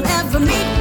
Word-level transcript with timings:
will 0.00 0.08
ever 0.08 0.40
meet. 0.40 0.79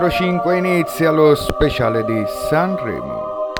20.05 0.00 0.56
inizia 0.56 1.10
lo 1.10 1.34
speciale 1.34 2.02
di 2.06 2.24
Sanremo. 2.48 3.52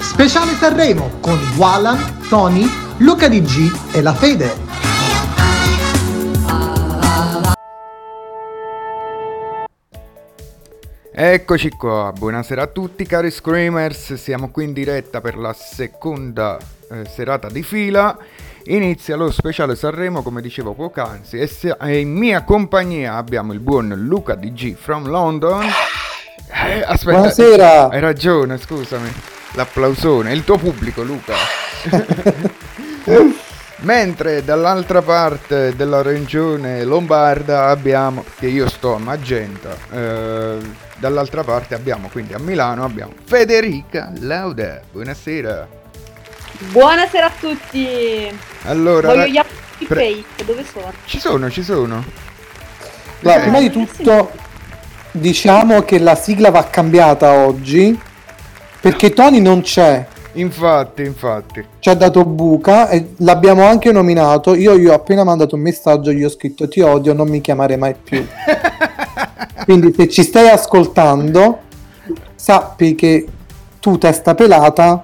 Speciale 0.00 0.52
Sanremo 0.54 1.12
con 1.20 1.38
Walan, 1.56 2.26
Tony, 2.28 2.66
Luca 2.98 3.28
DG 3.28 3.94
e 3.94 4.02
La 4.02 4.12
Fede. 4.12 4.64
Eccoci 11.12 11.70
qua, 11.70 12.12
buonasera 12.12 12.62
a 12.62 12.66
tutti 12.66 13.06
cari 13.06 13.30
Screamers, 13.30 14.14
siamo 14.14 14.50
qui 14.50 14.64
in 14.64 14.72
diretta 14.72 15.20
per 15.20 15.38
la 15.38 15.52
seconda 15.52 16.58
eh, 16.90 17.04
serata 17.08 17.48
di 17.48 17.62
fila. 17.62 18.18
Inizia 18.68 19.14
lo 19.14 19.30
speciale 19.30 19.76
Sanremo, 19.76 20.22
come 20.22 20.40
dicevo 20.40 20.72
poc'anzi, 20.74 21.38
e, 21.38 21.98
in 21.98 22.12
mia 22.12 22.42
compagnia 22.42 23.14
abbiamo 23.14 23.52
il 23.52 23.60
buon 23.60 23.94
Luca 23.96 24.34
DG 24.34 24.74
from 24.74 25.06
London. 25.06 25.62
Eh, 25.62 26.82
aspetta, 26.84 27.18
Buonasera. 27.18 27.88
Hai 27.90 28.00
ragione, 28.00 28.58
scusami. 28.58 29.08
L'applausone, 29.52 30.32
il 30.32 30.42
tuo 30.42 30.58
pubblico, 30.58 31.04
Luca. 31.04 31.34
Mentre 33.82 34.42
dall'altra 34.42 35.00
parte 35.00 35.76
della 35.76 36.02
regione 36.02 36.82
lombarda 36.82 37.68
abbiamo, 37.68 38.24
che 38.36 38.48
io 38.48 38.68
sto 38.68 38.94
a 38.94 38.98
Magenta, 38.98 39.76
eh, 39.92 40.58
dall'altra 40.96 41.44
parte 41.44 41.74
abbiamo 41.74 42.08
quindi 42.08 42.32
a 42.32 42.38
Milano 42.38 42.82
abbiamo 42.82 43.12
Federica 43.24 44.10
Lauda. 44.18 44.80
Buonasera. 44.90 45.84
Buonasera 46.58 47.26
a 47.26 47.32
tutti. 47.38 48.28
Allora, 48.64 49.08
Voglio 49.08 49.26
gli 49.26 49.36
appunti 49.36 49.84
pre- 49.86 50.24
fake, 50.24 50.44
dove 50.44 50.64
sono? 50.64 50.92
ci 51.04 51.18
sono, 51.18 51.50
ci 51.50 51.62
sono. 51.62 52.02
Allora, 53.22 53.38
Eh, 53.38 53.40
prima 53.42 53.60
di 53.60 53.70
tutto 53.70 54.30
diciamo 55.12 55.82
che 55.82 55.98
la 55.98 56.14
sigla 56.14 56.50
va 56.50 56.64
cambiata 56.64 57.32
oggi 57.32 57.98
perché 58.80 59.12
Tony 59.12 59.40
non 59.40 59.62
c'è, 59.62 60.06
Infatti, 60.34 61.02
infatti. 61.02 61.64
ci 61.78 61.88
ha 61.88 61.94
dato 61.94 62.24
buca 62.24 62.88
e 62.88 63.14
l'abbiamo 63.18 63.64
anche 63.66 63.90
nominato. 63.92 64.54
Io 64.54 64.76
gli 64.78 64.86
ho 64.86 64.92
appena 64.94 65.24
mandato 65.24 65.56
un 65.56 65.62
messaggio, 65.62 66.12
gli 66.12 66.22
ho 66.24 66.28
scritto 66.28 66.68
ti 66.68 66.80
odio, 66.80 67.12
non 67.14 67.28
mi 67.28 67.40
chiamare 67.40 67.76
mai 67.76 67.94
più. 68.02 68.24
Quindi 69.64 69.92
se 69.96 70.08
ci 70.08 70.22
stai 70.22 70.48
ascoltando, 70.48 71.60
sappi 72.34 72.94
che 72.94 73.26
tu 73.80 73.98
testa 73.98 74.34
pelata 74.34 75.02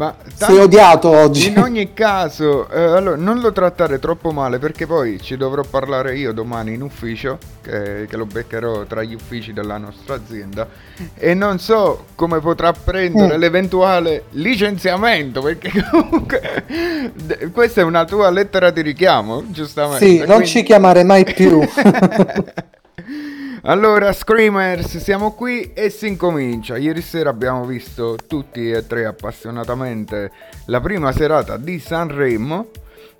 Ma 0.00 0.14
sei 0.34 0.56
odiato 0.56 1.10
oggi. 1.10 1.48
In 1.48 1.58
ogni 1.58 1.92
caso, 1.92 2.66
eh, 2.70 2.80
allora, 2.80 3.16
non 3.16 3.40
lo 3.40 3.52
trattare 3.52 3.98
troppo 3.98 4.30
male 4.30 4.58
perché 4.58 4.86
poi 4.86 5.20
ci 5.20 5.36
dovrò 5.36 5.62
parlare 5.62 6.16
io 6.16 6.32
domani 6.32 6.72
in 6.72 6.80
ufficio, 6.80 7.36
che, 7.60 8.06
che 8.08 8.16
lo 8.16 8.24
beccherò 8.24 8.84
tra 8.84 9.02
gli 9.02 9.12
uffici 9.12 9.52
della 9.52 9.76
nostra 9.76 10.14
azienda, 10.14 10.66
e 11.14 11.34
non 11.34 11.58
so 11.58 12.06
come 12.14 12.40
potrà 12.40 12.72
prendere 12.72 13.36
Mm. 13.36 13.40
l'eventuale 13.40 14.24
licenziamento, 14.30 15.42
perché 15.42 15.70
comunque 15.92 16.64
d- 17.14 17.50
questa 17.52 17.82
è 17.82 17.84
una 17.84 18.06
tua 18.06 18.30
lettera 18.30 18.70
di 18.70 18.80
richiamo, 18.80 19.44
giustamente. 19.50 20.06
Sì, 20.06 20.16
non 20.20 20.26
quindi- 20.28 20.46
ci 20.46 20.62
chiamare 20.62 21.02
mai 21.04 21.24
più. 21.24 21.60
allora, 23.62 24.12
Screamers, 24.12 24.96
siamo 24.98 25.32
qui 25.32 25.72
e 25.74 25.90
si 25.90 26.06
incomincia. 26.08 26.76
Ieri 26.78 27.02
sera 27.02 27.30
abbiamo 27.30 27.64
visto 27.64 28.16
tutti 28.26 28.70
e 28.70 28.86
tre 28.86 29.04
appassionatamente 29.04 30.30
la 30.66 30.80
prima 30.80 31.12
serata 31.12 31.56
di 31.56 31.78
Sanremo. 31.78 32.66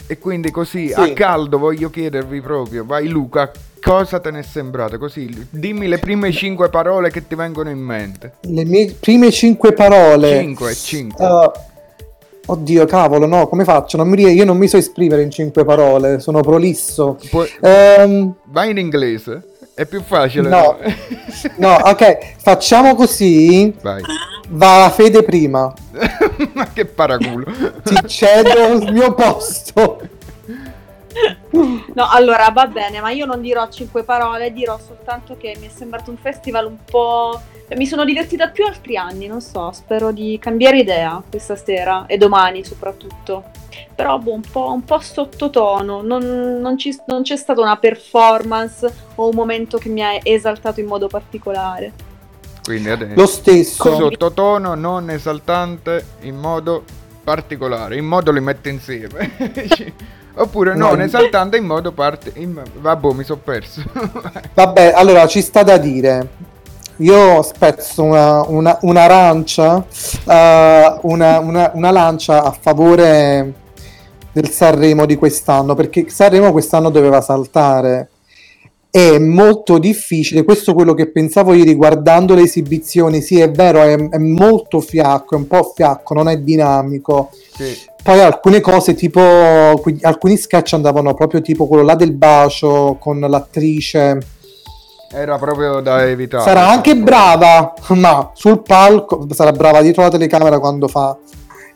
E 0.07 0.19
quindi 0.19 0.51
così 0.51 0.89
Sì. 0.89 0.95
a 0.95 1.13
caldo 1.13 1.59
voglio 1.59 1.89
chiedervi 1.89 2.41
proprio, 2.41 2.85
vai 2.85 3.07
Luca, 3.07 3.53
cosa 3.81 4.19
te 4.19 4.33
ne 4.33 4.41
è 4.41 4.43
sembrato? 4.43 4.99
Così, 4.99 5.47
dimmi 5.51 5.87
le 5.87 5.99
prime 5.99 6.33
cinque 6.33 6.69
parole 6.69 7.11
che 7.11 7.29
ti 7.29 7.37
vengono 7.37 7.71
in 7.71 7.79
mente. 7.79 8.33
Le 8.41 8.65
mie 8.65 8.97
prime 8.99 9.31
cinque 9.31 9.73
parole. 9.73 10.41
Cinque, 10.41 10.75
cinque. 10.75 11.25
Uh, 11.25 11.51
oddio, 12.47 12.87
cavolo, 12.87 13.27
no, 13.27 13.47
come 13.47 13.63
faccio? 13.63 13.99
Non 13.99 14.09
mi 14.09 14.21
io 14.21 14.45
non 14.45 14.57
mi 14.57 14.67
so 14.67 14.79
esprimere 14.79 15.23
in 15.23 15.31
cinque 15.31 15.65
parole, 15.65 16.19
sono 16.19 16.41
prolisso. 16.41 17.17
Puoi- 17.31 17.49
Ehm, 17.61 18.35
vai 18.47 18.71
in 18.71 18.79
inglese, 18.79 19.43
è 19.75 19.87
più 19.87 20.03
facile. 20.03 20.49
No. 20.49 20.79
no, 21.57 21.75
ok, 21.75 22.37
facciamo 22.39 22.95
così. 22.95 23.75
Vai. 23.83 24.03
Va 24.49 24.79
la 24.79 24.91
fede 24.91 25.23
prima. 25.23 25.73
Ma 26.55 26.69
che 26.73 26.85
paraculo. 26.85 27.47
Ti 27.85 27.97
cedo 28.07 28.73
il 28.75 28.93
mio 28.93 29.15
posto. 29.15 30.01
No, 31.95 32.09
allora 32.09 32.49
va 32.51 32.67
bene, 32.67 33.01
ma 33.01 33.11
io 33.11 33.27
non 33.27 33.41
dirò 33.41 33.69
cinque 33.69 34.05
parole, 34.05 34.53
dirò 34.53 34.79
soltanto 34.79 35.37
che 35.37 35.57
mi 35.59 35.67
è 35.67 35.71
sembrato 35.71 36.11
un 36.11 36.17
festival 36.17 36.67
un 36.67 36.77
po'. 36.85 37.41
cioè, 37.67 37.77
Mi 37.77 37.87
sono 37.87 38.05
divertita 38.05 38.49
più 38.49 38.65
altri 38.65 38.97
anni, 38.97 39.27
non 39.27 39.41
so, 39.41 39.73
spero 39.73 40.13
di 40.13 40.39
cambiare 40.41 40.79
idea 40.79 41.23
questa 41.29 41.57
sera 41.57 42.07
e 42.07 42.17
domani 42.17 42.65
soprattutto. 42.65 43.45
Però 43.95 44.19
boh, 44.19 44.33
un 44.33 44.43
po', 44.51 44.73
un 44.73 44.85
po' 44.85 45.01
sottotono, 45.01 46.03
non, 46.03 46.59
non 46.61 46.79
ci- 46.79 46.99
non 47.07 47.23
c'è 47.23 47.37
stata 47.37 47.61
una 47.61 47.77
performance 47.77 48.93
o 49.17 49.29
un 49.29 49.35
momento 49.35 49.79
che 49.79 49.89
mi 49.89 50.03
ha 50.03 50.19
esaltato 50.23 50.81
in 50.81 50.87
modo 50.87 51.07
particolare. 51.07 51.93
Quindi 52.63 52.91
adesso... 52.91 53.15
Lo 53.15 53.27
stesso. 53.27 53.97
sottotono 53.97 54.75
non 54.75 55.11
esaltante 55.11 56.05
in 56.21 56.37
modo 56.37 56.85
particolare, 57.23 57.97
in 57.97 58.07
modo 58.07 58.33
li 58.33 58.41
mette 58.41 58.69
insieme. 58.71 59.37
Oppure 60.41 60.75
No. 60.75 60.89
non 60.89 61.01
esaltante 61.03 61.57
in 61.59 61.65
modo 61.65 61.93
parte... 61.93 62.33
in- 62.37 62.61
Vabbè, 62.81 63.13
mi 63.13 63.25
sono 63.25 63.41
perso. 63.45 63.83
Vabbè, 64.55 64.93
allora 64.95 65.27
ci 65.27 65.43
sta 65.43 65.63
da 65.63 65.77
dire. 65.77 66.29
Io 66.97 67.43
spezzo 67.43 68.03
una, 68.03 68.43
una- 68.47 68.79
un'arancia, 68.83 69.85
eh, 70.27 70.95
una, 71.03 71.39
una- 71.41 71.71
una 71.75 71.91
lancia 71.91 72.43
a 72.43 72.57
favore 72.59 73.53
del 74.33 74.49
Sanremo 74.51 75.07
di 75.07 75.17
quest'anno, 75.17 75.75
perché 75.75 76.09
Sanremo 76.09 76.53
quest'anno 76.53 76.91
doveva 76.91 77.21
saltare. 77.21 78.09
È 78.91 79.19
molto 79.19 79.79
difficile, 79.79 80.43
questo 80.43 80.73
è 80.73 80.75
quello 80.75 80.95
che 80.95 81.11
pensavo 81.11 81.53
ieri 81.55 81.75
guardando 81.75 82.35
le 82.35 82.43
esibizioni, 82.43 83.21
sì 83.23 83.39
è 83.41 83.51
vero, 83.51 83.83
è, 83.83 83.95
è 84.09 84.19
molto 84.19 84.81
fiacco, 84.81 85.35
è 85.37 85.39
un 85.39 85.47
po' 85.47 85.73
fiacco, 85.75 86.13
non 86.15 86.29
è 86.29 86.39
dinamico. 86.39 87.31
Sì. 87.55 87.89
Poi 88.03 88.21
alcune 88.21 88.61
cose 88.61 88.95
tipo 88.95 89.21
alcuni 89.21 90.37
sketch 90.37 90.73
andavano 90.73 91.15
proprio 91.15 91.41
tipo 91.41 91.67
quello 91.67 91.83
là 91.83 91.95
del 91.95 92.13
bacio 92.13 92.97
con 92.99 93.21
l'attrice. 93.21 94.19
Era 95.13 95.39
proprio 95.39 95.81
da 95.81 96.07
evitare. 96.07 96.45
Sarà 96.45 96.69
anche 96.69 96.97
brava, 96.97 97.75
ma 97.95 98.31
sul 98.35 98.63
palco 98.63 99.27
sarà 99.31 99.53
brava 99.53 99.83
dietro 99.83 100.03
la 100.03 100.11
telecamera 100.11 100.59
quando 100.61 100.87
fa 100.89 101.17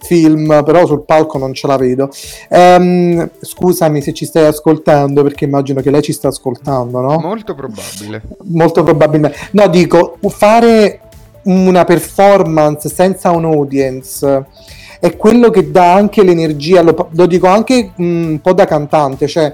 film, 0.04 0.62
però 0.64 0.86
sul 0.86 1.04
palco 1.04 1.38
non 1.38 1.52
ce 1.52 1.66
la 1.66 1.76
vedo. 1.76 2.10
Ehm, 2.48 3.28
scusami 3.40 4.00
se 4.02 4.12
ci 4.12 4.24
stai 4.24 4.46
ascoltando 4.46 5.22
perché 5.22 5.44
immagino 5.44 5.80
che 5.80 5.90
lei 5.90 6.02
ci 6.02 6.12
sta 6.12 6.28
ascoltando, 6.28 7.00
no? 7.00 7.18
Molto 7.18 7.54
probabile. 7.54 8.22
Molto 8.44 8.82
probabilmente. 8.82 9.36
No, 9.52 9.66
dico, 9.68 10.18
fare 10.28 11.00
una 11.44 11.84
performance 11.84 12.88
senza 12.88 13.30
un 13.30 13.44
audience 13.44 14.46
è 15.04 15.18
quello 15.18 15.50
che 15.50 15.70
dà 15.70 15.92
anche 15.92 16.24
l'energia, 16.24 16.80
lo, 16.80 17.08
lo 17.10 17.26
dico 17.26 17.46
anche 17.46 17.92
un 17.96 18.38
po' 18.40 18.54
da 18.54 18.64
cantante, 18.64 19.26
cioè 19.26 19.52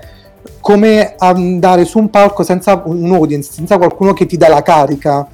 come 0.60 1.14
andare 1.18 1.84
su 1.84 1.98
un 1.98 2.08
palco 2.08 2.44
senza 2.44 2.80
un 2.84 3.12
audience, 3.12 3.50
senza 3.52 3.76
qualcuno 3.76 4.12
che 4.12 4.26
ti 4.26 4.36
dà 4.36 4.46
la 4.46 4.62
carica. 4.62 5.26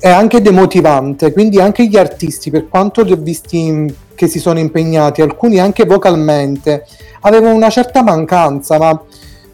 È 0.00 0.08
anche 0.08 0.42
demotivante, 0.42 1.32
quindi 1.32 1.60
anche 1.60 1.86
gli 1.86 1.96
artisti, 1.96 2.50
per 2.50 2.66
quanto 2.68 3.04
li 3.04 3.12
ho 3.12 3.16
visti 3.16 3.94
che 4.16 4.26
si 4.26 4.40
sono 4.40 4.58
impegnati, 4.58 5.22
alcuni 5.22 5.60
anche 5.60 5.84
vocalmente, 5.84 6.84
avevano 7.20 7.54
una 7.54 7.70
certa 7.70 8.02
mancanza, 8.02 8.78
ma 8.78 9.00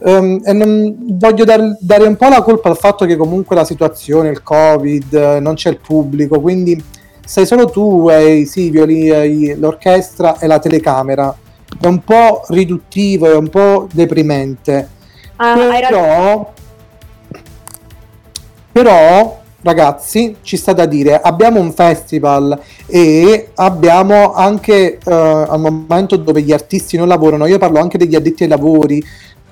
e 0.02 0.52
non- 0.54 0.96
voglio 1.18 1.44
dar- 1.44 1.76
dare 1.78 2.06
un 2.06 2.16
po' 2.16 2.28
la 2.30 2.40
colpa 2.40 2.70
al 2.70 2.78
fatto 2.78 3.04
che 3.04 3.16
comunque 3.16 3.54
la 3.54 3.66
situazione, 3.66 4.30
il 4.30 4.42
covid, 4.42 5.12
eh, 5.12 5.40
non 5.40 5.52
c'è 5.52 5.68
il 5.68 5.80
pubblico, 5.80 6.40
quindi 6.40 6.82
sei 7.24 7.46
solo 7.46 7.66
tu 7.70 8.08
e 8.10 8.34
i 8.36 8.46
sivoli, 8.46 9.08
e 9.10 9.26
i- 9.28 9.54
l'orchestra 9.58 10.38
e 10.38 10.46
la 10.46 10.58
telecamera. 10.58 11.34
È 11.80 11.86
un 11.86 12.02
po' 12.02 12.42
riduttivo, 12.48 13.30
è 13.30 13.36
un 13.36 13.48
po' 13.48 13.86
deprimente. 13.92 14.88
Ah, 15.36 15.52
hai. 15.52 15.80
Però, 15.88 16.52
però, 18.72 19.40
ragazzi, 19.62 20.36
ci 20.42 20.56
sta 20.56 20.72
da 20.72 20.86
dire, 20.86 21.20
abbiamo 21.20 21.60
un 21.60 21.72
festival 21.72 22.58
e 22.86 23.50
abbiamo 23.54 24.32
anche 24.32 24.98
eh, 24.98 25.12
al 25.12 25.58
momento 25.60 26.16
dove 26.16 26.42
gli 26.42 26.52
artisti 26.52 26.96
non 26.96 27.08
lavorano, 27.08 27.46
io 27.46 27.58
parlo 27.58 27.80
anche 27.80 27.98
degli 27.98 28.14
addetti 28.14 28.44
ai 28.44 28.48
lavori, 28.48 29.04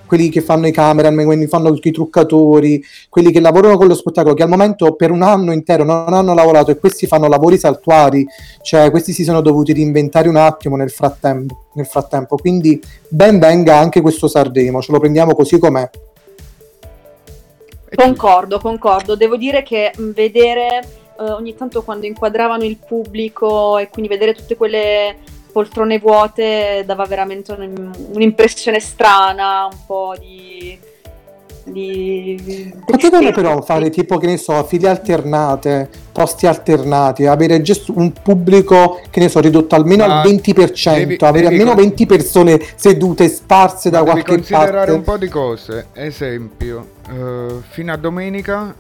quelli 0.09 0.29
che 0.31 0.41
fanno 0.41 0.67
i 0.67 0.73
cameraman, 0.73 1.25
quelli 1.25 1.43
che 1.43 1.49
fanno 1.49 1.73
i 1.81 1.91
truccatori, 1.93 2.83
quelli 3.09 3.31
che 3.31 3.39
lavorano 3.39 3.77
con 3.77 3.87
lo 3.87 3.95
spettacolo, 3.95 4.35
che 4.35 4.43
al 4.43 4.49
momento 4.49 4.95
per 4.95 5.13
un 5.13 5.23
anno 5.23 5.53
intero 5.53 5.85
non 5.85 6.13
hanno 6.13 6.35
lavorato 6.35 6.73
e 6.73 6.79
questi 6.79 7.07
fanno 7.07 7.29
lavori 7.29 7.59
saltuari, 7.59 8.27
cioè 8.63 8.91
questi 8.91 9.13
si 9.13 9.23
sono 9.23 9.41
dovuti 9.41 9.73
reinventare 9.73 10.29
un 10.29 10.37
attimo 10.37 10.75
nel 10.75 10.91
frattempo, 10.91 11.67
nel 11.75 11.87
frattempo. 11.87 12.37
quindi 12.37 12.81
ben 13.09 13.39
venga 13.39 13.77
anche 13.77 14.01
questo 14.01 14.27
Sanremo, 14.27 14.83
ce 14.83 14.91
lo 14.91 14.99
prendiamo 14.99 15.35
così 15.35 15.59
com'è. 15.59 15.89
Concordo, 17.95 18.59
concordo. 18.59 19.15
Devo 19.15 19.37
dire 19.37 19.63
che 19.63 19.93
vedere 19.97 20.81
eh, 21.19 21.31
ogni 21.31 21.55
tanto 21.55 21.83
quando 21.83 22.07
inquadravano 22.07 22.65
il 22.65 22.77
pubblico 22.77 23.79
e 23.79 23.89
quindi 23.89 24.11
vedere 24.11 24.35
tutte 24.35 24.57
quelle 24.57 25.17
poltrone 25.59 25.99
vuote 25.99 26.85
dava 26.87 27.05
veramente 27.05 27.51
un, 27.51 27.91
un'impressione 28.13 28.79
strana, 28.79 29.69
un 29.69 29.79
po' 29.87 30.15
di... 30.17 30.79
di... 31.65 32.73
Potevano 32.87 33.33
però 33.33 33.61
fare 33.63 33.91
tipo, 33.91 34.19
che 34.19 34.27
ne 34.27 34.37
so, 34.37 34.63
file 34.63 34.89
alternate, 34.89 35.91
posti 36.13 36.47
alternati, 36.47 37.27
avere 37.27 37.61
un 37.89 38.13
pubblico, 38.13 39.01
che 39.11 39.19
ne 39.19 39.29
so, 39.29 39.41
ridotto 39.41 39.75
almeno 39.75 40.07
Ma 40.07 40.21
al 40.21 40.29
20%, 40.29 40.95
devi, 40.95 41.17
avere 41.19 41.33
devi 41.33 41.47
almeno 41.47 41.75
con... 41.75 41.83
20 41.83 42.07
persone 42.07 42.61
sedute, 42.77 43.29
sparse 43.29 43.91
da 43.91 44.05
qualche 44.05 44.23
parte. 44.23 44.37
Devi 44.37 44.47
considerare 44.47 44.93
un 44.93 45.03
po' 45.03 45.17
di 45.17 45.29
cose, 45.29 45.87
esempio, 45.93 46.87
uh, 47.09 47.63
fino 47.69 47.93
a 47.93 47.97
domenica 47.97 48.77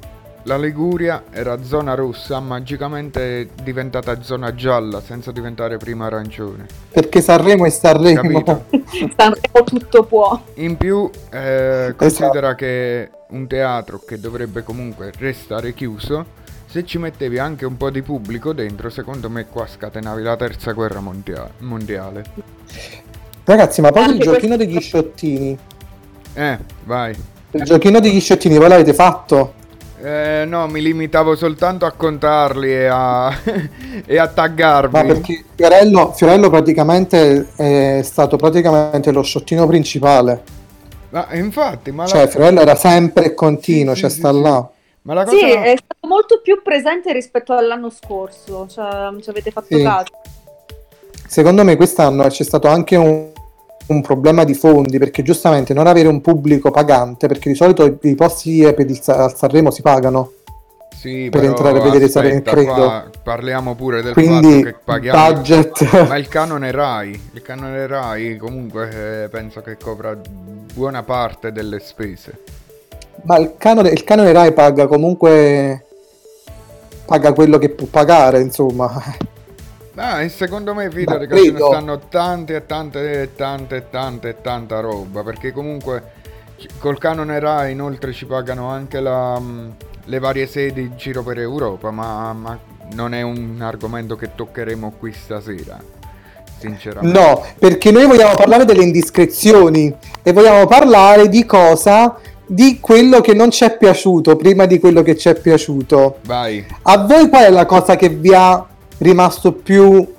la 0.48 0.56
Liguria 0.56 1.24
era 1.30 1.62
zona 1.62 1.92
rossa, 1.92 2.40
magicamente 2.40 3.50
diventata 3.62 4.22
zona 4.22 4.54
gialla 4.54 5.02
senza 5.02 5.30
diventare 5.30 5.76
prima 5.76 6.06
arancione. 6.06 6.66
Perché 6.90 7.20
Sanremo 7.20 7.66
è 7.66 7.68
Sanremo. 7.68 8.64
Sanremo 9.14 9.64
tutto 9.64 10.04
può. 10.04 10.42
In 10.54 10.78
più, 10.78 11.10
eh, 11.30 11.92
considera 11.94 12.46
esatto. 12.46 12.54
che 12.54 13.10
un 13.28 13.46
teatro 13.46 14.00
che 14.06 14.18
dovrebbe 14.18 14.62
comunque 14.62 15.12
restare 15.18 15.74
chiuso, 15.74 16.24
se 16.64 16.82
ci 16.86 16.96
mettevi 16.96 17.38
anche 17.38 17.66
un 17.66 17.76
po' 17.76 17.90
di 17.90 18.00
pubblico 18.00 18.54
dentro, 18.54 18.88
secondo 18.88 19.28
me 19.28 19.46
qua 19.46 19.66
scatenavi 19.66 20.22
la 20.22 20.36
terza 20.36 20.72
guerra 20.72 21.00
mondia- 21.00 21.50
mondiale. 21.58 22.24
Ragazzi, 23.44 23.82
ma 23.82 23.92
poi 23.92 24.14
il 24.14 24.18
giochino 24.18 24.56
questo... 24.56 24.72
degli 24.72 24.80
sciottini. 24.80 25.58
Eh, 26.32 26.58
vai. 26.84 27.14
Il 27.50 27.62
giochino 27.64 28.00
degli 28.00 28.20
sciottini, 28.20 28.56
voi 28.56 28.68
l'avete 28.68 28.94
fatto? 28.94 29.56
Eh, 30.00 30.44
no, 30.46 30.68
mi 30.68 30.80
limitavo 30.80 31.34
soltanto 31.34 31.84
a 31.84 31.90
contarli 31.92 32.70
e 32.70 32.86
a, 32.86 33.36
e 34.06 34.18
a 34.18 34.28
taggarmi. 34.28 34.92
Ma 34.92 35.04
perché 35.04 35.44
Fiorello, 35.54 36.12
Fiorello 36.12 36.50
praticamente 36.50 37.48
è 37.56 38.00
stato 38.02 38.36
praticamente 38.36 39.10
lo 39.10 39.22
sciottino 39.22 39.66
principale. 39.66 40.56
Ma 41.10 41.26
infatti, 41.32 41.90
ma 41.90 42.06
cioè, 42.06 42.22
la... 42.22 42.26
Fiorello 42.28 42.60
era 42.60 42.74
sempre 42.74 43.24
e 43.26 43.34
continuo, 43.34 43.94
sì, 43.94 44.00
cioè 44.02 44.10
sì, 44.10 44.18
sta 44.18 44.32
sì. 44.32 44.40
là. 44.40 44.68
Ma 45.02 45.14
la 45.14 45.24
cosa... 45.24 45.36
Sì, 45.36 45.44
è 45.44 45.74
stato 45.76 46.06
molto 46.06 46.40
più 46.42 46.62
presente 46.62 47.12
rispetto 47.12 47.54
all'anno 47.54 47.90
scorso, 47.90 48.66
cioè, 48.68 49.10
ci 49.20 49.30
avete 49.30 49.50
fatto 49.50 49.82
caso. 49.82 50.12
Secondo 51.26 51.64
me 51.64 51.76
quest'anno 51.76 52.26
c'è 52.28 52.44
stato 52.44 52.68
anche 52.68 52.96
un, 52.96 53.30
un 53.88 54.02
problema 54.02 54.44
di 54.44 54.54
fondi 54.54 54.98
perché 54.98 55.22
giustamente 55.22 55.72
non 55.74 55.86
avere 55.86 56.08
un 56.08 56.20
pubblico 56.20 56.70
pagante 56.70 57.26
perché 57.26 57.48
di 57.48 57.54
solito 57.54 57.98
i 58.02 58.14
posti 58.14 58.60
per 58.74 58.88
il, 58.88 59.00
al 59.06 59.34
Sanremo 59.34 59.70
si 59.70 59.82
pagano 59.82 60.32
sì, 60.94 61.28
per 61.30 61.44
entrare 61.44 61.78
a 61.78 61.82
vedere 61.82 62.08
Sanremo 62.08 62.42
credo 62.42 63.10
parliamo 63.22 63.74
pure 63.74 64.02
del 64.02 64.12
Quindi, 64.12 64.62
fatto 64.62 64.64
che 64.64 64.76
paghiamo 64.84 65.32
budget. 65.32 66.04
ma 66.08 66.16
il 66.16 66.28
canone 66.28 66.70
Rai 66.70 67.28
il 67.32 67.42
canone 67.42 67.86
Rai 67.86 68.36
comunque 68.36 69.24
eh, 69.24 69.28
penso 69.28 69.60
che 69.62 69.76
copra 69.82 70.16
buona 70.74 71.02
parte 71.02 71.52
delle 71.52 71.78
spese 71.78 72.42
ma 73.22 73.38
il 73.38 73.54
canone, 73.56 73.88
il 73.90 74.04
canone 74.04 74.32
Rai 74.32 74.52
paga 74.52 74.86
comunque 74.86 75.84
paga 77.06 77.32
quello 77.32 77.56
che 77.56 77.70
può 77.70 77.86
pagare 77.86 78.40
insomma 78.40 78.92
Ah, 80.00 80.28
secondo 80.28 80.74
me 80.74 80.88
ce 80.90 81.04
ne 81.04 81.56
stanno 81.58 81.98
tante 82.08 82.54
e 82.54 82.66
tante 82.66 83.22
e 83.22 83.34
tante 83.34 83.76
e 83.76 83.90
tante 83.90 84.28
e 84.28 84.40
tanta 84.40 84.78
roba, 84.78 85.24
perché 85.24 85.50
comunque 85.50 86.12
col 86.78 86.98
canone 86.98 87.40
Rai 87.40 87.72
inoltre 87.72 88.12
ci 88.12 88.24
pagano 88.24 88.68
anche 88.68 89.00
la, 89.00 89.38
mm, 89.40 89.68
le 90.04 90.18
varie 90.20 90.46
sedi 90.46 90.82
in 90.82 90.96
giro 90.96 91.24
per 91.24 91.38
Europa, 91.38 91.90
ma, 91.90 92.32
ma 92.32 92.58
non 92.94 93.12
è 93.12 93.22
un 93.22 93.58
argomento 93.60 94.14
che 94.14 94.30
toccheremo 94.36 94.94
qui 94.98 95.12
stasera. 95.12 95.78
Sinceramente. 96.58 97.18
No, 97.18 97.44
perché 97.58 97.90
noi 97.90 98.06
vogliamo 98.06 98.34
parlare 98.34 98.64
delle 98.64 98.82
indiscrezioni 98.82 99.94
e 100.22 100.32
vogliamo 100.32 100.66
parlare 100.66 101.28
di 101.28 101.44
cosa 101.44 102.18
di 102.46 102.78
quello 102.80 103.20
che 103.20 103.34
non 103.34 103.50
ci 103.50 103.64
è 103.64 103.76
piaciuto 103.76 104.36
prima 104.36 104.64
di 104.64 104.78
quello 104.78 105.02
che 105.02 105.16
ci 105.16 105.28
è 105.28 105.34
piaciuto. 105.34 106.18
Vai. 106.24 106.64
A 106.82 106.98
voi 106.98 107.28
qual 107.28 107.44
è 107.44 107.50
la 107.50 107.66
cosa 107.66 107.94
che 107.96 108.08
vi 108.08 108.32
ha 108.32 108.66
rimasto 108.98 109.52
più 109.52 110.14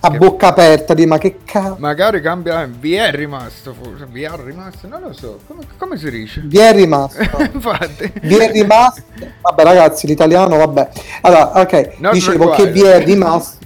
a 0.00 0.10
che... 0.10 0.18
bocca 0.18 0.48
aperta 0.48 0.92
di 0.92 1.06
ma 1.06 1.16
che 1.18 1.38
cazzo 1.44 1.76
magari 1.78 2.20
cambia 2.20 2.66
vi 2.66 2.94
è 2.94 3.10
rimasto 3.10 3.74
forse 3.74 4.06
vi 4.10 4.22
è 4.22 4.30
rimasto 4.36 4.86
non 4.86 5.00
lo 5.00 5.12
so. 5.12 5.40
Come, 5.46 5.62
come 5.78 5.96
si 5.96 6.10
dice? 6.10 6.42
Vi 6.44 6.58
è 6.58 6.72
rimasto. 6.72 7.22
Infatti. 7.52 8.12
Vi 8.20 8.36
è 8.36 8.50
rimasto. 8.50 9.02
Vabbè 9.40 9.62
ragazzi 9.62 10.06
l'italiano 10.06 10.56
vabbè. 10.56 10.88
Allora 11.22 11.60
ok 11.60 11.94
non 11.98 12.12
dicevo 12.12 12.50
che 12.50 12.70
vi 12.70 12.82
è 12.82 13.02
rimasto 13.04 13.62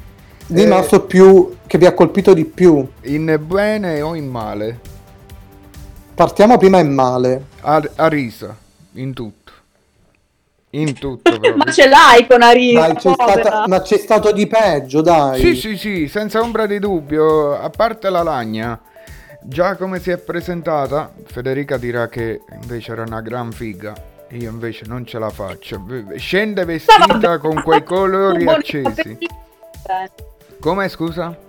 rimasto 0.48 0.96
eh... 0.96 1.00
più 1.06 1.56
che 1.66 1.78
vi 1.78 1.86
ha 1.86 1.92
colpito 1.92 2.34
di 2.34 2.44
più. 2.44 2.86
In 3.02 3.38
bene 3.42 4.00
o 4.00 4.14
in 4.14 4.28
male? 4.28 4.80
Partiamo 6.14 6.56
prima 6.56 6.78
in 6.78 6.92
male. 6.92 7.44
A, 7.60 7.82
a 7.96 8.08
risa 8.08 8.56
in 8.92 9.12
tutto 9.12 9.37
in 10.80 10.94
tutto 10.94 11.38
ma 11.56 11.70
ce 11.70 11.88
l'hai 11.88 12.26
con 12.26 12.42
Arisa 12.42 12.94
c'è 12.94 13.12
stata, 13.12 13.64
ma 13.66 13.80
c'è 13.80 13.98
stato 13.98 14.32
di 14.32 14.46
peggio 14.46 15.00
dai. 15.00 15.40
Sì 15.40 15.54
sì 15.54 15.76
sì 15.76 16.08
senza 16.08 16.40
ombra 16.40 16.66
di 16.66 16.78
dubbio. 16.78 17.58
A 17.58 17.70
parte 17.70 18.10
la 18.10 18.22
lagna 18.22 18.80
già 19.40 19.76
come 19.76 20.00
si 20.00 20.10
è 20.10 20.18
presentata 20.18 21.12
Federica 21.24 21.76
dirà 21.76 22.08
che 22.08 22.40
invece 22.60 22.92
era 22.92 23.02
una 23.02 23.20
gran 23.20 23.52
figa. 23.52 23.94
Io 24.32 24.50
invece 24.50 24.84
non 24.86 25.06
ce 25.06 25.18
la 25.18 25.30
faccio. 25.30 25.82
Scende 26.16 26.64
vestita 26.64 27.38
con 27.38 27.62
quei 27.62 27.82
colori 27.84 28.46
accesi. 28.46 29.18
come 30.60 30.88
scusa? 30.88 31.47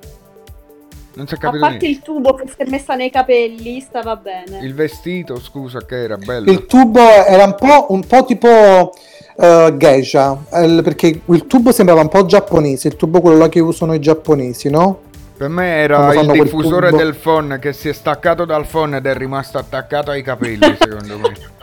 Non 1.19 1.27
si 1.27 1.35
è 1.35 1.38
capito 1.38 1.65
A 1.65 1.67
parte 1.67 1.85
niente. 1.85 1.99
il 1.99 2.01
tubo 2.01 2.33
che 2.33 2.47
si 2.47 2.55
è 2.55 2.69
messa 2.69 2.95
nei 2.95 3.09
capelli, 3.09 3.81
stava 3.81 4.15
bene. 4.15 4.59
Il 4.61 4.73
vestito, 4.73 5.38
scusa, 5.38 5.85
che 5.85 6.03
era 6.03 6.15
bello. 6.15 6.49
Il 6.49 6.65
tubo 6.65 7.01
era 7.01 7.43
un 7.43 7.55
po', 7.55 7.88
un 7.89 8.07
po 8.07 8.23
tipo 8.23 8.93
uh, 9.35 9.75
geisha, 9.75 10.38
eh, 10.49 10.81
perché 10.81 11.21
il 11.25 11.45
tubo 11.45 11.73
sembrava 11.73 11.99
un 11.99 12.07
po' 12.07 12.25
giapponese, 12.25 12.88
il 12.88 12.95
tubo 12.95 13.19
quello 13.19 13.38
là 13.38 13.49
che 13.49 13.59
usano 13.59 13.93
i 13.93 13.99
giapponesi, 13.99 14.69
no? 14.69 15.01
Per 15.35 15.49
me 15.49 15.81
era 15.81 16.13
il 16.13 16.31
diffusore 16.31 16.91
del 16.91 17.15
phone 17.15 17.59
che 17.59 17.73
si 17.73 17.89
è 17.89 17.93
staccato 17.93 18.45
dal 18.45 18.65
phone 18.65 18.97
ed 18.97 19.05
è 19.05 19.13
rimasto 19.13 19.57
attaccato 19.57 20.11
ai 20.11 20.23
capelli, 20.23 20.73
secondo 20.79 21.17
me. 21.17 21.57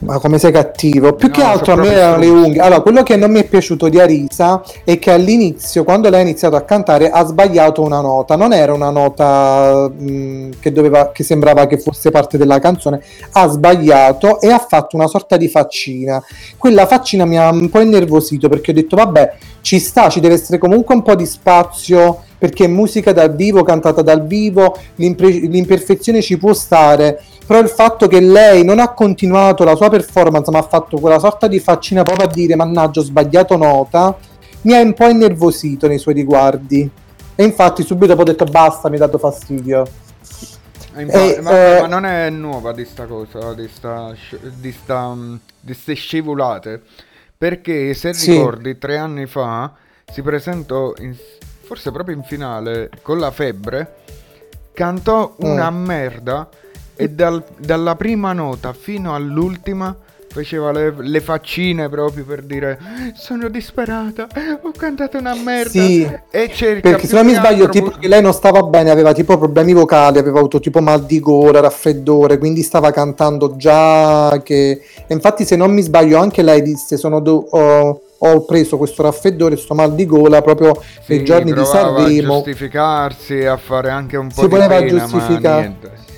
Ma 0.00 0.18
come 0.18 0.38
sei 0.38 0.50
cattivo? 0.50 1.12
Più 1.12 1.28
no, 1.28 1.34
che 1.34 1.42
altro 1.42 1.74
a 1.74 1.76
me 1.76 1.92
erano 1.92 2.16
le 2.18 2.28
unghie. 2.28 2.60
Allora, 2.60 2.80
quello 2.80 3.02
che 3.02 3.16
non 3.16 3.30
mi 3.30 3.40
è 3.40 3.44
piaciuto 3.44 3.88
di 3.88 4.00
Arisa 4.00 4.62
è 4.82 4.98
che 4.98 5.10
all'inizio, 5.10 5.84
quando 5.84 6.08
lei 6.08 6.20
ha 6.20 6.22
iniziato 6.22 6.56
a 6.56 6.62
cantare, 6.62 7.10
ha 7.10 7.22
sbagliato 7.24 7.82
una 7.82 8.00
nota. 8.00 8.34
Non 8.34 8.54
era 8.54 8.72
una 8.72 8.88
nota 8.88 9.90
mh, 9.94 10.52
che, 10.58 10.72
doveva, 10.72 11.12
che 11.12 11.22
sembrava 11.22 11.66
che 11.66 11.78
fosse 11.78 12.10
parte 12.10 12.38
della 12.38 12.58
canzone. 12.58 13.02
Ha 13.32 13.46
sbagliato 13.48 14.40
e 14.40 14.50
ha 14.50 14.58
fatto 14.58 14.96
una 14.96 15.06
sorta 15.06 15.36
di 15.36 15.48
faccina. 15.48 16.22
Quella 16.56 16.86
faccina 16.86 17.26
mi 17.26 17.36
ha 17.38 17.50
un 17.50 17.68
po' 17.68 17.80
innervosito 17.80 18.48
perché 18.48 18.70
ho 18.70 18.74
detto, 18.74 18.96
vabbè, 18.96 19.34
ci 19.60 19.78
sta, 19.78 20.08
ci 20.08 20.20
deve 20.20 20.34
essere 20.34 20.56
comunque 20.56 20.94
un 20.94 21.02
po' 21.02 21.14
di 21.14 21.26
spazio 21.26 22.22
perché 22.38 22.66
musica 22.66 23.12
dal 23.12 23.34
vivo, 23.36 23.62
cantata 23.62 24.00
dal 24.00 24.26
vivo, 24.26 24.74
l'imperfezione 24.94 26.22
ci 26.22 26.38
può 26.38 26.54
stare 26.54 27.20
però 27.50 27.62
il 27.62 27.68
fatto 27.68 28.06
che 28.06 28.20
lei 28.20 28.62
non 28.62 28.78
ha 28.78 28.90
continuato 28.90 29.64
la 29.64 29.74
sua 29.74 29.90
performance 29.90 30.52
ma 30.52 30.58
ha 30.58 30.62
fatto 30.62 31.00
quella 31.00 31.18
sorta 31.18 31.48
di 31.48 31.58
faccina 31.58 32.04
proprio 32.04 32.28
a 32.28 32.30
dire 32.30 32.54
mannaggia 32.54 33.00
ho 33.00 33.02
sbagliato 33.02 33.56
nota 33.56 34.16
mi 34.60 34.72
ha 34.72 34.80
un 34.80 34.94
po' 34.94 35.08
innervosito 35.08 35.88
nei 35.88 35.98
suoi 35.98 36.14
riguardi 36.14 36.88
e 37.34 37.42
infatti 37.42 37.82
subito 37.82 38.12
ho 38.12 38.22
detto 38.22 38.44
basta 38.44 38.88
mi 38.88 38.94
ha 38.94 38.98
dato 39.00 39.18
fastidio 39.18 39.84
e, 40.94 41.04
ma, 41.06 41.12
eh, 41.12 41.80
ma, 41.80 41.86
non 41.88 42.06
è 42.06 42.30
nuova 42.30 42.70
di 42.70 42.84
sta 42.84 43.06
cosa 43.06 43.52
di 43.52 43.66
sta, 43.66 44.14
di 44.54 44.70
sta 44.70 45.16
di 45.58 45.74
ste 45.74 45.94
scivolate 45.94 46.80
perché 47.36 47.94
se 47.94 48.14
sì. 48.14 48.30
ricordi 48.30 48.78
tre 48.78 48.96
anni 48.96 49.26
fa 49.26 49.72
si 50.08 50.22
presentò 50.22 50.92
in, 50.98 51.16
forse 51.62 51.90
proprio 51.90 52.14
in 52.14 52.22
finale 52.22 52.90
con 53.02 53.18
la 53.18 53.32
febbre 53.32 53.96
cantò 54.72 55.34
una 55.38 55.68
mm. 55.68 55.84
merda 55.84 56.48
e 57.00 57.08
dal, 57.08 57.42
dalla 57.56 57.96
prima 57.96 58.32
nota 58.34 58.74
fino 58.74 59.14
all'ultima 59.14 59.96
faceva 60.32 60.70
le, 60.70 60.94
le, 60.96 61.20
faccine 61.20 61.88
proprio 61.88 62.24
per 62.24 62.42
dire 62.42 62.78
sono 63.14 63.48
disperata, 63.48 64.28
ho 64.62 64.70
cantato 64.76 65.18
una 65.18 65.34
merda. 65.34 65.70
Sì, 65.70 66.08
e 66.30 66.50
cerca 66.52 66.88
perché 66.88 67.06
se 67.06 67.16
non 67.16 67.26
mi 67.26 67.34
sbaglio 67.34 67.68
tipo 67.68 67.90
che 67.90 68.06
lei 68.06 68.22
non 68.22 68.32
stava 68.32 68.62
bene, 68.62 68.90
aveva 68.90 69.12
tipo 69.12 69.36
problemi 69.38 69.72
vocali, 69.72 70.18
aveva 70.18 70.38
avuto 70.38 70.60
tipo 70.60 70.80
mal 70.80 71.04
di 71.04 71.18
gola, 71.20 71.60
raffreddore, 71.60 72.38
quindi 72.38 72.62
stava 72.62 72.92
cantando 72.92 73.56
già 73.56 74.40
che 74.44 74.82
e 75.06 75.14
infatti 75.14 75.44
se 75.44 75.56
non 75.56 75.72
mi 75.72 75.82
sbaglio 75.82 76.18
anche 76.18 76.42
lei 76.42 76.62
disse 76.62 76.96
sono 76.96 77.20
do... 77.20 77.48
ho, 77.50 78.02
ho 78.22 78.44
preso 78.44 78.76
questo 78.76 79.02
raffreddore, 79.02 79.54
questo 79.54 79.74
mal 79.74 79.94
di 79.94 80.04
gola 80.04 80.42
proprio 80.42 80.74
sì, 81.02 81.14
nei 81.14 81.24
giorni 81.24 81.52
di 81.52 81.64
Sanremo. 81.64 82.34
a 82.34 82.36
giustificarsi, 82.36 83.46
a 83.46 83.56
fare 83.56 83.90
anche 83.90 84.18
un 84.18 84.28
po' 84.28 84.42
si 84.42 84.46
di 84.46 84.48
voleva 84.48 84.84
giustificare 84.84 86.08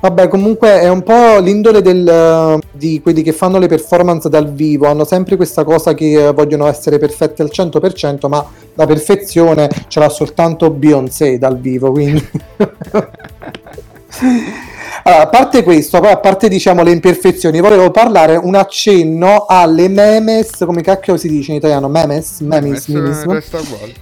Vabbè, 0.00 0.28
comunque 0.28 0.80
è 0.80 0.88
un 0.88 1.02
po' 1.02 1.38
l'indole 1.38 1.80
del, 1.80 2.58
di 2.72 3.00
quelli 3.00 3.22
che 3.22 3.32
fanno 3.32 3.58
le 3.58 3.68
performance 3.68 4.28
dal 4.28 4.52
vivo, 4.52 4.86
hanno 4.86 5.04
sempre 5.04 5.36
questa 5.36 5.64
cosa 5.64 5.94
che 5.94 6.30
vogliono 6.32 6.66
essere 6.66 6.98
perfette 6.98 7.42
al 7.42 7.50
100%, 7.52 8.28
ma 8.28 8.46
la 8.74 8.86
perfezione 8.86 9.70
ce 9.88 10.00
l'ha 10.00 10.10
soltanto 10.10 10.70
Beyoncé 10.70 11.38
dal 11.38 11.58
vivo, 11.58 11.90
quindi... 11.90 12.28
Allora, 15.06 15.24
a 15.24 15.28
parte 15.28 15.62
questo, 15.62 16.00
poi 16.00 16.12
a 16.12 16.16
parte 16.16 16.48
diciamo 16.48 16.82
le 16.82 16.90
imperfezioni, 16.90 17.60
volevo 17.60 17.90
parlare 17.90 18.36
un 18.36 18.54
accenno 18.54 19.44
alle 19.46 19.88
memes, 19.88 20.64
come 20.64 20.80
cacchio 20.80 21.18
si 21.18 21.28
dice 21.28 21.50
in 21.50 21.58
italiano? 21.58 21.88
Memes? 21.88 22.40
Memes, 22.40 22.86
memes, 22.86 23.24
memes. 23.24 23.92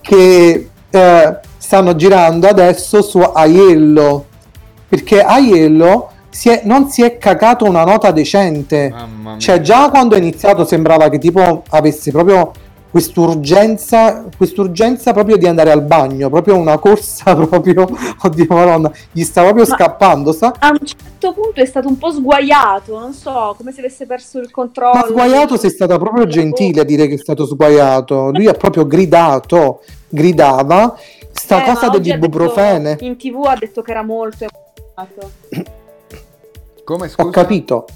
che 0.00 0.68
eh, 0.88 1.38
stanno 1.56 1.96
girando 1.96 2.46
adesso 2.46 3.02
su 3.02 3.18
Aiello, 3.18 4.26
perché 4.90 5.22
Aiello 5.22 6.10
si 6.30 6.48
è, 6.48 6.62
non 6.64 6.90
si 6.90 7.02
è 7.02 7.16
cagato 7.16 7.64
una 7.64 7.84
nota 7.84 8.10
decente. 8.10 8.92
Cioè, 9.38 9.60
già 9.60 9.88
quando 9.88 10.16
è 10.16 10.18
iniziato 10.18 10.64
sembrava 10.64 11.08
che 11.08 11.18
tipo 11.18 11.62
avesse 11.70 12.10
proprio 12.10 12.50
quest'urgenza, 12.90 14.24
quest'urgenza 14.36 15.12
proprio 15.12 15.36
di 15.36 15.46
andare 15.46 15.70
al 15.70 15.82
bagno, 15.82 16.28
proprio 16.28 16.56
una 16.56 16.76
corsa 16.78 17.36
proprio, 17.46 17.88
oddio 18.22 18.46
madonna, 18.48 18.90
gli 19.12 19.22
sta 19.22 19.42
proprio 19.42 19.64
Ma 19.68 19.76
scappando. 19.76 20.32
Sta... 20.32 20.54
A 20.58 20.70
un 20.70 20.84
certo 20.84 21.32
punto 21.32 21.60
è 21.60 21.64
stato 21.64 21.86
un 21.86 21.96
po' 21.96 22.10
sguaiato, 22.10 22.98
non 22.98 23.12
so, 23.12 23.54
come 23.56 23.70
se 23.70 23.78
avesse 23.78 24.06
perso 24.06 24.40
il 24.40 24.50
controllo. 24.50 24.94
Ma 24.94 25.06
sguaiato 25.06 25.56
sei 25.56 25.70
stata 25.70 25.98
proprio 25.98 26.26
gentile 26.26 26.80
a 26.80 26.84
dire 26.84 27.06
che 27.06 27.14
è 27.14 27.18
stato 27.18 27.46
sguaiato, 27.46 28.30
lui 28.32 28.48
ha 28.48 28.54
proprio 28.54 28.84
gridato, 28.86 29.82
gridava, 30.08 30.98
sta 31.30 31.62
eh, 31.62 31.72
cosa 31.72 31.88
dell'ibuprofene. 31.90 32.96
In 33.00 33.16
tv 33.16 33.44
ha 33.46 33.56
detto 33.56 33.82
che 33.82 33.92
era 33.92 34.02
molto. 34.02 34.46
Come 36.84 37.08
scusa? 37.08 37.28
Ho 37.28 37.30
capito 37.30 37.86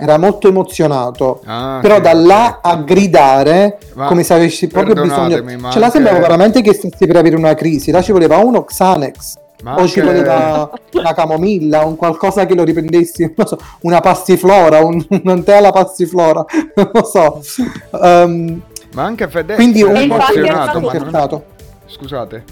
era 0.00 0.16
molto 0.16 0.48
emozionato. 0.48 1.42
Ah, 1.44 1.78
però 1.82 2.00
da 2.00 2.14
là 2.14 2.60
a 2.62 2.76
gridare 2.76 3.78
ma 3.92 4.06
come 4.06 4.22
se 4.22 4.32
avessi 4.32 4.66
proprio 4.66 4.94
bisogno. 4.94 5.70
Ce 5.70 5.78
la 5.78 5.90
sembrava 5.90 6.18
veramente 6.18 6.62
che 6.62 6.72
stessi 6.72 7.06
per 7.06 7.16
avere 7.16 7.36
una 7.36 7.54
crisi. 7.54 7.90
Là 7.90 8.00
ci 8.00 8.12
voleva 8.12 8.38
uno 8.38 8.64
Xanex. 8.64 9.38
Ma 9.62 9.74
o 9.74 9.86
ci 9.86 10.00
voleva 10.00 10.70
una 10.94 11.12
camomilla, 11.12 11.84
un 11.84 11.94
qualcosa 11.94 12.46
che 12.46 12.54
lo 12.54 12.64
riprendessi, 12.64 13.30
non 13.36 13.46
so, 13.46 13.58
una 13.80 14.00
passiflora, 14.00 14.82
un, 14.82 15.04
un 15.06 15.44
tè 15.44 15.56
alla 15.56 15.70
passiflora, 15.70 16.42
non 16.74 16.90
lo 16.90 17.04
so. 17.04 17.42
Um, 17.90 18.62
ma 18.94 19.02
anche 19.02 19.28
Fede 19.28 19.56
quindi 19.56 19.82
un 19.82 19.92
po' 19.92 20.32
emozionato. 20.32 21.44
Scusate, 21.84 22.42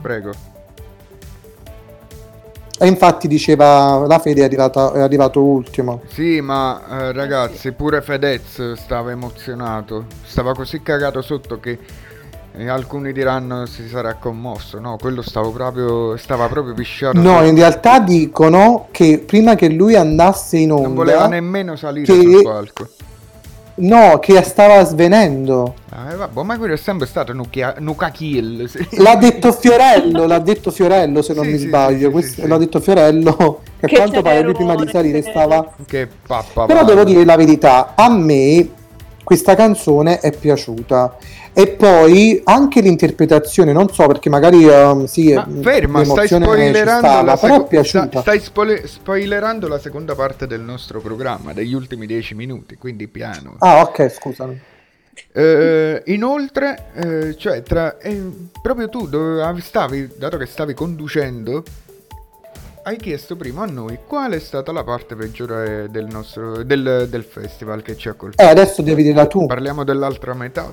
prego. 0.00 0.54
E 2.78 2.86
infatti 2.86 3.26
diceva 3.26 4.04
la 4.06 4.18
Fede 4.18 4.42
è, 4.42 4.44
arrivata, 4.44 4.92
è 4.92 5.00
arrivato 5.00 5.42
ultimo. 5.42 6.02
Sì, 6.08 6.40
ma 6.40 6.82
eh, 6.90 7.12
ragazzi, 7.12 7.72
pure 7.72 8.02
Fedez 8.02 8.74
stava 8.74 9.10
emozionato. 9.12 10.04
Stava 10.24 10.54
così 10.54 10.82
cagato 10.82 11.22
sotto 11.22 11.58
che 11.58 11.78
eh, 12.54 12.68
alcuni 12.68 13.12
diranno 13.12 13.64
si 13.64 13.88
sarà 13.88 14.14
commosso. 14.14 14.78
No, 14.78 14.98
quello 15.00 15.22
stavo 15.22 15.50
proprio, 15.52 16.16
stava 16.18 16.48
proprio 16.48 16.74
pisciato. 16.74 17.18
No, 17.18 17.42
in 17.44 17.54
realtà 17.54 17.98
dicono 18.00 18.88
che 18.90 19.22
prima 19.24 19.54
che 19.54 19.68
lui 19.68 19.94
andasse 19.94 20.58
in 20.58 20.72
onda... 20.72 20.86
Non 20.86 20.96
voleva 20.96 21.26
nemmeno 21.28 21.76
salire 21.76 22.12
che... 22.12 22.20
sul 22.20 22.42
palco. 22.42 22.88
No, 23.78 24.18
che 24.20 24.42
stava 24.42 24.84
svenendo. 24.84 25.74
Ah, 25.90 26.12
eh, 26.12 26.16
vabbè, 26.16 26.42
ma 26.42 26.56
quello 26.56 26.74
è 26.74 26.78
sempre 26.78 27.06
stato 27.06 27.32
Nuka, 27.34 27.76
Nuka 27.78 28.10
Kill. 28.10 28.66
Sì. 28.66 28.86
L'ha 28.92 29.16
detto 29.16 29.52
Fiorello, 29.52 30.26
l'ha 30.26 30.38
detto 30.38 30.70
Fiorello 30.70 31.20
se 31.20 31.34
non 31.34 31.44
sì, 31.44 31.50
mi 31.50 31.58
sì, 31.58 31.66
sbaglio. 31.66 32.10
Questo, 32.10 32.46
l'ha 32.46 32.56
detto 32.56 32.80
Fiorello 32.80 33.60
che, 33.78 33.86
che 33.86 33.96
quanto 33.96 34.22
pare 34.22 34.42
lui 34.42 34.54
prima 34.54 34.74
di 34.76 34.88
salire 34.88 35.20
stava... 35.20 35.74
Che 35.84 36.08
pappa. 36.26 36.64
Però 36.64 36.84
devo 36.84 37.04
dire 37.04 37.24
la 37.24 37.36
verità, 37.36 37.92
a 37.94 38.08
me 38.08 38.68
questa 39.26 39.56
canzone 39.56 40.20
è 40.20 40.30
piaciuta 40.30 41.16
e 41.52 41.66
poi 41.66 42.40
anche 42.44 42.80
l'interpretazione, 42.80 43.72
non 43.72 43.92
so 43.92 44.06
perché 44.06 44.28
magari 44.28 44.64
um, 44.66 45.06
sì, 45.06 45.32
ma 45.32 45.44
ferma, 45.62 46.04
stai 46.04 46.28
spoilerando, 46.28 47.06
stava, 47.08 47.22
la 47.22 47.36
seco- 47.36 47.82
sta, 47.82 48.20
stai 48.20 48.40
spoilerando 48.84 49.66
la 49.66 49.80
seconda 49.80 50.14
parte 50.14 50.46
del 50.46 50.60
nostro 50.60 51.00
programma, 51.00 51.52
degli 51.52 51.74
ultimi 51.74 52.06
dieci 52.06 52.36
minuti, 52.36 52.76
quindi 52.76 53.08
piano. 53.08 53.56
Ah, 53.58 53.80
ok, 53.80 54.08
scusami. 54.10 54.60
Eh, 55.32 56.02
inoltre, 56.06 56.84
eh, 56.94 57.36
cioè, 57.36 57.64
tra, 57.64 57.98
eh, 57.98 58.22
proprio 58.62 58.88
tu 58.88 59.08
dove 59.08 59.60
stavi, 59.60 60.10
dato 60.16 60.36
che 60.36 60.46
stavi 60.46 60.72
conducendo, 60.72 61.64
hai 62.86 62.96
chiesto 62.98 63.34
prima 63.34 63.64
a 63.64 63.66
noi 63.66 63.98
qual 64.06 64.30
è 64.30 64.38
stata 64.38 64.70
la 64.70 64.84
parte 64.84 65.16
peggiore 65.16 65.88
del 65.90 66.06
nostro 66.06 66.62
del, 66.62 67.08
del 67.10 67.24
festival 67.24 67.82
che 67.82 67.96
ci 67.96 68.08
ha 68.08 68.12
colpito. 68.12 68.40
Eh, 68.40 68.46
adesso 68.46 68.80
devi 68.80 69.02
dirla 69.02 69.26
tu. 69.26 69.44
Parliamo 69.44 69.82
dell'altra 69.82 70.34
metà. 70.34 70.72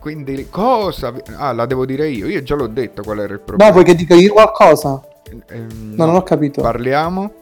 Quindi 0.00 0.48
cosa... 0.50 1.14
Ah, 1.36 1.52
la 1.52 1.66
devo 1.66 1.86
dire 1.86 2.08
io. 2.08 2.26
Io 2.26 2.42
già 2.42 2.56
l'ho 2.56 2.66
detto 2.66 3.02
qual 3.02 3.20
era 3.20 3.32
il 3.32 3.38
problema. 3.38 3.66
No, 3.66 3.72
vuoi 3.72 3.84
che 3.84 3.94
dica 3.94 4.14
io 4.14 4.32
qualcosa? 4.32 5.00
Ehm, 5.50 5.94
no, 5.94 6.06
non 6.06 6.16
ho 6.16 6.22
capito. 6.24 6.60
Parliamo. 6.60 7.34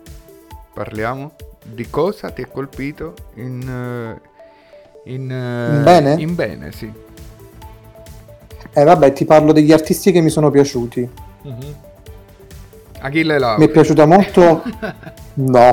Parliamo 0.74 1.32
di 1.64 1.88
cosa 1.88 2.28
ti 2.30 2.42
è 2.42 2.48
colpito 2.48 3.14
in... 3.36 3.62
Uh, 3.66 5.10
in, 5.10 5.22
uh, 5.30 5.74
in 5.74 5.82
bene? 5.84 6.14
In 6.18 6.34
bene, 6.34 6.72
sì. 6.72 6.92
Eh 8.74 8.84
vabbè, 8.84 9.12
ti 9.14 9.24
parlo 9.24 9.52
degli 9.52 9.72
artisti 9.72 10.12
che 10.12 10.20
mi 10.20 10.28
sono 10.28 10.50
piaciuti. 10.50 11.10
Mm-hmm. 11.46 11.86
Achille 13.00 13.38
Lauro. 13.38 13.58
Mi 13.58 13.66
è 13.66 13.68
piaciuta 13.68 14.06
molto... 14.06 14.62
no. 15.34 15.70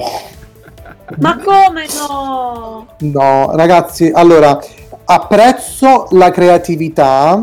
Ma 1.19 1.37
come 1.37 1.85
no? 2.07 2.87
No, 2.99 3.51
ragazzi, 3.55 4.11
allora 4.13 4.59
apprezzo 5.05 6.07
la 6.11 6.31
creatività, 6.31 7.41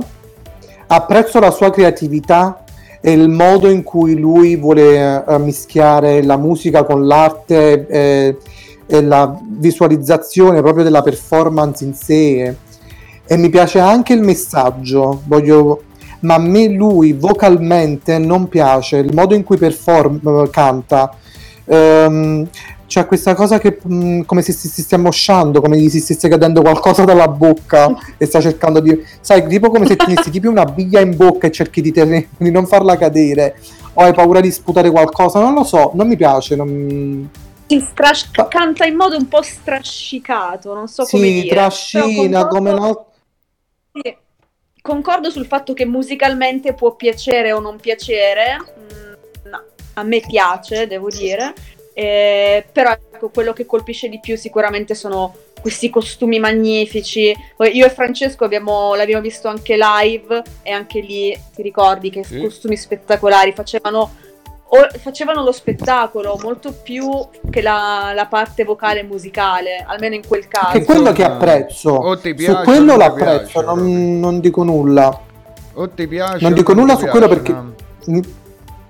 apprezzo 0.88 1.38
la 1.38 1.50
sua 1.50 1.70
creatività 1.70 2.64
e 3.00 3.12
il 3.12 3.28
modo 3.28 3.68
in 3.68 3.82
cui 3.82 4.18
lui 4.18 4.56
vuole 4.56 5.24
uh, 5.26 5.36
mischiare 5.36 6.22
la 6.22 6.36
musica 6.36 6.84
con 6.84 7.06
l'arte 7.06 7.86
e, 7.86 8.36
e, 8.86 9.02
la 9.02 9.36
visualizzazione 9.58 10.60
proprio 10.60 10.84
della 10.84 11.02
performance 11.02 11.84
in 11.84 11.94
sé. 11.94 12.56
E 13.24 13.36
mi 13.36 13.48
piace 13.48 13.78
anche 13.78 14.12
il 14.12 14.20
messaggio, 14.20 15.22
voglio, 15.26 15.82
ma 16.22 16.34
a 16.34 16.38
me 16.38 16.68
lui 16.68 17.12
vocalmente 17.12 18.18
non 18.18 18.48
piace 18.48 18.98
il 18.98 19.14
modo 19.14 19.34
in 19.34 19.44
cui 19.44 19.56
perform- 19.56 20.50
canta. 20.50 21.16
Um, 21.64 22.48
c'è 22.92 23.06
questa 23.06 23.34
cosa 23.34 23.58
che 23.58 23.78
mh, 23.82 23.94
mm, 23.94 24.20
come 24.22 24.42
se 24.42 24.52
si, 24.52 24.68
si 24.68 24.82
stia 24.82 24.98
mosciando, 24.98 25.62
come 25.62 25.78
se 25.78 25.88
si 25.88 26.00
stesse 26.00 26.28
cadendo 26.28 26.60
qualcosa 26.60 27.04
dalla 27.04 27.28
bocca 27.28 27.96
e 28.18 28.26
sta 28.26 28.38
cercando 28.38 28.80
di... 28.80 29.02
Sai, 29.20 29.46
tipo 29.46 29.70
come 29.70 29.86
se 29.86 29.96
tenessi 29.96 30.30
tipo 30.30 30.50
una 30.50 30.66
biglia 30.66 31.00
in 31.00 31.16
bocca 31.16 31.46
e 31.46 31.50
cerchi 31.50 31.80
di, 31.80 31.90
tenere, 31.90 32.28
di 32.36 32.50
non 32.50 32.66
farla 32.66 32.98
cadere 32.98 33.56
o 33.94 34.02
hai 34.02 34.12
paura 34.12 34.40
di 34.40 34.50
sputare 34.50 34.90
qualcosa, 34.90 35.40
non 35.40 35.54
lo 35.54 35.64
so, 35.64 35.92
non 35.94 36.06
mi 36.06 36.16
piace. 36.16 36.54
Non... 36.54 37.30
Si 37.66 37.80
strash- 37.80 38.48
canta 38.48 38.84
in 38.84 38.96
modo 38.96 39.16
un 39.16 39.26
po' 39.26 39.40
strascicato, 39.40 40.74
non 40.74 40.86
so 40.86 41.04
sì, 41.04 41.12
come 41.12 41.28
dire. 41.28 41.40
Sì, 41.40 41.48
trascina, 41.48 42.46
come 42.46 42.72
no... 42.72 43.06
Sì. 43.92 44.16
Concordo 44.82 45.30
sul 45.30 45.46
fatto 45.46 45.74
che 45.74 45.86
musicalmente 45.86 46.74
può 46.74 46.96
piacere 46.96 47.52
o 47.52 47.60
non 47.60 47.78
piacere, 47.78 48.58
mm, 48.58 49.50
no, 49.50 49.64
a 49.94 50.02
me 50.02 50.20
piace, 50.20 50.88
devo 50.88 51.08
dire. 51.08 51.54
Eh, 51.94 52.66
però 52.72 52.90
ecco, 52.90 53.28
quello 53.28 53.52
che 53.52 53.64
colpisce 53.64 54.08
di 54.08 54.18
più 54.18 54.36
sicuramente 54.36 54.96
sono 54.96 55.32
questi 55.60 55.88
costumi 55.88 56.40
magnifici. 56.40 57.32
Io 57.72 57.86
e 57.86 57.90
Francesco 57.90 58.44
abbiamo, 58.44 58.96
l'abbiamo 58.96 59.22
visto 59.22 59.46
anche 59.46 59.76
live 59.78 60.42
e 60.62 60.72
anche 60.72 61.00
lì 61.00 61.38
ti 61.54 61.62
ricordi 61.62 62.10
che 62.10 62.24
sì. 62.24 62.40
costumi 62.40 62.76
spettacolari 62.76 63.52
facevano, 63.52 64.16
o, 64.74 64.98
facevano, 64.98 65.42
lo 65.42 65.52
spettacolo 65.52 66.38
molto 66.42 66.72
più 66.72 67.08
che 67.50 67.60
la, 67.60 68.12
la, 68.14 68.26
parte 68.26 68.64
vocale 68.64 69.02
musicale, 69.02 69.84
almeno 69.86 70.14
in 70.14 70.26
quel 70.26 70.48
caso. 70.48 70.78
È 70.78 70.84
quello 70.84 71.12
che 71.12 71.24
apprezzo. 71.24 71.90
O 71.90 72.18
ti 72.18 72.34
piace, 72.34 72.58
su 72.58 72.64
quello 72.64 72.96
l'apprezzo, 72.96 73.60
non, 73.60 74.18
non, 74.18 74.40
dico 74.40 74.62
nulla. 74.62 75.20
O 75.74 75.88
ti 75.90 76.06
piace. 76.06 76.42
Non 76.42 76.54
dico 76.54 76.72
nulla 76.72 76.96
su 76.96 77.06
quello 77.06 77.28
perché. 77.28 77.52
No 77.52 78.40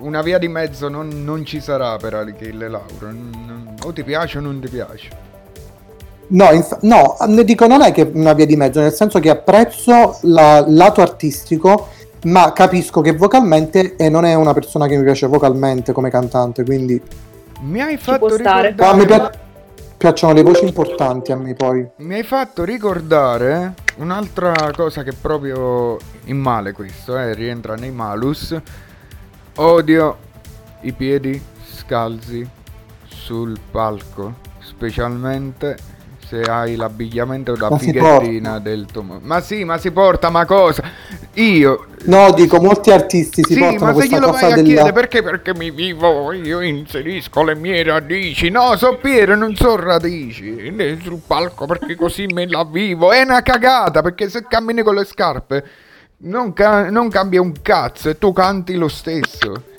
una 0.02 0.22
via 0.22 0.38
di 0.38 0.48
mezzo 0.48 0.88
non, 0.88 1.24
non 1.24 1.44
ci 1.44 1.60
sarà 1.60 1.96
per 1.96 2.14
Achille 2.14 2.68
Lauro. 2.68 3.14
O 3.84 3.92
ti 3.92 4.02
piace 4.04 4.38
o 4.38 4.40
non 4.40 4.60
ti 4.60 4.68
piace. 4.68 5.30
No, 6.28 6.50
inf- 6.52 6.78
no, 6.82 7.16
ne 7.26 7.44
dico 7.44 7.66
non 7.66 7.82
è 7.82 7.92
che 7.92 8.10
una 8.14 8.32
via 8.32 8.46
di 8.46 8.56
mezzo, 8.56 8.80
nel 8.80 8.92
senso 8.92 9.18
che 9.20 9.28
apprezzo 9.28 10.18
il 10.22 10.64
lato 10.68 11.02
artistico, 11.02 11.88
ma 12.24 12.52
capisco 12.52 13.00
che 13.00 13.12
vocalmente 13.12 13.96
e 13.96 14.08
non 14.08 14.24
è 14.24 14.34
una 14.34 14.52
persona 14.52 14.86
che 14.86 14.96
mi 14.96 15.02
piace 15.02 15.26
vocalmente 15.26 15.92
come 15.92 16.10
cantante, 16.10 16.64
quindi... 16.64 17.00
Mi 17.60 17.80
hai 17.80 17.96
fatto 17.96 18.36
ricordare... 18.36 18.74
Ah, 18.78 18.94
mi 18.94 19.06
pi- 19.06 19.38
piacciono 19.96 20.32
le 20.32 20.42
voci 20.42 20.64
importanti 20.64 21.32
a 21.32 21.36
me 21.36 21.54
poi. 21.54 21.86
Mi 21.98 22.14
hai 22.14 22.22
fatto 22.24 22.64
ricordare 22.64 23.74
un'altra 23.96 24.52
cosa 24.74 25.02
che 25.02 25.12
proprio 25.12 25.96
in 26.24 26.38
male 26.38 26.72
questo, 26.72 27.16
eh, 27.16 27.34
rientra 27.34 27.74
nei 27.74 27.90
malus 27.90 28.56
Odio 29.56 30.16
i 30.80 30.92
piedi 30.92 31.40
scalzi 31.62 32.48
sul 33.06 33.58
palco, 33.70 34.36
specialmente 34.60 35.76
se 36.32 36.40
hai 36.44 36.76
l'abbigliamento 36.76 37.54
da 37.54 37.68
Ma 37.68 37.76
fighettina 37.76 38.58
del 38.58 38.86
tuo... 38.90 39.20
Ma 39.20 39.42
sì, 39.42 39.64
ma 39.64 39.76
si 39.76 39.90
porta, 39.90 40.30
ma 40.30 40.46
cosa? 40.46 40.82
Io... 41.34 41.88
No, 42.04 42.32
dico, 42.32 42.58
molti 42.58 42.90
artisti 42.90 43.42
si 43.44 43.52
sì, 43.52 43.58
portano 43.58 43.92
ma 43.92 44.00
se 44.00 44.08
glielo 44.08 44.30
vai 44.30 44.44
a 44.44 44.54
della... 44.54 44.62
chiedere 44.62 44.92
perché? 44.92 45.22
Perché 45.22 45.54
mi 45.54 45.70
vivo, 45.70 46.32
io 46.32 46.60
inserisco 46.62 47.44
le 47.44 47.54
mie 47.54 47.82
radici. 47.82 48.48
No, 48.48 48.74
so 48.76 48.96
Piero, 48.96 49.36
non 49.36 49.54
so 49.54 49.76
radici. 49.76 50.74
Sul 51.02 51.20
palco 51.26 51.66
perché 51.66 51.94
così 51.96 52.26
me 52.26 52.48
la 52.48 52.64
vivo. 52.64 53.12
È 53.12 53.20
una 53.20 53.42
cagata 53.42 54.00
perché 54.00 54.30
se 54.30 54.46
cammini 54.48 54.82
con 54.82 54.94
le 54.94 55.04
scarpe 55.04 55.64
non, 56.24 56.54
ca- 56.54 56.88
non 56.88 57.08
cambia 57.10 57.42
un 57.42 57.52
cazzo 57.60 58.08
e 58.08 58.16
tu 58.16 58.32
canti 58.32 58.74
lo 58.74 58.88
stesso. 58.88 59.70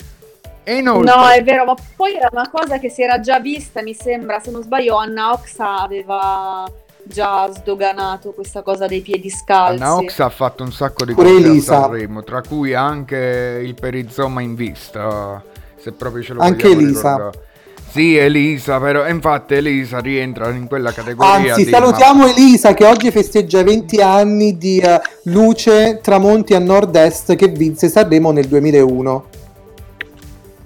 E 0.64 0.76
inoltre... 0.76 1.14
No, 1.14 1.28
è 1.28 1.42
vero, 1.42 1.64
ma 1.64 1.74
poi 1.94 2.14
era 2.14 2.28
una 2.32 2.50
cosa 2.50 2.78
che 2.78 2.88
si 2.88 3.02
era 3.02 3.20
già 3.20 3.38
vista, 3.38 3.82
mi 3.82 3.94
sembra, 3.94 4.40
se 4.40 4.50
non 4.50 4.62
sbaglio, 4.62 4.96
Anna 4.96 5.32
Oxa 5.32 5.80
aveva 5.80 6.64
già 7.04 7.50
sdoganato 7.52 8.32
questa 8.32 8.62
cosa 8.62 8.86
dei 8.86 9.02
piedi 9.02 9.28
scalzi. 9.28 9.82
Anna 9.82 9.96
Ox 9.96 10.18
ha 10.20 10.30
fatto 10.30 10.62
un 10.62 10.72
sacco 10.72 11.04
di 11.04 11.12
cose 11.12 11.28
Elisa. 11.28 11.76
a 11.76 11.80
Sanremo, 11.82 12.24
tra 12.24 12.40
cui 12.40 12.74
anche 12.74 13.60
il 13.62 13.74
perizoma 13.74 14.40
in 14.40 14.54
vista, 14.54 15.42
se 15.76 15.92
proprio 15.92 16.22
ce 16.22 16.32
lo 16.32 16.40
Anche 16.40 16.70
Elisa. 16.70 17.10
ricordare. 17.12 17.52
Sì, 17.90 18.16
Elisa, 18.16 18.80
però, 18.80 19.06
infatti 19.06 19.54
Elisa 19.54 20.00
rientra 20.00 20.48
in 20.50 20.66
quella 20.66 20.90
categoria 20.90 21.52
Anzi, 21.52 21.64
di... 21.64 21.70
salutiamo 21.70 22.26
Elisa 22.26 22.74
che 22.74 22.84
oggi 22.86 23.12
festeggia 23.12 23.60
i 23.60 23.64
20 23.64 24.00
anni 24.02 24.58
di 24.58 24.78
eh, 24.78 25.00
Luce 25.24 26.00
Tramonti 26.02 26.54
a 26.54 26.58
Nord-Est 26.58 27.36
che 27.36 27.46
vinse 27.46 27.88
Sanremo 27.88 28.32
nel 28.32 28.46
2001. 28.46 29.24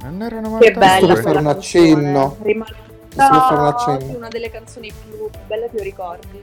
Ma 0.03 0.09
non 0.09 0.23
era 0.23 0.37
Che 0.37 0.41
99? 0.43 0.75
bella 0.79 1.15
per 1.15 1.23
fare 1.23 1.39
un 1.39 1.47
accenno. 1.47 2.37
Rimane 2.43 2.71
per 3.09 3.27
fare 3.27 3.61
un 3.61 3.67
accenno. 3.67 4.17
una 4.17 4.29
delle 4.29 4.51
canzoni 4.51 4.93
più 4.93 5.29
belle 5.47 5.69
che 5.71 5.77
io 5.77 5.83
ricordi. 5.83 6.43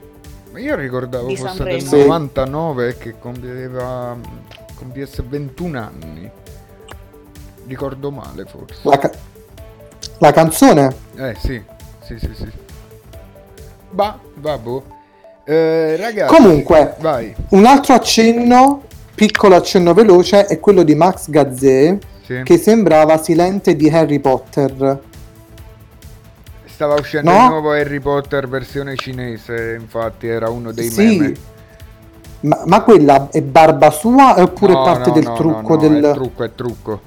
Ma 0.52 0.60
io 0.60 0.76
ricordavo 0.76 1.28
Di 1.28 1.38
fosse 1.38 1.64
del 1.64 1.82
Sì. 1.82 1.98
99 2.00 2.98
che 2.98 3.16
compieva, 3.20 4.18
compiesse 4.76 5.24
21 5.28 5.78
anni. 5.80 6.30
Ricordo 7.68 8.12
male 8.12 8.46
forse. 8.46 8.80
La, 8.84 8.98
ca- 8.98 9.12
la 10.20 10.32
canzone? 10.32 10.96
Eh 11.16 11.36
sì, 11.40 11.62
sì, 12.04 12.20
sì, 12.20 12.32
sì. 12.36 12.52
Bah, 13.90 14.20
vabbè. 14.36 14.82
Eh, 15.46 15.96
ragazzi, 15.98 16.34
Comunque, 16.36 16.96
vai. 17.00 17.34
un 17.50 17.66
altro 17.66 17.94
accenno, 17.94 18.84
piccolo 19.14 19.56
accenno 19.56 19.94
veloce, 19.94 20.46
è 20.48 20.60
quello 20.60 20.84
di 20.84 20.96
Max 20.96 21.30
Gazzè 21.30 21.98
Sì. 22.26 22.42
che 22.44 22.58
sembrava 22.58 23.22
Silente 23.22 23.76
di 23.76 23.90
Harry 23.90 24.20
Potter. 24.20 25.00
Stava 26.66 26.96
uscendo 26.96 27.32
No? 27.32 27.44
il 27.44 27.50
nuovo 27.50 27.72
Harry 27.72 28.00
Potter 28.00 28.48
versione 28.50 28.96
cinese, 28.96 29.78
infatti 29.80 30.28
era 30.28 30.50
uno 30.50 30.72
dei 30.72 30.90
Sì. 30.90 31.06
meme. 31.18 31.34
Ma, 32.42 32.64
ma 32.66 32.82
quella 32.84 33.30
è 33.32 33.42
barba 33.42 33.90
sua 33.92 34.42
oppure 34.42 34.74
No, 34.74 34.84
parte 34.84 35.10
no, 35.10 35.16
del 35.16 35.24
no, 35.24 35.34
trucco 35.36 35.76
no, 35.76 35.82
no, 35.82 35.88
del... 35.88 36.04
è 36.04 36.14
trucco, 36.14 36.44
è 36.44 36.54
trucco. 36.54 37.02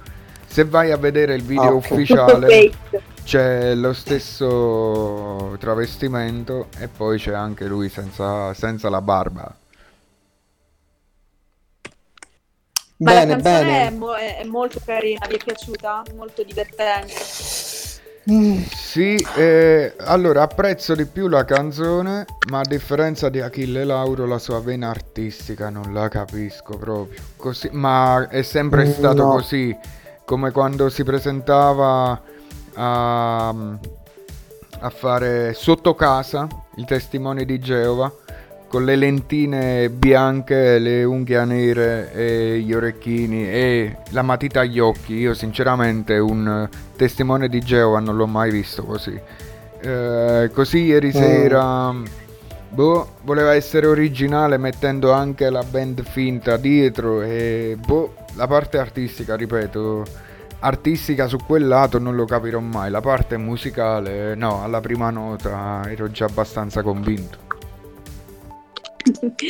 Se 0.46 0.64
vai 0.64 0.90
a 0.90 0.96
vedere 0.96 1.34
il 1.34 1.42
video 1.42 1.62
Ah, 1.64 1.72
ok. 1.74 1.82
Tutto 1.82 1.94
ufficiale 1.94 2.70
c'è 3.24 3.74
lo 3.74 3.92
stesso 3.92 5.54
travestimento 5.58 6.68
e 6.78 6.88
poi 6.88 7.18
c'è 7.18 7.34
anche 7.34 7.66
lui 7.66 7.88
senza, 7.90 8.54
senza 8.54 8.88
la 8.88 9.02
barba. 9.02 9.54
Ma 12.98 13.12
la 13.12 13.24
Bene, 13.24 13.24
canzone 13.24 13.86
È, 13.86 13.90
bene. 13.90 13.90
mo- 13.90 14.14
è- 14.14 14.36
è 14.38 14.44
molto 14.44 14.80
carina, 14.84 15.26
vi 15.26 15.34
è 15.36 15.40
piaciuta? 15.40 16.06
Molto 16.14 16.42
divertente. 16.44 17.26
Mm, 18.30 18.64
Sì, 18.70 19.22
eh, 19.22 19.94
allora 19.98 20.42
apprezzo 20.42 20.94
di 20.94 21.06
più 21.06 21.28
la 21.28 21.44
canzone, 21.44 22.26
ma 22.50 22.60
a 22.60 22.64
differenza 22.66 23.28
di 23.30 23.40
Achille 23.40 23.84
Lauro 23.84 24.26
la 24.26 24.38
sua 24.38 24.60
vena 24.60 24.90
artistica 24.90 25.70
non 25.70 25.92
la 25.94 26.08
capisco 26.08 26.76
proprio. 26.76 27.22
Così, 27.36 27.68
ma 27.72 28.28
è 28.28 28.42
sempre 28.42 28.84
Mm, 28.84 28.86
stato 28.86 29.26
no. 29.26 29.28
così, 29.28 29.74
come 30.24 30.50
quando 30.52 30.90
si 30.90 31.04
presentava 31.04 32.22
a, 32.74 33.48
a 34.80 34.90
fare 34.90 35.54
sotto 35.54 35.94
casa 35.94 36.46
il 36.76 36.84
testimone 36.84 37.44
di 37.44 37.58
Geova 37.58 38.12
con 38.68 38.84
le 38.84 38.96
lentine 38.96 39.88
bianche, 39.88 40.78
le 40.78 41.02
unghie 41.02 41.44
nere 41.44 42.12
e 42.12 42.58
gli 42.60 42.72
orecchini 42.74 43.48
e 43.48 43.96
la 44.10 44.22
matita 44.22 44.60
agli 44.60 44.78
occhi. 44.78 45.14
Io 45.14 45.34
sinceramente 45.34 46.18
un 46.18 46.68
eh, 46.70 46.76
testimone 46.96 47.48
di 47.48 47.60
Geova 47.60 47.98
non 48.00 48.16
l'ho 48.16 48.26
mai 48.26 48.50
visto 48.50 48.84
così. 48.84 49.18
Eh, 49.80 50.50
così 50.52 50.84
ieri 50.84 51.12
sera 51.12 51.94
boh, 52.68 53.08
voleva 53.22 53.54
essere 53.54 53.86
originale 53.86 54.58
mettendo 54.58 55.12
anche 55.12 55.48
la 55.50 55.62
band 55.62 56.02
finta 56.02 56.56
dietro 56.56 57.22
e 57.22 57.76
boh, 57.84 58.14
la 58.34 58.46
parte 58.46 58.78
artistica, 58.78 59.34
ripeto, 59.34 60.04
artistica 60.60 61.26
su 61.26 61.38
quel 61.38 61.66
lato 61.66 61.98
non 61.98 62.14
lo 62.14 62.26
capirò 62.26 62.60
mai. 62.60 62.90
La 62.90 63.00
parte 63.00 63.38
musicale, 63.38 64.34
no, 64.34 64.62
alla 64.62 64.80
prima 64.80 65.08
nota 65.10 65.82
ero 65.88 66.10
già 66.10 66.26
abbastanza 66.26 66.82
convinto. 66.82 67.47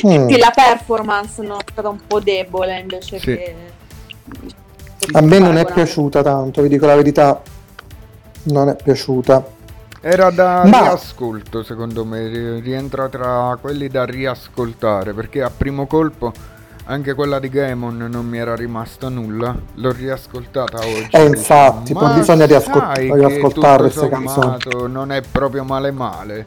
Mm. 0.05 0.27
Sì, 0.27 0.37
la 0.37 0.51
performance 0.53 1.41
no, 1.41 1.57
è 1.57 1.63
stata 1.71 1.89
un 1.89 1.99
po' 2.07 2.19
debole 2.19 2.79
invece 2.79 3.19
Sì. 3.19 3.25
che... 3.25 3.55
A 5.13 5.21
me 5.21 5.39
non 5.39 5.57
è 5.57 5.65
piaciuta 5.65 6.21
tanto, 6.21 6.61
vi 6.61 6.67
dico 6.69 6.85
la 6.85 6.95
verità. 6.95 7.41
Non 8.43 8.69
è 8.69 8.75
piaciuta. 8.75 9.43
Era 10.01 10.29
da 10.29 10.63
Ma- 10.65 10.81
riascolto, 10.81 11.63
secondo 11.63 12.05
me, 12.05 12.27
ri- 12.27 12.59
rientra 12.59 13.09
tra 13.09 13.57
quelli 13.59 13.87
da 13.89 14.05
riascoltare, 14.05 15.13
perché 15.13 15.41
a 15.41 15.49
primo 15.55 15.87
colpo 15.87 16.31
anche 16.85 17.13
quella 17.13 17.37
di 17.39 17.49
Gaemon 17.49 18.07
non 18.09 18.25
mi 18.25 18.37
era 18.37 18.55
rimasta 18.55 19.09
nulla. 19.09 19.55
L'ho 19.75 19.91
riascoltata 19.91 20.79
oggi. 20.79 21.09
Eh, 21.11 21.19
e 21.21 21.25
infatti, 21.25 21.83
dico, 21.93 21.99
poi 21.99 22.09
"Ma 22.09 22.15
bisogna 22.15 22.45
riascol- 22.45 22.91
riascoltare 22.95 23.81
queste 23.83 24.09
sommato 24.09 24.87
Non 24.87 25.11
è 25.11 25.21
proprio 25.21 25.63
male 25.63 25.91
male. 25.91 26.45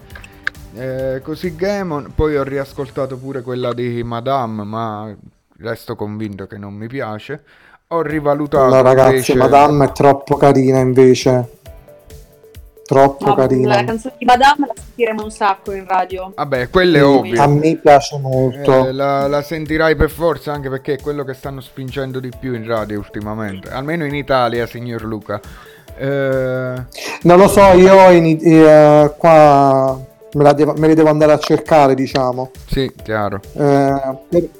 Eh, 0.74 1.20
così 1.22 1.54
Gaemon, 1.54 2.12
poi 2.14 2.36
ho 2.36 2.42
riascoltato 2.42 3.16
pure 3.18 3.42
quella 3.42 3.72
di 3.74 4.02
Madame, 4.02 4.62
ma 4.64 5.14
resto 5.58 5.94
convinto 5.96 6.46
che 6.46 6.56
non 6.58 6.72
mi 6.74 6.86
piace. 6.86 7.42
Ho 7.88 8.00
rivalutato 8.02 8.74
No, 8.74 8.80
ragazzi, 8.82 9.10
invece... 9.32 9.34
Madame 9.34 9.84
è 9.86 9.92
troppo 9.92 10.36
carina 10.36 10.78
invece. 10.78 11.58
Troppo 12.84 13.26
No, 13.26 13.34
carina. 13.34 13.76
la 13.76 13.84
canzone 13.84 14.14
di 14.18 14.24
Madame 14.24 14.66
la 14.66 14.72
sentiremo 14.74 15.22
un 15.22 15.30
sacco 15.30 15.72
in 15.72 15.86
radio. 15.86 16.32
Vabbè, 16.34 16.68
quello 16.70 16.96
è 16.96 17.04
ovvio. 17.04 17.40
A 17.42 17.46
me 17.46 17.76
piace 17.76 18.18
molto. 18.18 18.86
Eh, 18.86 18.92
la, 18.92 19.28
la 19.28 19.42
sentirai 19.42 19.94
per 19.94 20.10
forza 20.10 20.52
anche 20.52 20.68
perché 20.68 20.94
è 20.94 21.00
quello 21.00 21.22
che 21.22 21.34
stanno 21.34 21.60
spingendo 21.60 22.18
di 22.18 22.30
più 22.38 22.54
in 22.54 22.66
radio 22.66 22.98
ultimamente, 22.98 23.70
almeno 23.70 24.04
in 24.04 24.14
Italia, 24.14 24.66
signor 24.66 25.04
Luca. 25.04 25.40
Eh, 25.96 26.74
Non 27.22 27.38
lo 27.38 27.48
so, 27.48 27.62
io 27.72 28.10
in- 28.10 28.38
eh, 28.42 29.12
qua 29.16 29.98
me, 30.34 30.42
la 30.44 30.52
devo, 30.52 30.74
me 30.76 30.86
le 30.88 30.94
devo 30.94 31.08
andare 31.08 31.32
a 31.32 31.38
cercare, 31.38 31.94
diciamo. 31.94 32.50
sì, 32.66 32.90
chiaro. 33.02 33.40
Eh, 33.54 34.50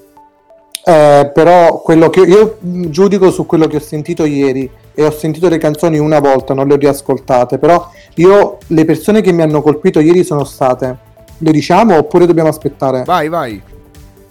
eh, 0.85 1.31
però 1.33 1.81
quello 1.81 2.11
che 2.11 2.21
io 2.21 2.59
giudico 2.61 3.31
su 3.31 3.47
quello 3.47 3.67
che 3.69 3.77
ho 3.77 3.81
sentito 3.81 4.25
ieri 4.25 4.69
e 4.95 5.05
ho 5.05 5.11
sentito 5.13 5.49
le 5.49 5.59
canzoni 5.59 5.99
una 5.99 6.19
volta, 6.21 6.55
non 6.55 6.67
le 6.67 6.75
ho 6.75 6.77
riascoltate, 6.77 7.59
però 7.59 7.89
io 8.17 8.59
le 8.67 8.85
persone 8.85 9.21
che 9.21 9.33
mi 9.33 9.43
hanno 9.43 9.63
colpito 9.63 10.01
ieri 10.01 10.25
sono 10.25 10.45
state, 10.45 10.97
le 11.39 11.51
diciamo 11.51 11.97
oppure 11.97 12.27
dobbiamo 12.27 12.49
aspettare? 12.49 13.05
Vai, 13.05 13.29
vai. 13.29 13.63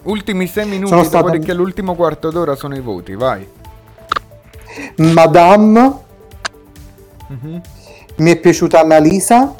Ultimi 0.04 0.46
sei 0.46 0.66
minuti, 0.66 0.88
Sono 0.88 1.04
state- 1.04 1.24
dopodiché 1.24 1.54
l'ultimo 1.54 1.94
quarto 1.94 2.30
d'ora 2.30 2.54
sono 2.54 2.76
i 2.76 2.80
voti, 2.80 3.14
vai. 3.14 3.46
Madame, 4.96 5.92
Mhm. 7.28 7.60
mi 8.16 8.30
è 8.30 8.36
piaciuta 8.36 8.80
Annalisa 8.80 9.54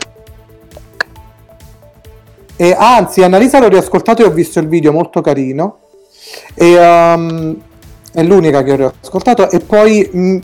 e 2.63 2.77
anzi 2.79 3.25
Annalisa 3.25 3.59
l'ho 3.59 3.67
riascoltato 3.67 4.23
e 4.23 4.25
ho 4.25 4.31
visto 4.31 4.61
il 4.61 4.69
video 4.69 4.93
molto 4.93 5.21
carino 5.21 5.79
e 6.55 6.79
um, 6.79 7.57
è 8.13 8.23
l'unica 8.23 8.63
che 8.63 8.71
ho 8.71 8.77
riascoltato 8.77 9.51
e 9.51 9.59
poi 9.59 10.09
mm, 10.15 10.39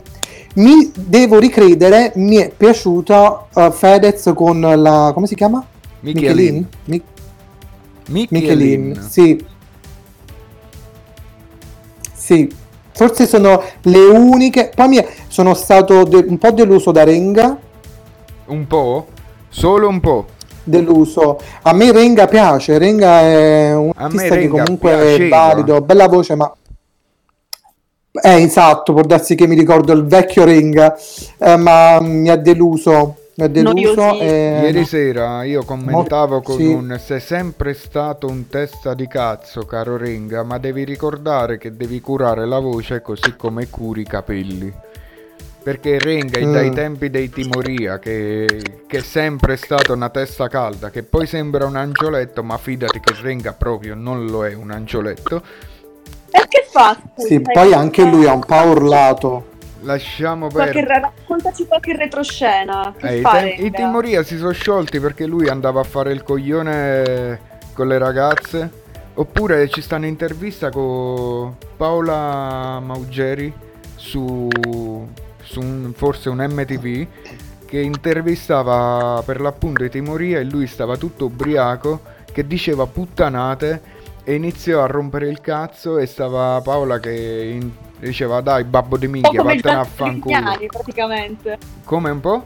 mi 0.55 0.91
devo 0.93 1.39
ricredere 1.39 2.11
mi 2.15 2.35
è 2.35 2.49
piaciuta 2.49 3.47
uh, 3.53 3.71
Fedez 3.71 4.33
con 4.35 4.59
la 4.59 5.11
come 5.13 5.27
si 5.27 5.35
chiama? 5.35 5.65
Michelin. 6.01 6.67
Mi- 6.85 7.01
Michelin. 8.07 8.27
Michelin 8.89 9.07
sì 9.07 9.45
sì 12.13 12.53
forse 12.91 13.27
sono 13.27 13.63
le 13.83 13.99
uniche 13.99 14.71
poi 14.75 14.87
mi 14.89 15.05
sono 15.29 15.53
stato 15.53 16.03
de- 16.03 16.25
un 16.27 16.37
po' 16.37 16.51
deluso 16.51 16.91
da 16.91 17.05
Renga 17.05 17.57
Un 18.47 18.67
po'? 18.67 19.07
Solo 19.47 19.87
un 19.87 20.01
po'. 20.01 20.25
Deluso. 20.69 21.39
A 21.63 21.73
me 21.73 21.91
Renga 21.91 22.27
piace, 22.27 22.77
Renga 22.77 23.21
è 23.21 23.75
un 23.75 23.91
artista 23.95 24.23
che 24.23 24.35
Renga 24.35 24.63
comunque 24.63 24.91
è 24.91 25.15
piaceva. 25.15 25.37
valido, 25.37 25.81
bella 25.81 26.07
voce, 26.07 26.35
ma 26.35 26.53
Eh, 28.11 28.41
esatto, 28.41 28.93
può 28.93 29.03
darsi 29.03 29.35
che 29.35 29.47
mi 29.47 29.55
ricordo 29.55 29.93
il 29.93 30.05
vecchio 30.05 30.43
Ring, 30.43 30.95
eh, 31.37 31.57
ma 31.57 31.99
mi 32.01 32.29
ha 32.29 32.35
deluso. 32.35 33.15
Mi 33.35 33.45
ha 33.45 33.47
deluso. 33.47 34.19
E... 34.19 34.59
Ieri 34.63 34.83
sera 34.83 35.43
io 35.43 35.63
commentavo 35.63 36.35
Mo- 36.35 36.41
con 36.41 36.57
sì. 36.57 36.65
un 36.65 36.99
sei 37.01 37.21
sempre 37.21 37.73
stato 37.73 38.27
un 38.27 38.49
testa 38.49 38.93
di 38.93 39.07
cazzo, 39.07 39.61
caro 39.65 39.95
Ringa, 39.95 40.43
ma 40.43 40.57
devi 40.57 40.83
ricordare 40.83 41.57
che 41.57 41.75
devi 41.77 42.01
curare 42.01 42.45
la 42.45 42.59
voce 42.59 43.01
così 43.01 43.35
come 43.37 43.69
curi 43.69 44.01
i 44.01 44.05
capelli. 44.05 44.73
Perché 45.69 45.99
Renga 45.99 46.39
mm. 46.39 46.51
dai 46.51 46.71
tempi 46.71 47.11
dei 47.11 47.29
Timoria, 47.29 47.99
che, 47.99 48.59
che, 48.87 48.97
è 48.97 49.01
sempre 49.01 49.55
stata 49.55 49.93
una 49.93 50.09
testa 50.09 50.47
calda, 50.47 50.89
che 50.89 51.03
poi 51.03 51.27
sembra 51.27 51.67
un 51.67 51.75
angioletto, 51.75 52.41
ma 52.41 52.57
fidati 52.57 52.99
che 52.99 53.13
Renga 53.21 53.53
proprio 53.53 53.93
non 53.93 54.25
lo 54.25 54.47
è 54.47 54.55
un 54.55 54.71
angioletto. 54.71 55.43
E 56.31 56.43
che 56.47 56.65
fa? 56.71 56.99
Sì, 57.17 57.39
poi 57.39 57.71
anche 57.71 58.03
lui 58.03 58.25
ha 58.25 58.33
un 58.33 58.43
po' 58.43 58.55
urlato. 58.55 59.45
Lasciamo 59.81 60.47
perdere. 60.47 60.87
Raccontaci 60.87 61.67
qualche 61.67 61.95
retroscena. 61.95 62.91
Eh, 62.97 63.19
i, 63.19 63.21
tem- 63.21 63.65
I 63.65 63.69
Timoria 63.69 64.23
si 64.23 64.37
sono 64.37 64.51
sciolti 64.53 64.99
perché 64.99 65.27
lui 65.27 65.49
andava 65.49 65.81
a 65.81 65.83
fare 65.83 66.11
il 66.11 66.23
coglione 66.23 67.39
con 67.75 67.87
le 67.87 67.99
ragazze. 67.99 68.71
Oppure 69.13 69.69
ci 69.69 69.81
sta 69.81 69.97
un'intervista 69.97 70.71
con 70.71 71.55
Paola 71.77 72.79
Maugeri 72.79 73.53
su 73.95 74.47
su 75.49 75.59
un, 75.61 75.91
forse 75.95 76.29
un 76.29 76.37
MTV 76.37 77.07
che 77.65 77.79
intervistava 77.79 79.21
per 79.25 79.41
l'appunto 79.41 79.83
i 79.83 79.89
Timoria 79.89 80.39
e 80.39 80.43
lui 80.43 80.67
stava 80.67 80.95
tutto 80.95 81.25
ubriaco 81.25 82.01
che 82.31 82.45
diceva 82.45 82.85
puttanate 82.85 83.97
e 84.23 84.35
iniziò 84.35 84.83
a 84.83 84.85
rompere 84.85 85.27
il 85.27 85.41
cazzo 85.41 85.97
e 85.97 86.05
stava 86.05 86.61
Paola 86.61 86.99
che 86.99 87.57
in, 87.59 87.71
diceva 87.99 88.41
dai 88.41 88.63
babbo 88.63 88.97
di 88.97 89.07
minchia 89.07 89.41
vattene 89.41 89.75
a 89.75 89.83
fanculo. 89.83 90.37
Praticamente. 90.67 91.57
Come 91.83 92.09
un 92.11 92.19
po'? 92.19 92.45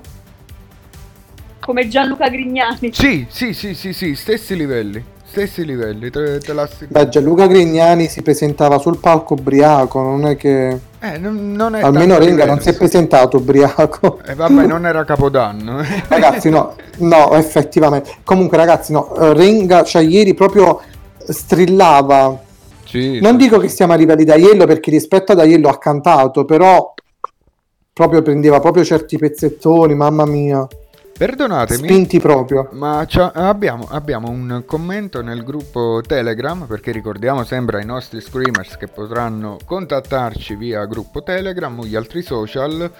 come 1.64 1.88
Gianluca 1.88 2.28
Grignani. 2.28 2.92
Sì 2.92 3.26
sì 3.30 3.54
sì 3.54 3.74
sì 3.74 3.94
sì 3.94 4.16
stessi 4.16 4.54
livelli 4.54 5.12
stessi 5.34 5.66
livelli, 5.66 6.12
te, 6.12 6.38
te 6.38 6.54
Beh, 6.88 7.10
Gianluca 7.10 7.48
Grignani 7.48 8.08
si 8.08 8.22
presentava 8.22 8.78
sul 8.78 9.00
palco 9.00 9.34
ubriaco, 9.34 10.00
non 10.00 10.28
è 10.28 10.36
che... 10.38 10.80
Eh, 11.04 11.18
non, 11.18 11.52
non 11.52 11.76
Almeno 11.76 12.18
Renga 12.18 12.46
non 12.46 12.62
si 12.62 12.70
è 12.70 12.78
presentato 12.78 13.36
ubriaco. 13.36 14.22
E 14.26 14.32
eh, 14.32 14.36
vabbè, 14.36 14.64
non 14.68 14.86
era 14.86 15.04
Capodanno. 15.04 15.84
ragazzi, 16.08 16.50
no, 16.50 16.76
no, 17.00 17.34
effettivamente. 17.34 18.20
Comunque, 18.24 18.56
ragazzi, 18.56 18.94
no, 18.94 19.12
Renga, 19.34 19.84
cioè 19.84 20.02
ieri 20.02 20.34
proprio 20.34 20.80
strillava. 21.18 22.40
Sì, 22.86 23.20
non 23.20 23.36
dico 23.36 23.58
che 23.58 23.68
siamo 23.68 23.92
arrivati 23.92 24.24
da 24.24 24.36
Aiello 24.36 24.66
perché 24.66 24.92
rispetto 24.92 25.34
ad 25.34 25.42
Aiello 25.42 25.68
ha 25.68 25.78
cantato, 25.78 26.46
però 26.46 26.94
proprio 27.92 28.22
prendeva 28.22 28.62
proprio 28.62 28.86
certi 28.86 29.18
pezzettoni, 29.18 29.94
mamma 29.96 30.26
mia. 30.26 30.66
Perdonatemi, 31.16 31.88
spinti 31.88 32.20
proprio. 32.20 32.70
Ma 32.72 33.06
abbiamo, 33.34 33.88
abbiamo, 33.90 34.30
un 34.30 34.64
commento 34.66 35.22
nel 35.22 35.44
gruppo 35.44 36.02
Telegram, 36.06 36.66
perché 36.66 36.92
ricordiamo 36.92 37.44
sempre 37.44 37.78
ai 37.78 37.86
nostri 37.86 38.20
screamers 38.20 38.78
che 38.78 38.88
potranno 38.88 39.58
contattarci 39.64 40.56
via 40.56 40.86
gruppo 40.86 41.22
Telegram 41.22 41.78
o 41.80 41.86
gli 41.86 41.96
altri 41.96 42.24
social 42.24 42.92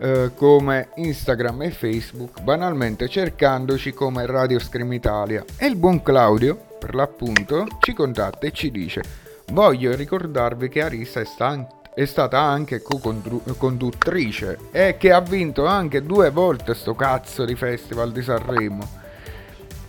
eh, 0.00 0.30
come 0.34 0.88
Instagram 0.94 1.62
e 1.62 1.70
Facebook, 1.70 2.40
banalmente 2.40 3.08
cercandoci 3.08 3.92
come 3.92 4.24
Radio 4.26 4.58
Scream 4.58 4.92
Italia. 4.92 5.44
E 5.56 5.66
il 5.66 5.76
buon 5.76 6.02
Claudio, 6.02 6.58
per 6.78 6.94
l'appunto, 6.94 7.66
ci 7.80 7.92
contatta 7.92 8.46
e 8.46 8.52
ci 8.52 8.70
dice 8.70 9.02
Voglio 9.50 9.94
ricordarvi 9.94 10.68
che 10.68 10.82
Arisa 10.82 11.20
è 11.20 11.24
stanca 11.24 11.77
è 11.98 12.04
stata 12.04 12.38
anche 12.38 12.80
co-conduttrice 12.80 14.56
e 14.70 14.96
che 14.98 15.10
ha 15.10 15.20
vinto 15.20 15.66
anche 15.66 16.00
due 16.04 16.30
volte 16.30 16.74
sto 16.74 16.94
cazzo 16.94 17.44
di 17.44 17.56
festival 17.56 18.12
di 18.12 18.22
Sanremo. 18.22 18.88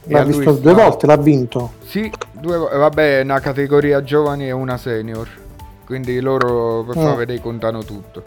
L'ha 0.05 0.23
visto 0.23 0.53
sta... 0.53 0.59
due 0.59 0.73
volte, 0.73 1.05
l'ha 1.05 1.17
vinto? 1.17 1.73
Sì, 1.85 2.11
due. 2.31 2.57
Vabbè, 2.57 3.21
una 3.21 3.39
categoria 3.39 4.01
giovani 4.01 4.47
e 4.47 4.51
una 4.51 4.77
senior. 4.77 5.29
Quindi 5.85 6.19
loro 6.19 6.83
per 6.83 6.97
mm. 6.97 7.15
vedere 7.15 7.41
contano 7.41 7.83
tutto. 7.83 8.23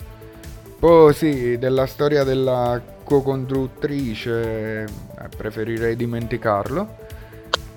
Poi 0.79 1.13
sì, 1.13 1.59
della 1.59 1.87
storia 1.87 2.23
della 2.23 2.81
co-conduttrice 3.03 4.85
eh, 4.85 5.29
preferirei 5.37 5.97
dimenticarlo. 5.97 6.99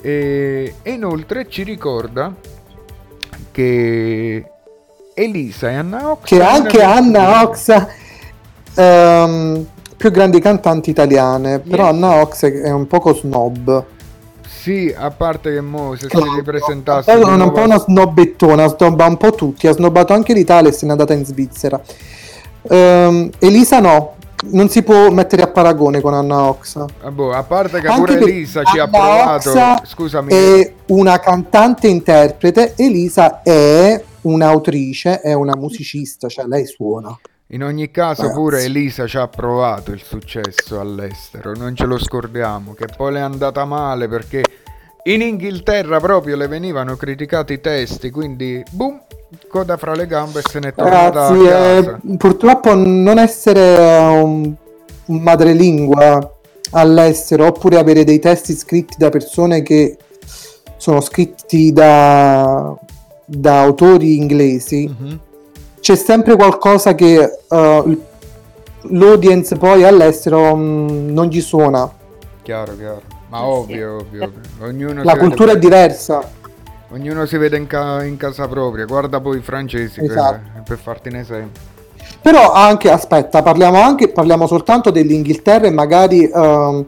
E, 0.01 0.75
e 0.83 0.91
inoltre 0.91 1.49
ci 1.49 1.63
ricorda 1.63 2.31
che 3.49 4.51
Elisa 5.17 5.69
e 5.71 5.75
Anna 5.75 6.11
Oxa. 6.11 6.35
Che 6.35 6.43
anche 6.43 6.83
Anna 6.83 7.41
Oxa, 7.41 7.87
um, 8.75 9.65
più 9.95 10.11
grandi 10.11 10.41
cantanti 10.41 10.89
italiane, 10.89 11.59
però 11.59 11.83
yeah. 11.83 11.91
Anna 11.91 12.15
Oxa 12.15 12.47
è 12.47 12.71
un 12.71 12.85
poco 12.85 13.13
snob. 13.13 13.85
Sì, 14.45 14.93
a 14.95 15.11
parte 15.11 15.53
che 15.53 15.61
mo 15.61 15.95
se 15.95 16.09
si 16.09 16.17
ripresentasse... 16.35 17.11
È 17.11 17.15
un, 17.15 17.51
po' 17.53 17.61
una 17.61 17.79
snobettona, 17.79 18.67
snobba 18.67 19.05
un 19.05 19.15
po' 19.15 19.31
tutti, 19.31 19.67
ha 19.67 19.71
snobbato 19.71 20.11
anche 20.11 20.33
l'Italia 20.33 20.69
e 20.69 20.73
se 20.73 20.85
n'è 20.85 20.91
andata 20.91 21.13
in 21.13 21.23
Svizzera. 21.23 21.79
Um, 22.63 23.29
Elisa 23.39 23.79
no, 23.79 24.15
non 24.47 24.67
si 24.67 24.83
può 24.83 25.11
mettere 25.11 25.43
a 25.43 25.47
paragone 25.47 26.01
con 26.01 26.13
Anna 26.13 26.43
Oxa. 26.49 26.85
Ah, 27.03 27.11
boh, 27.11 27.31
a 27.31 27.43
parte 27.43 27.79
che 27.79 27.87
Anche 27.87 28.17
pure 28.17 28.31
Elisa 28.31 28.63
ci 28.63 28.79
ha 28.79 28.87
provato. 28.87 29.49
Oxa 29.49 29.81
Scusami. 29.85 30.33
È 30.33 30.73
una 30.87 31.19
cantante 31.19 31.87
interprete, 31.87 32.73
Elisa 32.75 33.41
è 33.43 34.03
un'autrice 34.25 35.21
e 35.21 35.33
una 35.33 35.55
musicista, 35.55 36.27
cioè 36.27 36.45
lei 36.45 36.65
suona. 36.65 37.17
In 37.49 37.63
ogni 37.63 37.91
caso 37.91 38.23
Ragazzi. 38.23 38.39
pure 38.39 38.63
Elisa 38.63 39.05
ci 39.05 39.17
ha 39.17 39.27
provato 39.27 39.91
il 39.91 40.01
successo 40.01 40.79
all'estero, 40.79 41.53
non 41.55 41.75
ce 41.75 41.85
lo 41.85 41.99
scordiamo, 41.99 42.73
che 42.73 42.87
poi 42.95 43.13
le 43.13 43.19
è 43.19 43.21
andata 43.21 43.65
male 43.65 44.07
perché 44.07 44.43
in 45.03 45.21
Inghilterra 45.21 45.99
proprio 45.99 46.35
le 46.35 46.47
venivano 46.47 46.95
criticati 46.95 47.53
i 47.53 47.61
testi, 47.61 48.09
quindi 48.09 48.63
boom, 48.71 48.99
coda 49.47 49.77
fra 49.77 49.93
le 49.93 50.07
gambe 50.07 50.39
e 50.39 50.43
se 50.49 50.59
ne 50.59 50.69
è 50.69 50.73
tornata 50.73 51.29
Ragazzi, 51.29 52.07
eh, 52.11 52.17
purtroppo 52.17 52.73
non 52.73 53.19
essere 53.19 53.77
un 54.23 54.51
madrelingua 55.05 56.31
all'estero 56.71 57.45
oppure 57.45 57.77
avere 57.77 58.03
dei 58.03 58.17
testi 58.17 58.53
scritti 58.53 58.95
da 58.97 59.09
persone 59.09 59.61
che 59.61 59.97
sono 60.77 60.99
scritti 60.99 61.71
da 61.71 62.75
da 63.25 63.61
autori 63.61 64.17
inglesi, 64.17 64.87
mm-hmm. 64.87 65.15
c'è 65.79 65.95
sempre 65.95 66.35
qualcosa 66.35 66.93
che 66.93 67.39
uh, 67.49 68.01
l'audience 68.89 69.55
poi 69.57 69.83
all'estero 69.83 70.55
mh, 70.55 70.61
mm, 70.61 71.09
non 71.09 71.27
gli 71.27 71.41
suona. 71.41 71.91
Chiaro, 72.43 72.77
chiaro. 72.77 73.01
Ma 73.29 73.43
ovvio, 73.43 73.97
ovvio, 73.97 74.31
ovvio. 74.61 75.03
La 75.03 75.17
cultura 75.17 75.53
vede... 75.53 75.57
è 75.57 75.59
diversa. 75.59 76.31
Ognuno 76.89 77.25
si 77.25 77.37
vede 77.37 77.57
in, 77.57 77.67
ca- 77.67 78.03
in, 78.03 78.17
casa 78.17 78.47
propria. 78.47 78.85
Guarda 78.85 79.19
poi 79.19 79.37
i 79.37 79.41
francesi 79.41 79.99
esatto. 80.03 80.39
per, 80.53 80.63
per 80.63 80.77
farti 80.77 81.09
un 81.09 81.15
esempio. 81.15 81.61
Però 82.21 82.53
anche, 82.53 82.89
aspetta, 82.89 83.41
parliamo 83.41 83.81
anche, 83.81 84.09
parliamo 84.09 84.47
soltanto 84.47 84.91
dell'Inghilterra 84.91 85.65
e 85.65 85.71
magari... 85.71 86.29
Uh, 86.31 86.85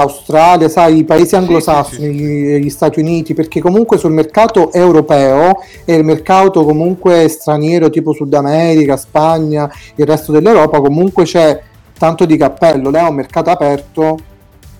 Australia, 0.00 0.68
sai, 0.68 0.98
i 0.98 1.04
paesi 1.04 1.36
anglosassoni, 1.36 2.06
sì, 2.06 2.18
sì, 2.18 2.24
sì. 2.24 2.62
gli 2.62 2.70
Stati 2.70 3.00
Uniti, 3.00 3.34
perché 3.34 3.60
comunque 3.60 3.98
sul 3.98 4.12
mercato 4.12 4.72
europeo 4.72 5.56
e 5.84 5.94
il 5.94 6.04
mercato 6.04 6.64
comunque 6.64 7.28
straniero 7.28 7.90
tipo 7.90 8.12
Sud 8.12 8.32
America, 8.34 8.96
Spagna, 8.96 9.70
il 9.96 10.06
resto 10.06 10.32
dell'Europa, 10.32 10.80
comunque 10.80 11.24
c'è 11.24 11.60
tanto 11.98 12.24
di 12.24 12.36
cappello, 12.36 12.90
lei 12.90 13.02
ha 13.02 13.08
un 13.08 13.16
mercato 13.16 13.50
aperto 13.50 14.18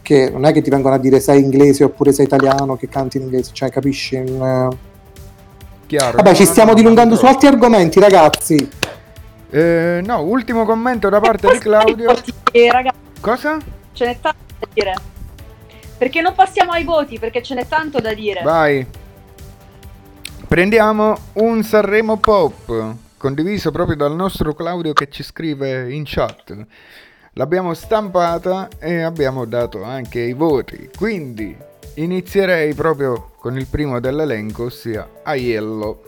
che 0.03 0.31
non 0.31 0.47
è 0.47 0.53
che 0.53 0.63
ti 0.63 0.71
vengono 0.71 0.95
a 0.95 0.99
dire 0.99 1.21
sei 1.21 1.43
inglese 1.43 1.85
oppure 1.85 2.13
sei 2.13 2.25
italiano 2.25 2.77
che 2.77 2.89
canti 2.89 3.19
in 3.19 3.25
inglese, 3.25 3.51
cioè 3.53 3.69
capisci? 3.69 4.17
In... 4.17 4.69
Chiaro, 5.87 6.17
Vabbè, 6.17 6.35
ci 6.35 6.45
stiamo 6.45 6.75
dilungando 6.75 7.17
su 7.17 7.27
altri 7.27 7.49
argomenti, 7.49 8.01
ragazzi. 8.01 8.69
Eh, 9.51 10.01
no, 10.05 10.21
ultimo 10.21 10.65
commento 10.65 11.09
da 11.09 11.21
parte 11.21 11.51
di 11.53 11.59
Claudio. 11.59 12.15
Eh, 12.53 12.71
ragazzi. 12.71 12.99
Cosa? 13.21 13.59
Ce 13.93 14.05
n'è 14.05 14.17
tanto 14.21 14.48
da 14.59 14.67
dire. 14.73 14.95
Perché 15.97 16.21
non 16.21 16.35
passiamo 16.35 16.73
ai 16.73 16.85
voti? 16.85 17.19
Perché 17.19 17.43
ce 17.43 17.55
n'è 17.55 17.67
tanto 17.67 18.01
da 18.01 18.15
dire. 18.15 18.43
Vai. 18.43 18.87
Prendiamo 20.47 21.17
un 21.35 21.63
Sanremo 21.63 22.17
Pop, 22.19 22.95
condiviso 23.17 23.71
proprio 23.71 23.97
dal 23.97 24.15
nostro 24.15 24.55
Claudio 24.55 24.93
che 24.93 25.11
ci 25.11 25.23
scrive 25.23 25.93
in 25.93 26.05
chat. 26.07 26.57
L'abbiamo 27.33 27.75
stampata 27.75 28.69
e 28.79 29.03
abbiamo 29.03 29.45
dato 29.45 29.83
anche 29.83 30.21
i 30.21 30.33
voti. 30.33 30.89
Quindi 30.97 31.57
inizierei 31.95 32.75
proprio 32.75 33.33
con 33.39 33.57
il 33.59 33.67
primo 33.67 34.01
dell'elenco, 34.01 34.65
ossia 34.65 35.09
Aiello. 35.23 36.03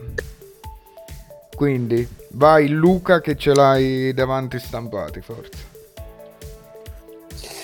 Quindi 1.55 2.09
vai 2.31 2.69
Luca 2.69 3.21
che 3.21 3.37
ce 3.37 3.55
l'hai 3.55 4.15
davanti 4.15 4.59
stampati 4.59 5.21
forse. 5.21 5.69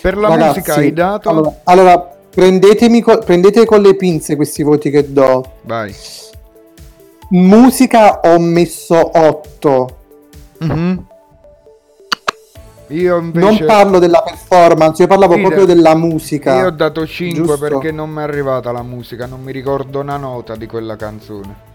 Per 0.07 0.17
la 0.17 0.29
Ragazzi, 0.29 0.59
musica 0.61 0.75
hai 0.77 0.93
dato... 0.93 1.29
Allora, 1.29 1.61
allora 1.65 2.17
prendetemi 2.31 3.01
co- 3.01 3.19
prendete 3.19 3.65
con 3.65 3.83
le 3.83 3.97
pinze 3.97 4.37
questi 4.37 4.63
voti 4.63 4.89
che 4.89 5.13
do. 5.13 5.55
Vai. 5.63 5.93
Musica 7.31 8.21
ho 8.21 8.39
messo 8.39 9.11
8. 9.19 9.97
Mhm. 10.59 11.07
Io 12.87 13.19
invece... 13.19 13.45
Non 13.45 13.67
parlo 13.67 13.99
della 13.99 14.23
performance, 14.23 15.03
io 15.03 15.09
parlavo 15.09 15.33
Idem. 15.33 15.47
proprio 15.47 15.67
della 15.67 15.97
musica. 15.97 16.57
Io 16.57 16.67
ho 16.67 16.71
dato 16.71 17.05
5 17.05 17.43
giusto? 17.43 17.59
perché 17.59 17.91
non 17.91 18.09
mi 18.09 18.21
è 18.21 18.23
arrivata 18.23 18.71
la 18.71 18.85
musica, 18.85 19.27
non 19.27 19.43
mi 19.43 19.51
ricordo 19.51 19.99
una 19.99 20.17
nota 20.17 20.55
di 20.55 20.69
quella 20.69 20.95
canzone. 20.95 21.75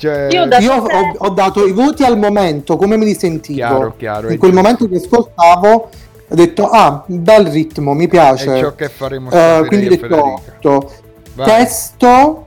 Cioè, 0.00 0.28
Io 0.30 0.42
ho 0.44 0.46
dato- 0.46 0.62
Io 0.62 0.72
ho, 0.72 1.14
ho 1.18 1.28
dato 1.28 1.66
i 1.66 1.72
voti 1.72 2.04
al 2.04 2.16
momento, 2.16 2.76
come 2.78 2.96
me 2.96 3.04
li 3.04 3.14
sentivo. 3.14 3.58
Chiaro, 3.58 3.94
chiaro, 3.98 4.28
è 4.28 4.32
In 4.32 4.38
quel 4.38 4.50
giusto. 4.52 4.66
momento 4.66 4.88
che 4.88 4.96
ascoltavo, 4.96 5.90
ho 6.28 6.34
detto, 6.34 6.66
ah, 6.70 7.02
bel 7.06 7.46
ritmo, 7.48 7.92
mi 7.92 8.06
è 8.06 8.08
piace. 8.08 8.56
ciò 8.58 8.74
che 8.74 8.88
faremo 8.88 9.28
stasera 9.28 9.66
quindi 9.66 9.86
ho 9.86 9.90
detto 9.90 10.06
Federica. 10.06 10.32
8. 10.70 10.92
Vai. 11.34 11.46
Testo, 11.46 12.46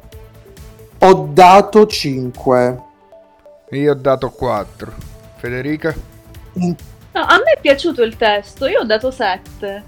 ho 0.98 1.30
dato 1.32 1.86
5. 1.86 2.82
Io 3.70 3.92
ho 3.92 3.96
dato 3.96 4.30
4. 4.32 4.92
Federica? 5.36 5.94
No, 6.54 6.76
a 7.12 7.36
me 7.38 7.52
è 7.56 7.60
piaciuto 7.62 8.02
il 8.02 8.18
testo, 8.18 8.66
io 8.66 8.80
ho 8.80 8.86
dato 8.86 9.12
7. 9.12 9.84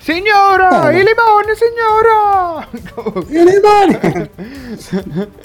Signora, 0.00 0.80
Bene. 0.86 0.98
i 1.00 1.04
limoni, 1.04 1.52
signora! 1.60 2.66
I 3.28 3.44
limoni! 3.44 4.30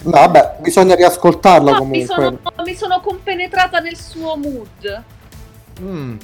No, 0.04 0.12
vabbè, 0.12 0.56
bisogna 0.60 0.96
riascoltarla 0.96 1.72
No, 1.72 1.84
mi 1.84 2.06
comunque. 2.06 2.16
sono, 2.16 2.64
mi 2.64 2.76
sono 2.76 3.02
compenetrata 3.02 3.80
nel 3.80 3.98
suo 3.98 4.38
mood. 4.38 5.04
Mm. 5.82 6.18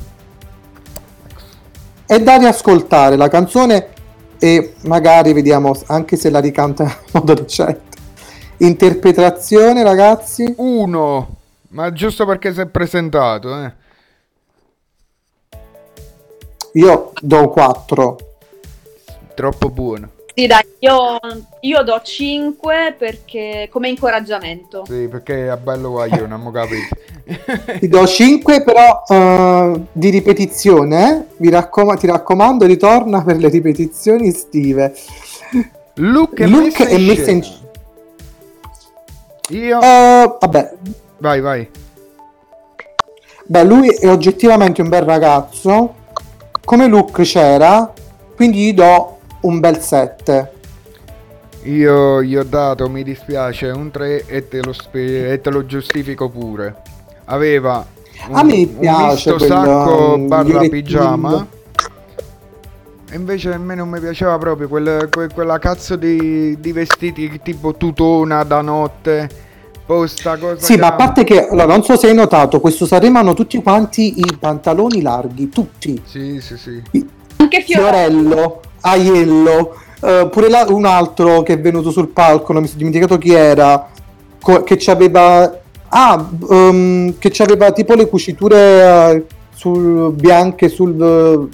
È 2.05 2.19
da 2.21 2.37
riascoltare 2.37 3.17
la 3.17 3.27
canzone 3.27 3.89
e 4.39 4.75
magari 4.83 5.33
vediamo 5.33 5.77
anche 5.87 6.15
se 6.15 6.29
la 6.29 6.39
ricanta 6.39 6.83
in 6.83 6.89
modo 7.11 7.33
decente. 7.33 7.97
Interpretazione, 8.57 9.83
ragazzi. 9.83 10.53
Uno, 10.55 11.35
ma 11.69 11.91
giusto 11.91 12.25
perché 12.25 12.53
si 12.53 12.61
è 12.61 12.65
presentato, 12.67 13.61
eh. 13.61 13.73
Io 16.73 17.11
do 17.21 17.49
4. 17.49 18.17
Troppo 19.35 19.69
buono. 19.69 20.09
Sì, 20.33 20.47
dai, 20.47 20.63
io, 20.79 21.19
io 21.59 21.81
do 21.83 21.99
5 22.01 22.95
perché 22.97 23.67
come 23.69 23.89
incoraggiamento. 23.89 24.85
Sì, 24.85 25.07
perché 25.09 25.51
è 25.51 25.57
bello 25.57 25.89
guaglione, 25.91 26.23
abbiamo 26.33 26.51
capito. 26.51 26.95
Ti 27.79 27.87
do 27.87 28.07
5 28.07 28.63
però 28.63 29.03
eh, 29.07 29.81
di 29.91 30.09
ripetizione. 30.09 31.09
eh. 31.11 31.25
Vi 31.37 31.49
raccoma- 31.49 31.95
ti 31.97 32.07
raccomando, 32.07 32.65
ritorna 32.65 33.23
per 33.23 33.37
le 33.37 33.49
ripetizioni 33.49 34.29
estive. 34.29 34.95
Look 35.95 36.39
e 36.39 36.47
Look 36.47 36.79
messa 36.79 36.87
e 36.87 37.31
in 37.31 37.43
scena. 37.43 37.59
Io... 39.49 39.81
Eh, 39.81 40.35
vabbè, 40.39 40.73
Vai, 41.17 41.41
vai. 41.41 41.69
beh, 43.45 43.63
lui 43.65 43.89
è 43.89 44.09
oggettivamente 44.09 44.81
un 44.81 44.87
bel 44.87 45.03
ragazzo. 45.03 45.95
Come 46.63 46.87
look 46.87 47.21
c'era, 47.21 47.91
quindi 48.35 48.59
gli 48.65 48.73
do 48.73 49.17
un 49.41 49.59
bel 49.59 49.79
7. 49.79 50.51
Io 51.63 52.23
gli 52.23 52.35
ho 52.35 52.43
dato, 52.43 52.89
mi 52.89 53.03
dispiace, 53.03 53.67
un 53.67 53.91
3 53.91 54.25
e 54.25 54.47
te 54.47 54.63
lo, 54.63 54.73
spe- 54.73 55.31
e 55.31 55.41
te 55.41 55.49
lo 55.49 55.65
giustifico 55.65 56.29
pure. 56.29 56.75
Aveva 57.25 57.85
un, 58.29 58.35
A 58.35 58.43
me 58.43 58.53
un 58.63 58.79
piace 58.79 59.33
quel, 59.33 59.47
sacco 59.49 60.13
um, 60.15 60.27
barra 60.27 60.59
pigiama. 60.67 61.47
E 63.09 63.15
invece 63.15 63.53
a 63.53 63.57
me 63.57 63.75
non 63.75 63.89
mi 63.89 63.99
piaceva 63.99 64.37
proprio 64.37 64.67
quel- 64.67 65.09
que- 65.09 65.29
quella 65.33 65.59
cazzo 65.59 65.95
di, 65.95 66.57
di 66.59 66.71
vestiti 66.71 67.39
tipo 67.43 67.73
tutona 67.75 68.43
da 68.43 68.61
notte. 68.61 69.29
Poi 69.85 70.07
sta 70.07 70.37
cosa 70.37 70.63
Sì, 70.63 70.77
ma 70.77 70.87
a 70.87 70.93
parte 70.93 71.23
che, 71.23 71.47
allora, 71.47 71.65
non 71.65 71.83
so 71.83 71.97
se 71.97 72.07
hai 72.07 72.13
notato, 72.13 72.59
questo 72.59 72.85
Sanremo 72.85 73.19
hanno 73.19 73.33
tutti 73.33 73.61
quanti 73.61 74.19
i 74.19 74.37
pantaloni 74.39 75.01
larghi, 75.01 75.49
tutti. 75.49 76.01
Sì, 76.05 76.39
sì, 76.39 76.57
sì. 76.57 76.81
Anche 77.37 77.61
Fiorello. 77.61 78.29
Fiorello, 78.29 78.61
Aiello, 78.81 79.75
eh, 80.01 80.29
pure 80.31 80.49
là 80.49 80.65
un 80.69 80.85
altro 80.85 81.41
che 81.43 81.53
è 81.53 81.59
venuto 81.59 81.91
sul 81.91 82.09
palco, 82.09 82.53
non 82.53 82.61
mi 82.61 82.67
sono 82.67 82.79
dimenticato 82.79 83.17
chi 83.17 83.33
era, 83.33 83.89
co- 84.41 84.63
che 84.63 84.77
c'aveva... 84.77 85.59
Ah, 85.93 86.29
ehm, 86.49 87.17
che 87.17 87.29
c'aveva 87.31 87.71
tipo 87.73 87.93
le 87.95 88.07
cuciture 88.07 88.57
eh, 89.13 89.25
sul, 89.53 90.13
bianche 90.13 90.69
sul... 90.69 91.49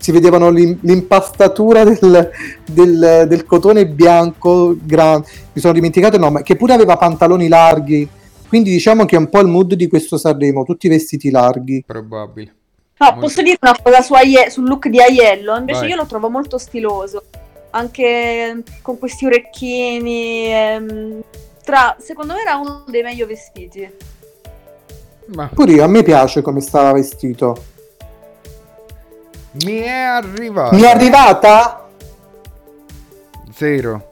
si 0.00 0.12
vedevano 0.12 0.48
l'im- 0.48 0.78
l'impastatura 0.80 1.84
del, 1.84 2.30
del- 2.66 3.26
del 3.28 3.44
cotone 3.44 3.86
bianco 3.86 4.74
grande. 4.82 5.26
Mi 5.52 5.60
sono 5.60 5.74
dimenticato 5.74 6.16
il 6.16 6.22
nome, 6.22 6.42
che 6.42 6.56
pure 6.56 6.72
aveva 6.72 6.96
pantaloni 6.96 7.48
larghi. 7.48 8.08
Quindi 8.48 8.70
diciamo 8.70 9.04
che 9.04 9.14
è 9.14 9.18
un 9.18 9.28
po' 9.28 9.40
il 9.40 9.46
mood 9.46 9.74
di 9.74 9.86
questo 9.88 10.16
Sanremo, 10.16 10.64
tutti 10.64 10.88
vestiti 10.88 11.30
larghi. 11.30 11.84
Probabile. 11.86 12.54
No, 12.98 13.06
Molto- 13.06 13.20
posso 13.20 13.42
dire 13.42 13.58
una 13.60 13.76
cosa 13.80 14.00
su 14.02 14.14
Aie- 14.14 14.50
sul 14.50 14.66
look 14.66 14.88
di 14.88 15.00
Aiello? 15.00 15.56
Invece 15.56 15.80
Vai. 15.80 15.88
io 15.90 15.96
lo 15.96 16.06
trovo 16.06 16.28
molto 16.30 16.58
stiloso. 16.58 17.24
Anche 17.70 18.62
con 18.82 18.98
questi 18.98 19.26
orecchini. 19.26 20.46
ehm, 20.46 21.20
tra, 21.62 21.94
secondo 22.00 22.32
me 22.34 22.40
era 22.40 22.56
uno 22.56 22.84
dei 22.88 23.02
meglio 23.02 23.26
vestiti. 23.26 23.88
Ma 25.34 25.48
Pure 25.54 25.72
io, 25.72 25.84
a 25.84 25.86
me 25.86 26.02
piace 26.02 26.42
come 26.42 26.60
stava 26.60 26.92
vestito. 26.92 27.64
Mi 29.64 29.78
è 29.78 29.88
arrivato. 29.90 30.74
Mi 30.74 30.82
è 30.82 30.86
arrivata? 30.90 31.88
Zero. 33.54 34.06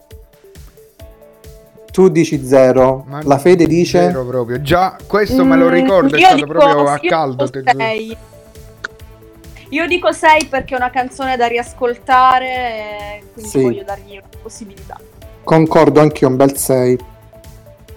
Tu 1.92 2.08
dici 2.08 2.44
zero. 2.46 3.04
Ma 3.08 3.20
La 3.24 3.38
fede 3.38 3.66
dice? 3.66 3.98
Zero 4.06 4.24
proprio. 4.24 4.60
Già, 4.60 4.96
questo 5.06 5.44
me 5.44 5.56
lo 5.56 5.66
Mm, 5.68 5.72
ricordo, 5.72 6.16
è 6.16 6.18
stato 6.20 6.34
dico- 6.36 6.46
proprio 6.48 6.84
a 6.86 6.98
caldo. 7.00 7.50
sei. 7.76 8.16
Io 9.70 9.86
dico 9.86 10.12
6 10.12 10.46
perché 10.46 10.74
è 10.74 10.78
una 10.78 10.88
canzone 10.90 11.36
da 11.36 11.46
riascoltare 11.46 13.22
quindi 13.34 13.50
Sì. 13.50 13.60
voglio 13.62 13.82
dargli 13.84 14.12
una 14.12 14.22
possibilità. 14.40 14.96
Concordo 15.44 16.00
anch'io, 16.00 16.28
un 16.28 16.36
bel 16.36 16.56
6. 16.56 16.98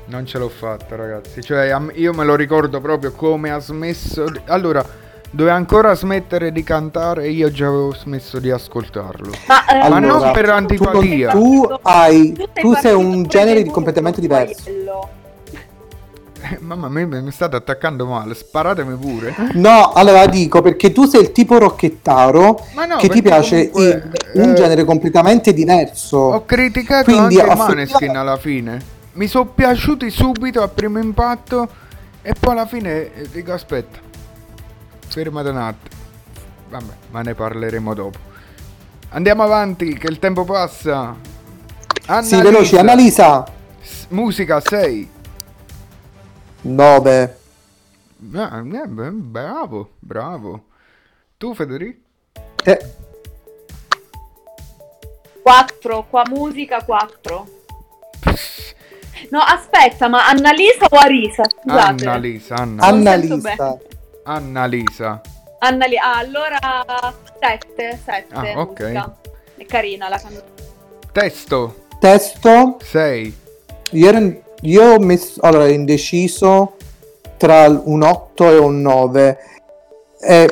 Non 0.08 0.26
ce 0.26 0.38
l'ho 0.38 0.50
fatta, 0.50 0.98
ragazzi. 0.98 1.42
Cioè, 1.42 1.74
io 1.94 2.14
me 2.14 2.26
lo 2.26 2.36
ricordo 2.36 2.82
proprio 2.82 3.14
come 3.14 3.52
ha 3.52 3.60
smesso. 3.60 4.26
Allora, 4.48 4.84
doveva 5.32 5.56
ancora 5.56 5.94
smettere 5.96 6.52
di 6.52 6.63
cantare 6.63 7.24
e 7.24 7.32
io 7.32 7.50
già 7.52 7.67
avevo 7.67 7.94
smesso 7.94 8.39
di 8.39 8.52
ascoltarlo. 8.52 9.32
Ma, 9.48 9.65
eh, 9.65 9.78
Ma 9.78 9.84
Allora, 9.86 10.00
non 10.00 10.32
per 10.34 10.50
antipatia. 10.50 11.32
Tu, 11.32 11.67
hai, 11.82 12.34
tu 12.34 12.44
sei 12.54 12.62
tu 12.62 12.74
sei 12.76 12.94
un 12.94 13.24
genere 13.24 13.63
di 13.63 13.70
completamente 13.70 14.20
diverso. 14.22 14.70
Eh, 16.44 16.58
Mamma 16.60 16.89
mia, 16.89 17.06
mi 17.06 17.32
state 17.32 17.56
attaccando 17.56 18.06
male. 18.08 18.34
Sparatemi 18.34 18.96
pure. 18.96 19.34
No, 19.54 19.91
allora 19.94 20.26
dico 20.26 20.62
perché 20.62 20.91
tu 20.91 21.06
sei 21.06 21.22
il 21.22 21.32
tipo 21.32 21.58
rocchettaro 21.60 22.60
no, 22.88 22.96
che 22.98 23.10
ti 23.10 23.22
piace 23.22 23.70
comunque, 23.70 24.10
il- 24.34 24.41
un 24.41 24.50
eh, 24.50 24.54
genere 24.54 24.84
completamente 24.84 25.54
diverso. 25.54 26.17
Ho 26.17 26.46
criticato 26.46 27.04
Quindi, 27.06 27.36
anche 27.36 27.36
i 27.36 27.39
affettiva- 27.52 27.67
Maneskin 27.67 28.15
alla 28.17 28.38
fine. 28.38 28.82
Mi 29.13 29.28
sono 29.28 29.46
piaciuti 29.46 30.10
subito 30.10 30.62
a 30.63 30.67
primo 30.67 30.98
impatto 31.00 31.67
e 32.22 32.34
poi 32.39 32.54
alla 32.54 32.65
fine 32.65 33.13
eh, 33.13 33.30
dico 33.32 33.54
aspetta. 33.54 34.00
Fermate 35.12 35.50
un 35.50 35.58
attimo. 35.58 36.02
Vabbè, 36.69 36.93
ma 37.10 37.21
ne 37.21 37.36
parleremo 37.36 37.93
dopo. 37.93 38.17
Andiamo 39.10 39.43
avanti, 39.43 39.93
che 39.95 40.08
il 40.08 40.19
tempo 40.19 40.45
passa. 40.45 41.13
Sì, 42.21 42.41
veloci, 42.41 42.78
Annalisa. 42.78 43.45
S- 43.82 44.06
musica 44.10 44.62
6. 44.62 45.10
9. 46.62 47.38
Ah, 48.36 48.63
eh, 48.63 48.88
bravo, 49.12 49.89
bravo. 50.00 50.63
Tu 51.38 51.54
Federico? 51.56 52.00
Eh, 52.63 52.80
4, 55.43 56.06
qua 56.10 56.24
musica 56.30 56.84
4. 56.84 57.47
No, 59.30 59.39
aspetta, 59.39 60.08
ma 60.08 60.28
Annalisa 60.28 60.86
o 60.89 60.97
Arisa? 60.97 61.43
Scusate. 61.50 62.06
Annalisa, 62.06 62.56
Anna. 62.56 62.89
Non 62.89 63.04
sento 63.04 63.34
Annalisa. 63.34 63.78
Annalisa. 64.24 65.22
Annali- 65.60 65.98
ah, 65.98 66.18
allora 66.18 66.58
7, 67.40 68.00
7. 68.04 68.26
Ah, 68.34 68.60
ok. 68.60 68.82
È 69.58 69.66
carina 69.66 70.10
la 70.10 70.18
canzone. 70.18 70.44
Testo 71.12 71.76
Testo. 72.00 72.78
6. 72.82 73.38
Io, 73.92 74.08
ero- 74.08 74.42
io 74.62 74.94
ho 74.94 75.00
messo 75.00 75.40
allora 75.42 75.68
indeciso 75.68 76.78
tra 77.38 77.68
un 77.70 78.02
8 78.02 78.50
e 78.50 78.58
un 78.58 78.82
9 78.82 79.38
è, 80.20 80.45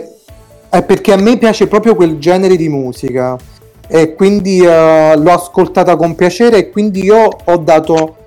è 0.70 0.84
perché 0.84 1.14
a 1.14 1.18
me 1.18 1.38
piace 1.38 1.68
proprio 1.68 1.96
quel 1.96 2.20
genere 2.20 2.56
di 2.56 2.70
musica 2.70 3.36
e 3.88 4.14
quindi 4.14 4.60
eh, 4.64 5.16
l'ho 5.16 5.32
ascoltata 5.32 5.96
con 5.96 6.14
piacere 6.14 6.58
e 6.58 6.70
quindi 6.70 7.04
io 7.04 7.28
ho 7.44 7.58
dato 7.58 8.18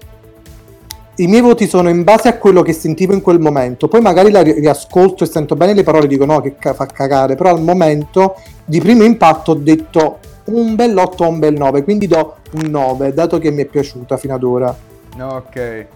i 1.22 1.26
miei 1.26 1.40
voti 1.40 1.68
sono 1.68 1.88
in 1.88 2.04
base 2.04 2.28
a 2.28 2.38
quello 2.38 2.62
che 2.62 2.72
sentivo 2.72 3.12
in 3.12 3.22
quel 3.22 3.38
momento 3.38 3.88
poi 3.88 4.00
magari 4.00 4.30
la 4.30 4.42
ri- 4.42 4.58
riascolto 4.58 5.24
e 5.24 5.26
sento 5.26 5.54
bene 5.54 5.74
le 5.74 5.82
parole 5.82 6.04
e 6.04 6.08
dico 6.08 6.24
no 6.24 6.40
che 6.40 6.56
ca- 6.56 6.74
fa 6.74 6.86
cagare 6.86 7.34
però 7.34 7.50
al 7.50 7.62
momento 7.62 8.36
di 8.64 8.80
primo 8.80 9.04
impatto 9.04 9.52
ho 9.52 9.54
detto 9.54 10.18
un 10.44 10.74
bel 10.74 10.96
8 10.96 11.24
o 11.24 11.28
un 11.28 11.38
bel 11.38 11.54
9 11.54 11.84
quindi 11.84 12.06
do 12.06 12.36
un 12.52 12.70
9 12.70 13.14
dato 13.14 13.38
che 13.38 13.50
mi 13.50 13.62
è 13.62 13.66
piaciuta 13.66 14.16
fino 14.16 14.34
ad 14.34 14.42
ora 14.42 14.76
Ok. 15.18 15.86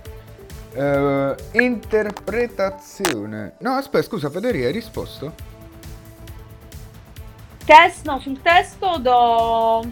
Eh, 0.75 1.35
interpretazione. 1.53 3.55
No, 3.61 3.71
aspetta, 3.73 4.05
scusa, 4.05 4.29
Federica, 4.29 4.67
hai 4.67 4.73
risposto? 4.73 5.33
Test, 7.65 8.05
no, 8.05 8.21
sul 8.21 8.41
testo 8.43 8.99
do 8.99 9.83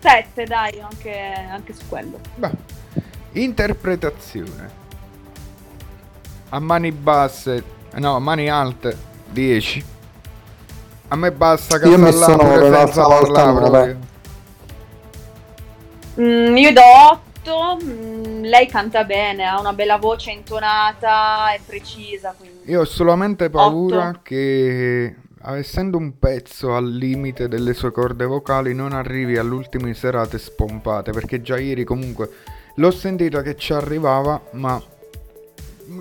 7, 0.00 0.44
dai, 0.44 0.80
anche, 0.80 1.16
anche 1.48 1.72
su 1.72 1.84
quello. 1.88 2.18
Beh, 2.34 2.50
interpretazione. 3.32 4.80
A 6.50 6.58
mani 6.58 6.92
basse, 6.92 7.62
no, 7.94 8.16
a 8.16 8.18
mani 8.18 8.48
alte, 8.48 8.96
10. 9.30 9.84
A 11.08 11.16
me 11.16 11.30
basta 11.32 11.76
Io 11.86 11.94
ho 11.94 11.98
messo 11.98 12.18
Casallà 12.20 12.36
pure 12.36 12.68
nove, 12.68 12.76
senza 12.76 13.06
l'altra 13.06 13.52
volta. 13.52 13.96
Mm, 16.20 16.56
io 16.56 16.72
do 16.72 16.82
8, 16.82 17.78
mm, 17.82 18.42
lei 18.44 18.66
canta 18.66 19.04
bene, 19.04 19.44
ha 19.44 19.58
una 19.58 19.72
bella 19.72 19.96
voce 19.96 20.30
intonata 20.30 21.54
e 21.54 21.60
precisa, 21.64 22.34
quindi... 22.36 22.70
Io 22.70 22.80
ho 22.80 22.84
solamente 22.84 23.48
paura 23.48 24.08
Otto. 24.08 24.20
che, 24.22 25.16
essendo 25.56 25.96
un 25.96 26.18
pezzo 26.18 26.74
al 26.74 26.90
limite 26.90 27.48
delle 27.48 27.72
sue 27.72 27.90
corde 27.92 28.26
vocali, 28.26 28.74
non 28.74 28.92
arrivi 28.92 29.38
alle 29.38 29.54
ultime 29.54 29.94
serate 29.94 30.38
spompate. 30.38 31.12
Perché 31.12 31.40
già 31.40 31.58
ieri 31.58 31.84
comunque 31.84 32.30
l'ho 32.76 32.90
sentita 32.90 33.42
che 33.42 33.56
ci 33.56 33.72
arrivava, 33.72 34.40
ma 34.52 34.80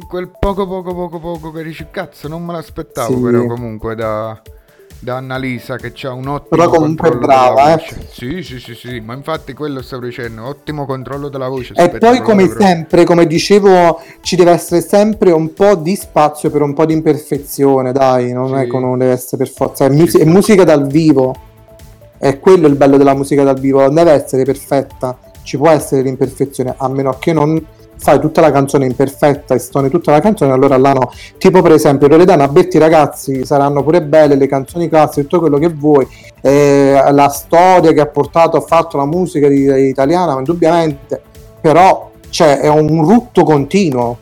quel 0.08 0.30
poco 0.40 0.68
poco 0.68 0.94
poco 0.94 1.20
poco 1.20 1.52
che 1.52 1.64
dici 1.64 1.88
cazzo 1.92 2.28
non 2.28 2.46
me 2.46 2.54
l'aspettavo 2.54 3.14
Sì. 3.16 3.22
però 3.22 3.46
comunque 3.46 3.94
da, 3.96 4.40
da 5.00 5.18
Annalisa 5.18 5.76
che 5.76 5.92
c'ha 5.94 6.14
un 6.14 6.28
ottimo 6.28 6.50
Però 6.64 6.70
comunque 6.70 7.10
controllo 7.10 7.26
brava, 7.26 7.54
della 7.56 7.74
eh. 7.74 7.78
voce. 7.78 8.08
Sì, 8.10 8.44
sì, 8.44 8.60
sì, 8.60 8.76
sì, 8.76 9.00
ma 9.02 9.14
infatti 9.16 9.54
quello 9.54 9.82
stavo 9.82 10.06
dicendo, 10.06 10.46
ottimo 10.46 10.86
controllo 10.86 11.28
della 11.28 11.50
voce. 11.50 11.74
E 11.76 11.90
poi 11.98 12.22
come 12.22 12.48
sempre, 12.48 13.04
come 13.04 13.26
dicevo, 13.28 14.00
ci 14.22 14.36
deve 14.38 14.52
essere 14.52 14.80
sempre 14.82 15.32
un 15.32 15.54
po' 15.54 15.76
di 15.76 15.96
spazio 15.96 16.50
per 16.52 16.62
un 16.62 16.74
po' 16.74 16.86
di 16.86 16.94
imperfezione, 16.94 17.92
dai, 17.92 18.32
non 18.32 18.56
è 18.56 18.64
Sì. 18.64 18.70
che 18.70 18.80
non 18.80 18.98
deve 18.98 19.12
essere 19.12 19.38
per 19.44 19.50
forza, 19.54 19.86
è, 19.86 19.90
mus- 19.90 20.18
è 20.18 20.24
musica 20.26 20.64
dal 20.64 20.88
vivo, 20.88 21.36
è 22.18 22.40
quello 22.40 22.68
il 22.68 22.76
bello 22.76 22.96
della 22.98 23.16
musica 23.16 23.44
dal 23.44 23.60
vivo, 23.60 23.82
non 23.82 23.96
deve 23.96 24.12
essere 24.12 24.44
perfetta, 24.44 25.18
ci 25.44 25.58
può 25.58 25.70
essere 25.70 26.02
l'imperfezione, 26.02 26.74
a 26.78 26.88
meno 26.90 27.16
che 27.20 27.34
non 27.34 27.64
fai 28.02 28.20
tutta 28.20 28.42
la 28.42 28.52
canzone 28.52 28.88
imperfetta 28.88 29.54
e 29.54 29.60
stoni 29.60 29.90
tutta 29.90 30.12
la 30.12 30.20
canzone, 30.20 30.52
allora 30.52 30.76
là 30.78 30.94
no. 30.94 31.12
Tipo 31.38 31.62
per 31.62 31.74
esempio 31.74 32.08
Loredana 32.08 32.48
Berti 32.48 32.80
ragazzi, 32.80 33.46
saranno 33.46 33.84
pure 33.84 34.02
belle 34.02 34.36
le 34.36 34.48
canzoni 34.48 34.90
classiche, 34.90 35.22
tutto 35.28 35.40
quello 35.40 35.60
che 35.60 35.70
vuoi, 35.70 36.08
eh, 36.42 37.00
la 37.12 37.30
storia 37.30 37.92
che 37.94 38.02
ha 38.02 38.08
portato, 38.08 38.58
ha 38.58 38.62
fatto 38.62 38.98
la 38.98 39.06
musica 39.06 39.48
di- 39.48 39.88
italiana, 39.88 40.36
indubbiamente, 40.36 41.22
però 41.62 42.10
cioè, 42.30 42.60
è 42.60 42.68
un 42.68 43.06
rutto 43.06 43.44
continuo. 43.44 44.18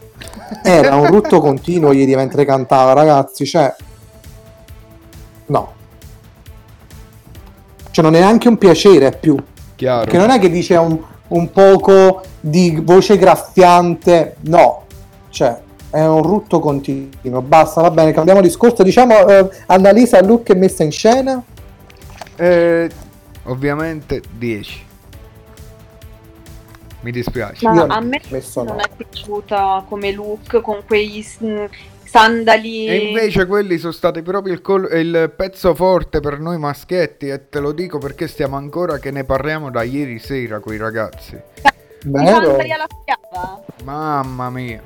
Era 0.62 0.96
un 0.96 1.06
rutto 1.06 1.40
continuo 1.42 1.94
ieri 1.94 2.16
mentre 2.16 2.44
cantava, 2.44 2.92
ragazzi, 2.92 3.46
cioè 3.46 3.74
no. 5.46 5.72
Cioè 7.92 8.04
non 8.04 8.16
è 8.16 8.20
neanche 8.20 8.50
un 8.50 8.58
piacere 8.58 9.12
più, 9.12 9.38
Chiaro. 9.80 10.12
che 10.12 10.18
non 10.18 10.30
è 10.30 10.40
che 10.40 10.50
dice 10.50 10.76
un, 10.76 11.00
un 11.30 11.52
poco 11.52 12.22
di 12.42 12.82
voce 12.84 13.18
graffiante, 13.18 14.36
no, 14.42 14.84
cioè 15.30 15.58
è 15.90 16.06
un 16.06 16.22
rutto 16.22 16.60
continuo. 16.60 17.42
Basta, 17.42 17.80
va 17.80 17.90
bene, 17.90 18.12
cambiamo 18.12 18.42
discorso. 18.42 18.84
Diciamo 18.84 19.26
eh, 19.26 19.50
Annalisa 19.68 20.22
Look 20.22 20.52
è 20.52 20.56
messa 20.56 20.84
in 20.84 20.92
scena. 20.92 21.42
Eh, 22.36 22.90
ovviamente 23.44 24.22
10. 24.38 24.88
Mi 27.00 27.12
dispiace. 27.12 27.66
Ma 27.66 27.86
a 27.88 28.02
me 28.02 28.20
non 28.56 28.66
no. 28.66 28.76
è 28.76 28.90
piaciuta 28.98 29.86
come 29.88 30.12
look, 30.12 30.60
con 30.60 30.82
quei 30.86 31.26
mm, 31.42 31.64
sandali... 32.10 32.88
E 32.88 32.96
invece 33.08 33.46
quelli 33.46 33.78
sono 33.78 33.92
stati 33.92 34.22
proprio 34.22 34.54
il, 34.54 34.62
col- 34.62 34.90
il 34.94 35.32
pezzo 35.36 35.76
forte 35.76 36.20
per 36.20 36.40
noi 36.40 36.58
maschietti 36.58 37.28
e 37.30 37.50
te 37.50 37.60
lo 37.60 37.72
dico 37.72 37.98
perché 38.00 38.28
stiamo 38.28 38.56
ancora 38.56 38.98
che 38.98 39.12
ne 39.12 39.24
parliamo 39.24 39.70
da 39.70 39.84
ieri 39.84 40.20
sera 40.20 40.60
con 40.60 40.74
i 40.74 40.78
ragazzi. 40.78 41.38
Vero? 42.06 42.58
Mamma 43.84 44.50
mia. 44.50 44.82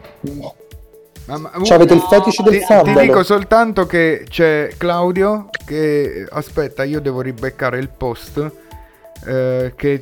Mamma- 1.26 1.52
Cioè, 1.64 1.76
avete 1.78 1.94
il 1.94 2.00
No, 2.02 2.08
fetish 2.10 2.42
del 2.42 2.54
Ti, 2.54 2.60
ti 2.60 2.66
sandalo? 2.66 3.00
dico 3.00 3.24
soltanto 3.24 3.86
che 3.86 4.26
c'è 4.28 4.74
Claudio 4.78 5.48
che 5.66 6.28
aspetta, 6.30 6.84
io 6.84 7.00
devo 7.00 7.22
ribeccare 7.22 7.80
il 7.80 7.88
post 7.90 8.52
eh, 9.26 9.72
che 9.76 10.02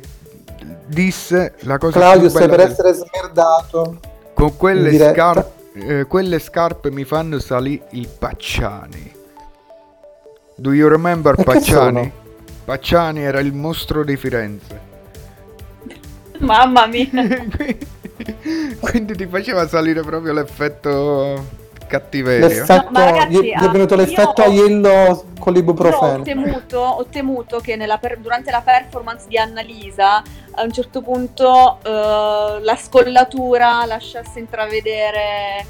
disse 0.86 1.54
la 1.60 1.78
cosa 1.78 1.98
Claudio, 1.98 2.20
più 2.22 2.30
stai 2.30 2.48
per 2.48 2.56
del- 2.58 2.70
essere 2.70 2.92
smerdato. 2.92 3.98
con 4.34 4.56
quelle 4.56 5.12
scarpe 5.12 5.60
eh, 5.74 6.04
quelle 6.06 6.38
scarpe 6.38 6.90
mi 6.90 7.04
fanno 7.04 7.38
salire 7.38 7.86
i 7.92 8.06
Pacciani. 8.18 9.12
Do 10.56 10.72
you 10.72 10.88
remember 10.88 11.38
E 11.38 11.42
Pacciani? 11.42 12.12
Pacciani 12.64 13.22
era 13.22 13.40
il 13.40 13.52
mostro 13.52 14.04
di 14.04 14.16
Firenze. 14.16 14.80
Mamma 16.38 16.86
mia. 16.86 17.08
Quindi 18.80 19.16
ti 19.16 19.26
faceva 19.26 19.66
salire 19.66 20.02
proprio 20.02 20.32
l'effetto 20.32 21.60
cattiverio. 21.92 22.48
L'effetto, 22.48 22.84
No, 22.84 22.90
ma 22.90 23.04
ragazzi, 23.04 23.42
gli 23.42 23.50
è 23.50 23.68
venuto 23.68 23.94
ah, 23.94 23.96
l'effetto 23.98 24.42
io- 24.42 24.48
aiello 24.48 25.24
con 25.38 25.52
Io 25.52 25.58
ho 25.58 25.60
l'ibuprofeno. 25.60 26.22
temuto, 26.22 26.78
ho 26.78 27.04
temuto 27.06 27.58
che 27.60 27.76
nella 27.76 27.98
per- 27.98 28.18
durante 28.18 28.50
la 28.50 28.62
performance 28.64 29.26
di 29.28 29.36
Annalisa 29.36 30.22
a 30.54 30.62
un 30.62 30.72
certo 30.72 31.02
punto 31.02 31.78
eh, 31.82 32.58
la 32.62 32.76
scollatura 32.76 33.84
lasciasse 33.86 34.38
intravedere 34.38 35.66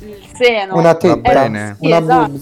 il 0.00 0.26
seno. 0.34 0.76
Una 0.76 0.94
tetta, 0.94 1.16
bene. 1.16 1.76
Sì, 1.80 1.86
una 1.86 1.98
esatto. 1.98 2.40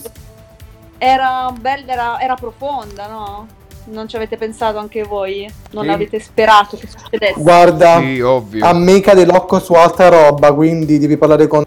Era 0.98 1.52
bella, 1.58 1.92
era, 1.92 2.20
era 2.20 2.34
profonda, 2.34 3.06
no? 3.06 3.46
Non 3.86 4.08
ci 4.08 4.16
avete 4.16 4.36
pensato 4.38 4.78
anche 4.78 5.02
voi? 5.02 5.46
Non 5.72 5.84
Sì. 5.84 5.90
avete 5.90 6.18
sperato 6.18 6.76
che 6.78 6.88
succedesse? 6.88 7.34
Guarda, 7.40 7.98
Sì, 7.98 8.18
ovvio. 8.20 8.64
a 8.64 8.72
me 8.72 9.00
cade 9.00 9.26
l'occo 9.26 9.58
su 9.60 9.74
alta 9.74 10.08
roba, 10.08 10.52
quindi 10.54 10.98
devi 10.98 11.18
parlare 11.18 11.46
con, 11.46 11.62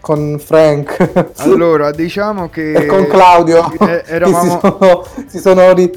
con 0.00 0.38
Frank 0.42 1.32
Allora, 1.38 1.90
diciamo 1.90 2.48
che 2.48 2.72
e 2.72 2.86
con 2.86 3.06
Claudio. 3.06 3.70
eh, 3.80 4.02
eravamo- 4.06 4.42
si 4.42 4.58
sono, 4.60 5.04
si 5.26 5.38
sono 5.38 5.72
ri- 5.72 5.92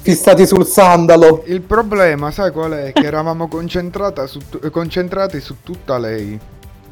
fissati 0.00 0.46
sul 0.46 0.64
sandalo. 0.66 1.42
Il 1.46 1.60
problema, 1.62 2.30
sai 2.30 2.50
qual 2.52 2.72
è? 2.72 2.92
Che 2.92 3.04
eravamo 3.04 3.48
concentrata 3.48 4.26
su 4.26 4.38
eh, 4.62 4.70
concentrati 4.70 5.40
su 5.40 5.56
tutta 5.62 5.98
lei. 5.98 6.38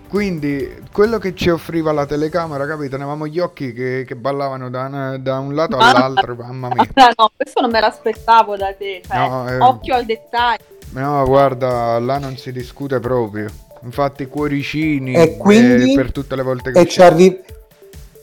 Quindi 0.09 0.83
quello 0.93 1.19
che 1.19 1.35
ci 1.35 1.49
offriva 1.51 1.91
la 1.93 2.07
telecamera, 2.07 2.64
capito? 2.67 2.95
Avevamo 2.95 3.27
gli 3.27 3.41
occhi 3.41 3.73
che, 3.73 4.05
che 4.07 4.14
ballavano 4.14 4.71
da, 4.71 4.85
una- 4.85 5.19
da 5.19 5.39
un 5.41 5.55
lato 5.55 5.77
Mamma- 5.77 5.93
all'altro, 6.05 6.35
mamma 6.37 6.69
mia. 6.73 6.89
No, 7.17 7.31
questo 7.37 7.61
non 7.61 7.71
me 7.71 7.81
l'aspettavo 7.81 8.57
da 8.57 8.73
te. 8.73 9.03
Cioè, 9.07 9.17
No, 9.19 9.49
eh. 9.49 9.59
Occhio 9.59 9.95
al 9.95 10.05
dettaglio. 10.05 10.64
No, 10.93 11.25
guarda, 11.27 11.99
là 11.99 12.19
non 12.19 12.37
si 12.37 12.53
discute 12.53 13.01
proprio. 13.01 13.49
Infatti 13.83 14.27
cuoricini 14.27 15.14
E 15.14 15.37
quindi- 15.37 15.93
eh, 15.93 15.95
per 15.95 16.12
tutte 16.12 16.35
le 16.37 16.43
volte 16.43 16.72
che 16.72 16.81
E 16.81 16.87
ci 16.89 17.01
arri- 17.03 17.41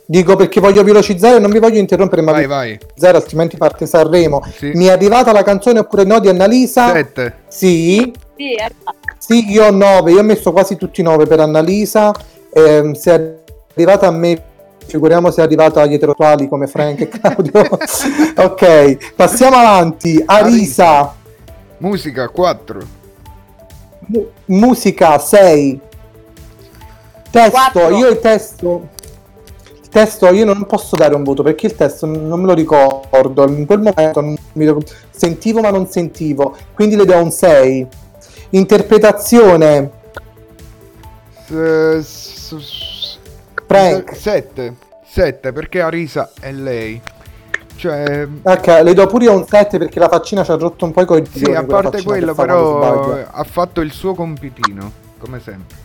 Dico 0.05 0.35
perché 0.35 0.59
voglio 0.59 0.83
velocizzare, 0.83 1.39
non 1.39 1.49
vi 1.49 1.59
voglio 1.59 1.79
interrompere, 1.79 2.21
ma 2.21 2.33
Vai, 2.33 2.45
vai. 2.45 2.77
zero, 2.95 3.17
altrimenti 3.17 3.55
parte 3.55 3.85
Sanremo. 3.85 4.43
Sì. 4.57 4.71
Mi 4.75 4.85
è 4.87 4.91
arrivata 4.91 5.31
la 5.31 5.43
canzone 5.43 5.79
oppure 5.79 6.03
no 6.03 6.19
di 6.19 6.27
Annalisa? 6.27 6.91
Sette. 6.91 7.35
Sì, 7.47 8.11
Sì, 8.35 8.53
eh, 8.53 8.69
sì, 9.17 9.49
io 9.49 9.67
ho 9.67 9.71
9, 9.71 10.11
io 10.11 10.19
ho 10.19 10.23
messo 10.23 10.51
quasi 10.51 10.75
tutti 10.75 11.01
9 11.01 11.25
per 11.25 11.39
Annalisa. 11.39 12.11
Ehm, 12.51 12.91
se 12.93 13.11
è 13.15 13.33
arrivata 13.75 14.07
a 14.07 14.11
me, 14.11 14.43
figuriamo 14.85 15.31
se 15.31 15.39
è 15.41 15.45
arrivata 15.45 15.81
agli 15.81 15.93
eterosessuali 15.93 16.49
come 16.49 16.67
Frank 16.67 16.99
e 16.99 17.07
Claudio. 17.07 17.61
ok, 18.35 19.13
passiamo 19.15 19.55
avanti. 19.55 20.21
Arisa, 20.25 21.15
Musica 21.77 22.27
4. 22.27 22.79
Mu- 24.07 24.27
musica 24.45 25.17
6. 25.19 25.79
Testo, 27.29 27.49
Quattro. 27.51 27.95
io 27.97 28.07
il 28.09 28.19
testo. 28.19 28.89
Il 29.81 29.89
testo 29.89 30.31
io 30.31 30.45
non 30.45 30.65
posso 30.65 30.95
dare 30.95 31.13
un 31.15 31.23
voto 31.23 31.43
perché 31.43 31.67
il 31.67 31.75
testo 31.75 32.05
non 32.05 32.39
me 32.39 32.47
lo 32.47 32.53
ricordo. 32.53 33.47
In 33.47 33.65
quel 33.65 33.79
momento 33.79 34.21
non 34.21 34.35
mi 34.53 34.65
ricordo- 34.65 34.91
sentivo 35.11 35.61
ma 35.61 35.69
non 35.69 35.87
sentivo, 35.87 36.55
quindi 36.73 36.95
le 36.95 37.05
do 37.05 37.15
un 37.21 37.31
6. 37.31 37.87
Interpretazione, 38.51 39.91
Frank. 43.67 44.15
7. 44.15 44.75
7 45.05 45.51
perché 45.51 45.81
Arisa 45.81 46.31
è 46.39 46.51
lei. 46.51 46.99
Cioè, 47.83 48.25
Ok, 48.43 48.65
le 48.81 48.93
do 48.93 49.07
pure 49.07 49.25
io 49.25 49.33
un 49.35 49.45
7 49.45 49.77
perché 49.77 49.99
la 49.99 50.07
faccina 50.07 50.41
ci 50.45 50.51
ha 50.51 50.55
rotto 50.55 50.85
un 50.85 50.93
po' 50.93 51.01
i 51.01 51.05
coglioni. 51.05 51.27
sì, 51.33 51.51
a 51.51 51.65
parte 51.65 52.01
quello, 52.01 52.33
però 52.33 53.25
ha 53.29 53.43
fatto 53.43 53.81
il 53.81 53.91
suo 53.91 54.13
compitino, 54.15 54.89
come 55.19 55.41
sempre. 55.41 55.75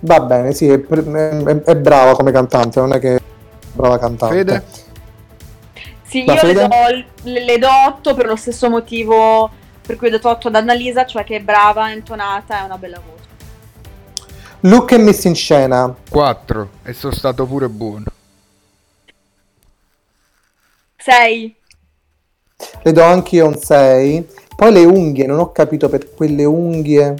Va 0.00 0.18
bene, 0.18 0.52
sì, 0.52 0.66
è, 0.66 0.80
è- 0.84 1.62
è 1.62 1.76
brava 1.76 2.16
come 2.16 2.32
cantante, 2.32 2.80
non 2.80 2.92
è 2.92 2.98
che 2.98 3.14
è 3.14 3.20
brava 3.72 4.00
cantante. 4.00 4.34
Fede? 4.34 4.64
sì, 6.02 6.24
La 6.24 6.32
io 6.34 6.40
le 6.42 6.54
Fede? 6.54 6.66
do, 6.66 7.30
le, 7.30 7.44
le 7.44 7.58
do 7.58 7.68
8 7.86 8.14
per 8.14 8.26
lo 8.26 8.34
stesso 8.34 8.68
motivo 8.68 9.48
per 9.86 9.94
cui 9.94 10.08
ho 10.08 10.10
dato 10.10 10.28
8 10.28 10.48
ad 10.48 10.56
Annalisa, 10.56 11.06
cioè 11.06 11.22
che 11.22 11.36
è 11.36 11.40
brava, 11.40 11.86
è 11.88 11.94
intonata, 11.94 12.62
è 12.62 12.64
una 12.64 12.78
bella 12.78 12.98
voce. 12.98 13.28
Look 14.62 14.90
e 14.90 14.98
messa 14.98 15.28
in 15.28 15.36
scena. 15.36 15.94
4 16.10 16.68
e 16.82 16.92
sono 16.94 17.12
stato 17.12 17.46
pure 17.46 17.68
buono. 17.68 18.06
6. 21.02 21.56
Le 22.82 22.92
do 22.92 23.02
anche 23.02 23.36
io 23.36 23.46
un 23.46 23.56
6. 23.56 24.26
Poi 24.56 24.72
le 24.72 24.84
unghie, 24.84 25.26
non 25.26 25.38
ho 25.40 25.50
capito 25.52 25.88
per 25.88 26.14
quelle 26.14 26.44
unghie 26.44 27.14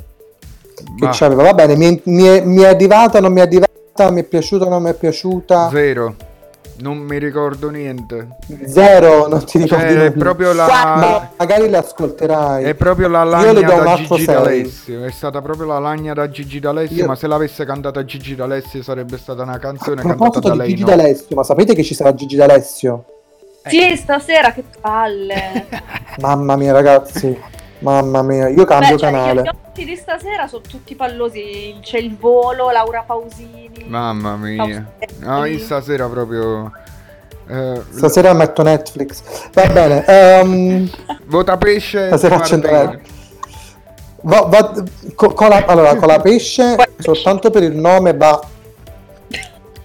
che 0.74 1.04
Ma 1.04 1.10
c'aveva. 1.12 1.42
Va 1.42 1.54
bene, 1.54 1.74
mi 1.76 1.86
è, 1.96 2.00
mi 2.04 2.22
è- 2.24 2.40
mi 2.44 2.62
è 2.62 2.66
arrivata, 2.68 3.20
non 3.20 3.32
mi 3.32 3.40
è 3.40 3.42
arrivata, 3.42 4.10
mi 4.10 4.20
è 4.20 4.24
piaciuta, 4.24 4.68
non 4.68 4.82
mi 4.82 4.90
è 4.90 4.94
piaciuta. 4.94 5.68
zero. 5.70 6.14
Non 6.78 6.98
mi 6.98 7.16
ricordo 7.18 7.70
niente. 7.70 8.28
Zero, 8.66 9.28
non 9.28 9.44
ti 9.44 9.58
ricordi 9.58 9.84
Cioè, 9.84 9.92
è 9.92 10.08
nulla. 10.08 10.10
proprio 10.18 10.48
Ma 10.48 10.66
la 10.66 11.30
magari 11.36 11.68
le 11.68 11.76
ascolterai. 11.76 12.64
è 12.64 12.74
proprio 12.74 13.06
la 13.08 13.22
Io 13.22 13.52
le 13.52 13.60
lagna 13.60 13.82
da 13.82 13.94
Gigi 13.94 14.24
sei. 14.24 14.24
D'Alessio. 14.34 15.04
È 15.04 15.10
stata 15.10 15.42
proprio 15.42 15.66
la 15.66 15.78
lagna 15.78 16.12
da 16.12 16.28
Gigi 16.28 16.58
D'Alessio. 16.58 16.96
Io- 16.96 17.06
Ma 17.06 17.14
se 17.14 17.26
l'avesse 17.28 17.64
cantata 17.64 18.04
Gigi 18.04 18.34
D'Alessio 18.34 18.82
sarebbe 18.82 19.16
stata 19.16 19.42
una 19.42 19.52
A 19.52 19.58
canzone 19.58 19.96
cantata 20.02 20.14
proposito 20.16 20.48
da 20.48 20.52
di 20.54 20.58
lei. 20.58 20.68
Gigi 20.70 20.80
no? 20.82 20.86
D'Alessio, 20.88 21.36
ma 21.36 21.42
sapete 21.44 21.74
che 21.74 21.82
ci 21.84 21.94
sarà 21.94 22.14
Gigi 22.14 22.34
D'Alessio? 22.36 23.04
Sì, 23.66 23.96
stasera 23.96 24.52
che 24.52 24.64
palle. 24.80 25.66
Mamma 26.20 26.56
mia, 26.56 26.72
ragazzi. 26.72 27.38
Mamma 27.80 28.22
mia, 28.22 28.48
io 28.48 28.64
cambio 28.64 28.90
Beh, 28.94 28.98
cioè, 28.98 29.10
canale. 29.10 29.42
Gli 29.42 29.48
occhi 29.48 29.84
di 29.84 29.96
stasera 29.96 30.46
sono 30.46 30.62
tutti 30.62 30.94
pallosi. 30.94 31.76
C'è 31.80 31.98
il 31.98 32.16
volo, 32.16 32.70
Laura 32.70 33.02
Pausini. 33.06 33.84
Mamma 33.86 34.36
mia. 34.36 34.56
Pausini. 34.56 34.86
No, 35.26 35.44
io 35.44 35.58
stasera 35.58 36.06
proprio. 36.08 36.70
eh, 37.48 37.82
Stasera 37.90 38.32
metto 38.34 38.62
Netflix. 38.62 39.22
Va 39.52 39.66
bene. 39.66 40.04
ehm, 40.06 40.90
Vota 41.24 41.56
pesce. 41.56 42.06
stasera 42.06 42.36
accendo. 42.36 42.68
Va- 44.24 44.42
va- 44.42 44.84
co- 45.16 45.32
con 45.32 45.48
la, 45.48 45.64
allora, 45.66 45.96
con 45.96 46.06
la 46.06 46.20
pesce, 46.20 46.76
soltanto 46.98 47.50
per 47.50 47.64
il 47.64 47.74
nome, 47.76 48.14
va. 48.14 48.40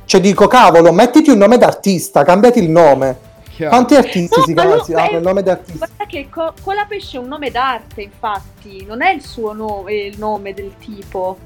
Cioè, 0.05 0.21
dico, 0.21 0.47
cavolo, 0.47 0.91
mettiti 0.93 1.31
un 1.31 1.39
nome 1.39 1.57
d'artista, 1.57 2.23
cambiati 2.23 2.59
il 2.63 2.69
nome. 2.69 3.25
Chiaro. 3.57 3.75
Quanti 3.75 3.95
artisti 3.95 4.37
No, 4.37 4.43
si, 4.45 4.53
ma 4.53 4.61
chiamano- 4.61 4.83
si 4.83 4.93
hanno 4.93 5.17
il 5.17 5.23
nome 5.23 5.41
d'artista? 5.41 5.85
Guarda 5.87 6.05
che 6.05 6.29
co- 6.29 6.53
Colapesce 6.61 7.17
è 7.17 7.19
un 7.19 7.27
nome 7.27 7.49
d'arte, 7.49 8.01
infatti, 8.03 8.85
non 8.85 9.01
è 9.01 9.09
il 9.09 9.23
suo 9.25 9.51
nome, 9.53 9.93
il 9.95 10.19
nome 10.19 10.53
del 10.53 10.73
tipo. 10.77 11.39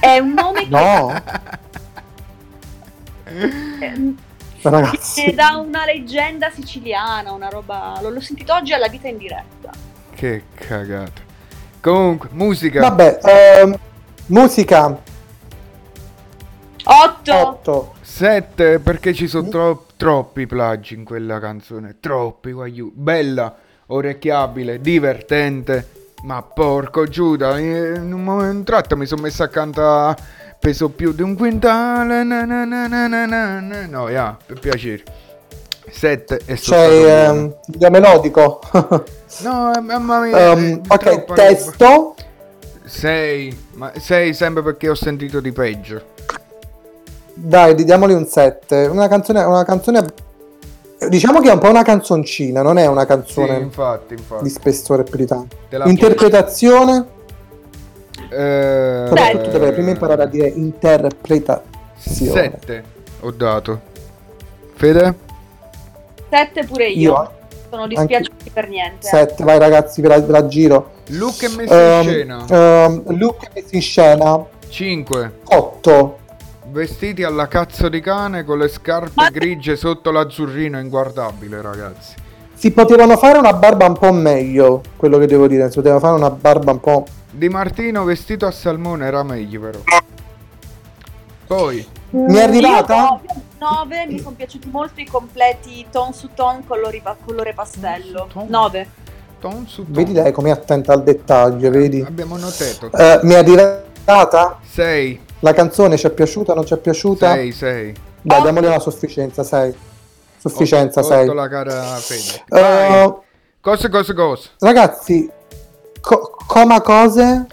È 0.00 0.18
un 0.18 0.32
nome 0.32 0.62
che 0.64 0.68
No, 0.70 1.14
eh, 3.24 4.14
ragazzi. 4.62 5.20
viene 5.22 5.34
da 5.36 5.56
una 5.64 5.84
leggenda 5.84 6.50
siciliana, 6.50 7.30
una 7.30 7.48
roba. 7.48 7.96
L'ho, 8.02 8.10
l'ho 8.10 8.20
sentito 8.20 8.52
oggi 8.54 8.72
alla 8.72 8.88
vita 8.88 9.06
in 9.06 9.18
diretta. 9.18 9.70
Che 10.16 10.42
cagata. 10.54 11.20
Comunque, 11.80 12.28
musica. 12.32 12.80
Vabbè, 12.80 13.18
ehm, 13.22 13.78
musica 14.26 14.98
8. 16.84 17.34
8. 17.34 17.94
7 18.14 18.78
perché 18.78 19.14
ci 19.14 19.26
sono 19.26 19.48
tro- 19.48 19.86
troppi 19.96 20.46
plagi 20.46 20.92
in 20.94 21.02
quella 21.02 21.40
canzone. 21.40 21.96
Troppi, 21.98 22.52
guaiu. 22.52 22.92
Bella, 22.94 23.56
orecchiabile, 23.86 24.82
divertente. 24.82 25.88
Ma 26.24 26.42
porco 26.42 27.06
Giuda, 27.06 27.58
in 27.58 28.10
un 28.12 28.22
momento 28.22 28.64
tratto 28.64 28.98
mi 28.98 29.06
sono 29.06 29.22
messo 29.22 29.42
a 29.42 29.48
cantare 29.48 30.22
peso 30.60 30.90
più 30.90 31.12
di 31.12 31.22
un 31.22 31.34
quintale. 31.34 32.22
na 32.22 32.44
na 32.44 32.64
na 32.66 32.86
na 32.86 33.06
na 33.08 33.60
na. 33.60 33.86
No, 33.86 34.08
ya, 34.10 34.36
per 34.44 34.60
piacere. 34.60 35.02
7 35.90 36.42
e 36.44 36.56
stato 36.56 37.06
ehm, 37.08 37.54
il 37.66 37.88
melodico. 37.90 38.60
No, 39.40 39.72
eh, 39.74 39.80
mamma 39.80 40.20
mia. 40.20 40.52
Ehm, 40.52 40.82
ok, 40.86 41.32
testo. 41.32 42.14
6, 42.84 43.58
ma 43.72 43.90
6 43.98 44.34
sempre 44.34 44.62
perché 44.62 44.90
ho 44.90 44.94
sentito 44.94 45.40
di 45.40 45.50
peggio. 45.50 46.10
Dai, 47.34 47.74
diamogli 47.74 48.12
un 48.12 48.26
7. 48.26 48.86
Una 48.86 49.08
canzone, 49.08 49.42
una 49.42 49.64
canzone. 49.64 50.04
Diciamo 51.08 51.40
che 51.40 51.48
è 51.50 51.52
un 51.52 51.58
po' 51.58 51.68
una 51.68 51.82
canzoncina, 51.82 52.62
non 52.62 52.78
è 52.78 52.86
una 52.86 53.00
Sì, 53.00 53.06
canzone 53.08 53.56
infatti, 53.58 54.14
infatti. 54.14 54.42
di 54.44 54.48
spessore 54.50 55.02
più 55.02 55.16
di 55.16 55.26
tanto. 55.26 55.56
Interpretazione. 55.86 57.06
Eh, 58.30 59.04
Soprattutto 59.08 59.50
dovrei 59.50 59.72
prima 59.72 59.90
imparare 59.90 60.22
a 60.22 60.26
dire 60.26 60.46
interpretazione. 60.48 61.70
7 61.96 62.84
ho 63.20 63.30
dato. 63.32 63.80
Fede? 64.74 65.14
7 66.30 66.64
pure 66.66 66.86
io. 66.88 67.10
Io 67.12 67.30
Sono 67.68 67.86
dispiaciuti 67.88 68.50
per 68.50 68.68
niente. 68.68 69.06
7, 69.06 69.42
vai 69.44 69.58
ragazzi, 69.58 70.00
ve 70.02 70.08
la, 70.08 70.20
ve 70.20 70.30
la 70.32 70.46
giro. 70.46 70.90
Look 71.08 71.42
e 71.42 71.48
messo 71.48 71.72
in 71.74 71.78
Ehm, 71.80 72.02
scena. 72.02 72.44
ehm, 72.48 73.02
look 73.18 73.48
messo 73.54 73.68
in 73.74 73.80
scena 73.80 74.44
5. 74.68 75.32
8. 75.44 76.18
Vestiti 76.72 77.22
alla 77.22 77.48
cazzo 77.48 77.90
di 77.90 78.00
cane 78.00 78.44
con 78.44 78.56
le 78.56 78.66
scarpe 78.66 79.12
Ma- 79.12 79.28
grigie 79.28 79.76
sotto 79.76 80.10
l'azzurrino 80.10 80.80
inguardabile, 80.80 81.60
ragazzi. 81.60 82.14
Si 82.54 82.70
potevano 82.70 83.18
fare 83.18 83.36
una 83.36 83.52
barba 83.52 83.84
un 83.84 83.98
po' 83.98 84.10
meglio, 84.10 84.80
quello 84.96 85.18
che 85.18 85.26
devo 85.26 85.46
dire, 85.48 85.68
si 85.68 85.76
poteva 85.76 85.98
fare 86.00 86.14
una 86.16 86.30
barba 86.30 86.72
un 86.72 86.80
po'... 86.80 87.04
Di 87.30 87.50
Martino 87.50 88.04
vestito 88.04 88.46
a 88.46 88.50
salmone 88.50 89.04
era 89.04 89.22
meglio 89.22 89.60
però. 89.60 89.80
Poi, 91.46 91.86
Mi 92.10 92.36
è 92.36 92.42
arrivata? 92.42 93.20
9 93.58 94.06
mi 94.06 94.18
sono 94.18 94.34
piaciuti 94.34 94.70
molto 94.70 95.02
i 95.02 95.06
completi 95.06 95.84
ton 95.90 96.14
su 96.14 96.30
ton 96.34 96.66
colori 96.66 97.02
colore 97.22 97.52
pastello. 97.52 98.28
Ton 98.28 98.28
su 98.30 98.34
ton. 98.38 98.46
9. 98.48 98.88
ton 99.40 99.66
su 99.66 99.84
ton. 99.84 99.92
Vedi 99.92 100.12
lei 100.14 100.32
come 100.32 100.48
è 100.48 100.52
attenta 100.52 100.94
al 100.94 101.02
dettaglio, 101.02 101.68
vedi? 101.68 102.00
Abbiamo 102.00 102.38
notato. 102.38 102.90
Eh, 102.96 103.20
mi 103.24 103.34
è 103.34 103.36
arrivata? 103.36 104.58
6, 104.66 105.20
La 105.44 105.52
canzone 105.52 105.96
ci 105.96 106.06
è 106.06 106.10
piaciuta, 106.10 106.54
non 106.54 106.64
ci 106.64 106.74
è 106.74 106.76
piaciuta? 106.78 107.32
6, 107.32 107.52
6. 107.52 107.94
Dai, 108.22 108.42
diamogli 108.42 108.66
una 108.66 108.78
sufficienza, 108.78 109.42
6. 109.42 109.74
Sufficienza, 110.38 111.02
6. 111.02 111.34
la 111.34 111.48
cara 111.48 111.82
Fede. 111.96 112.44
Eh, 112.48 113.14
Cose, 113.60 113.88
cose, 113.88 114.14
cose. 114.14 114.48
ragazzi, 114.60 115.28
co- 116.00 116.36
coma 116.46 116.80
cose, 116.80 117.46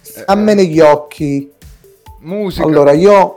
fiamme 0.00 0.54
negli 0.54 0.80
occhi. 0.80 1.50
Musica. 2.20 2.66
Allora, 2.66 2.92
io 2.92 3.36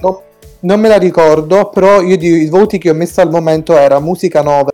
non, 0.00 0.18
non 0.60 0.80
me 0.80 0.88
la 0.88 0.98
ricordo, 0.98 1.68
però 1.70 2.00
io 2.00 2.16
di- 2.16 2.42
i 2.42 2.48
voti 2.48 2.78
che 2.78 2.90
ho 2.90 2.94
messo 2.94 3.20
al 3.20 3.30
momento 3.30 3.76
era 3.76 3.98
musica 4.00 4.40
9. 4.42 4.70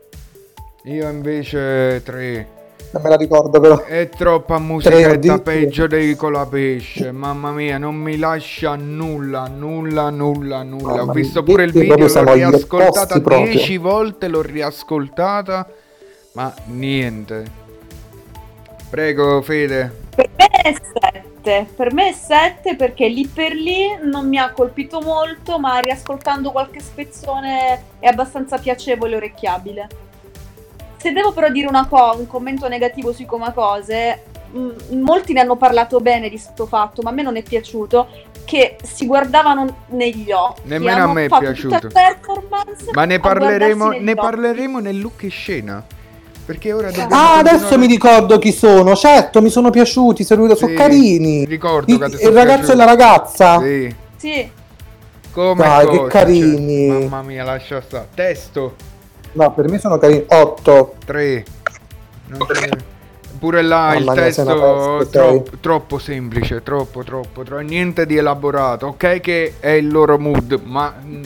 Io 0.84 1.08
invece 1.08 2.02
3. 2.04 2.48
Non 2.90 3.02
me 3.02 3.08
la 3.10 3.16
ricordo 3.16 3.60
però. 3.60 3.82
È 3.84 4.08
troppa 4.08 4.58
musichetta 4.58 5.40
peggio 5.40 5.86
dei 5.86 6.16
colapesce. 6.16 7.12
Mamma 7.12 7.52
mia, 7.52 7.76
non 7.76 7.94
mi 7.94 8.16
lascia 8.16 8.76
nulla, 8.76 9.46
nulla, 9.46 10.08
nulla, 10.08 10.62
nulla. 10.62 10.96
Mamma 10.96 11.10
Ho 11.10 11.12
visto 11.12 11.42
pure 11.42 11.64
il 11.64 11.72
video, 11.72 11.96
l'ho 11.96 12.32
riascoltata 12.32 13.00
opposti 13.00 13.20
proprio. 13.20 13.50
10 13.50 13.76
volte, 13.76 14.28
l'ho 14.28 14.40
riascoltata, 14.40 15.68
ma 16.32 16.54
niente. 16.66 17.66
Prego, 18.88 19.42
Fede. 19.42 19.92
Per 20.16 20.30
me 20.34 20.46
è 20.46 20.74
7. 21.42 21.66
Per 21.76 21.92
me 21.92 22.08
è 22.08 22.12
7 22.12 22.74
perché 22.74 23.06
lì 23.06 23.26
per 23.26 23.52
lì 23.52 23.98
non 24.02 24.26
mi 24.28 24.38
ha 24.38 24.50
colpito 24.52 25.00
molto, 25.00 25.58
ma 25.58 25.78
riascoltando 25.78 26.50
qualche 26.52 26.80
spezzone 26.80 27.82
è 27.98 28.06
abbastanza 28.06 28.56
piacevole 28.56 29.12
e 29.12 29.16
orecchiabile. 29.16 29.88
Se 31.00 31.12
devo 31.12 31.32
però 31.32 31.48
dire 31.48 31.68
una 31.68 31.86
co- 31.86 32.14
un 32.18 32.26
commento 32.26 32.68
negativo 32.68 33.12
sui 33.12 33.24
Coma 33.24 33.52
Cose, 33.52 34.22
mh, 34.50 34.96
molti 35.00 35.32
ne 35.32 35.40
hanno 35.40 35.56
parlato 35.56 36.00
bene 36.00 36.28
di 36.28 36.36
sto 36.38 36.66
fatto, 36.66 37.02
ma 37.02 37.10
a 37.10 37.12
me 37.12 37.22
non 37.22 37.36
è 37.36 37.42
piaciuto 37.42 38.08
che 38.44 38.76
si 38.82 39.06
guardavano 39.06 39.84
negli 39.90 40.30
occhi. 40.32 40.62
Nemmeno 40.64 41.04
a 41.04 41.12
me 41.12 41.26
è 41.26 41.28
piaciuto. 41.28 41.78
tutta 41.78 42.00
la 42.00 42.16
performance 42.16 42.84
Ma 42.92 43.04
ne 43.04 43.20
parleremo, 43.20 43.90
ne 43.90 43.96
occhi. 43.98 44.14
parleremo 44.14 44.78
nel 44.80 45.00
look 45.00 45.22
e 45.22 45.28
scena. 45.28 45.84
Perché 46.44 46.72
ora 46.72 46.88
dobbiamo 46.88 47.14
Ah, 47.14 47.36
adesso 47.36 47.76
mi 47.78 47.86
ricordo 47.86 48.38
chi 48.38 48.52
sono. 48.52 48.96
Certo, 48.96 49.42
mi 49.42 49.50
sono 49.50 49.68
piaciuti, 49.70 50.24
sono, 50.24 50.52
sono 50.54 50.70
Sì, 50.70 50.76
carini. 50.76 51.44
Ricordo 51.44 51.92
Il, 51.92 51.98
che 51.98 52.06
il 52.06 52.18
sono 52.18 52.34
ragazzo 52.34 52.72
e 52.72 52.74
la 52.74 52.84
ragazza. 52.86 53.60
Sì. 53.60 53.94
Sì, 54.16 54.50
Come 55.30 55.62
Dai, 55.62 55.86
che 55.86 55.96
cosa, 55.98 56.08
carini. 56.08 56.88
cioè, 56.88 56.98
mamma 57.00 57.22
mia, 57.22 57.44
lascia 57.44 57.80
stare. 57.82 58.08
Testo 58.14 58.74
No, 59.38 59.52
per 59.52 59.68
me 59.68 59.78
sono 59.78 59.98
carini. 59.98 60.24
8. 60.26 60.94
3. 61.06 61.44
Pure 63.38 63.62
là 63.62 63.94
il 63.94 64.04
Mamma 64.04 64.12
una 64.12 64.22
testo 64.22 64.98
bestia, 64.98 65.20
troppo, 65.20 65.56
troppo 65.60 65.98
semplice, 65.98 66.60
troppo, 66.64 67.04
troppo, 67.04 67.44
troppo, 67.44 67.62
niente 67.62 68.04
di 68.04 68.16
elaborato. 68.16 68.88
Ok 68.88 69.20
che 69.20 69.54
è 69.60 69.70
il 69.70 69.86
loro 69.86 70.18
mood, 70.18 70.60
ma 70.64 70.92
mm, 71.00 71.22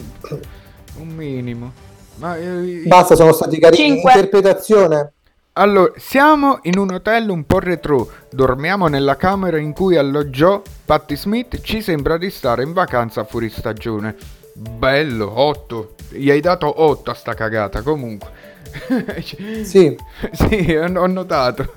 un 0.97 1.07
minimo. 1.07 1.71
Ma, 2.17 2.37
eh, 2.37 2.83
Basta, 2.85 3.15
sono 3.15 3.33
stati 3.33 3.57
carini. 3.57 3.83
Cinque. 3.83 4.11
Interpretazione. 4.11 5.13
Allora, 5.53 5.91
siamo 5.97 6.59
in 6.63 6.77
un 6.77 6.91
hotel 6.91 7.29
un 7.29 7.45
po' 7.45 7.57
retro. 7.57 8.07
Dormiamo 8.29 8.87
nella 8.87 9.15
camera 9.15 9.57
in 9.57 9.73
cui 9.73 9.97
alloggiò 9.97 10.61
Patti 10.85 11.15
Smith. 11.15 11.61
Ci 11.61 11.81
sembra 11.81 12.17
di 12.17 12.29
stare 12.29 12.61
in 12.61 12.73
vacanza 12.73 13.23
fuori 13.23 13.49
stagione. 13.49 14.15
Bello, 14.53 15.31
8. 15.35 15.95
Gli 16.13 16.29
hai 16.29 16.39
dato 16.39 16.81
8 16.81 17.11
a 17.11 17.13
sta 17.13 17.33
cagata, 17.33 17.81
comunque. 17.81 18.51
Sì. 19.63 19.95
sì, 20.31 20.75
ho, 20.75 21.07
notato. 21.07 21.73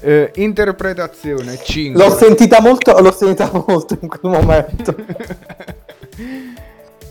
Eh, 0.00 0.30
interpretazione 0.36 1.56
5. 1.62 2.02
L'ho 2.02 2.10
sentita 2.10 2.60
molto, 2.60 2.98
l'ho 2.98 3.12
sentita 3.12 3.50
molto 3.52 3.96
in 4.00 4.08
quel 4.08 4.32
momento. 4.32 4.94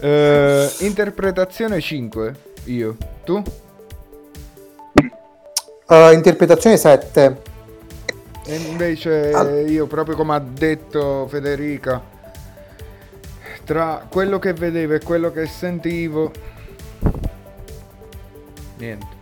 Eh, 0.04 0.68
interpretazione 0.80 1.80
5. 1.80 2.36
Io. 2.66 2.98
Tu? 3.24 3.44
Uh, 5.88 6.12
interpretazione 6.12 6.76
7. 6.76 7.42
E 8.48 8.56
invece 8.56 9.64
io, 9.68 9.86
proprio 9.86 10.16
come 10.16 10.34
ha 10.34 10.40
detto 10.40 11.28
Federica, 11.30 12.02
tra 13.64 14.08
quello 14.10 14.40
che 14.40 14.54
vedevo 14.54 14.96
e 14.96 15.00
quello 15.00 15.32
che 15.32 15.46
sentivo, 15.46 16.32
niente. 18.86 19.20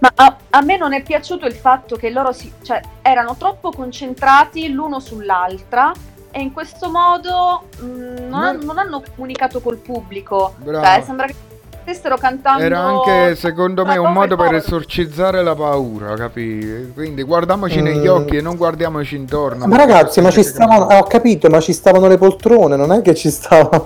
Ma 0.00 0.12
a, 0.14 0.36
a 0.50 0.60
me 0.62 0.76
non 0.76 0.92
è 0.92 1.02
piaciuto 1.02 1.44
il 1.46 1.54
fatto 1.54 1.96
che 1.96 2.10
loro 2.10 2.30
si, 2.32 2.52
cioè, 2.62 2.80
erano 3.02 3.34
troppo 3.36 3.70
concentrati 3.72 4.70
l'uno 4.70 5.00
sull'altra 5.00 5.90
e 6.30 6.40
in 6.40 6.52
questo 6.52 6.88
modo 6.90 7.64
mh, 7.80 7.84
non, 7.86 8.28
Non- 8.28 8.42
han- 8.44 8.58
non 8.62 8.78
hanno 8.78 9.02
comunicato 9.14 9.60
col 9.60 9.78
pubblico. 9.78 10.54
Cioè, 10.64 11.02
sembra 11.04 11.26
che 11.26 11.34
stessero 11.82 12.16
cantando. 12.16 12.62
Era 12.62 12.78
anche, 12.80 13.34
secondo 13.34 13.84
me, 13.84 13.96
un 13.96 14.12
modo 14.12 14.36
per 14.36 14.54
esorcizzare 14.54 15.42
la 15.42 15.56
paura, 15.56 16.14
capi? 16.14 16.92
Quindi 16.94 17.22
guardiamoci 17.24 17.80
negli 17.80 18.06
Mm. 18.06 18.10
occhi 18.14 18.36
e 18.36 18.40
non 18.42 18.56
guardiamoci 18.56 19.16
intorno. 19.16 19.66
Ma 19.66 19.76
ragazzi, 19.78 20.20
ma 20.20 20.30
ci 20.30 20.42
che 20.42 20.42
stavano, 20.44 20.88
eh, 20.90 20.96
ho 20.96 21.02
capito, 21.04 21.48
ma 21.48 21.58
ci 21.60 21.72
stavano 21.72 22.06
le 22.06 22.18
poltrone, 22.18 22.76
non 22.76 22.92
è 22.92 23.02
che 23.02 23.14
ci 23.16 23.30
stava 23.30 23.82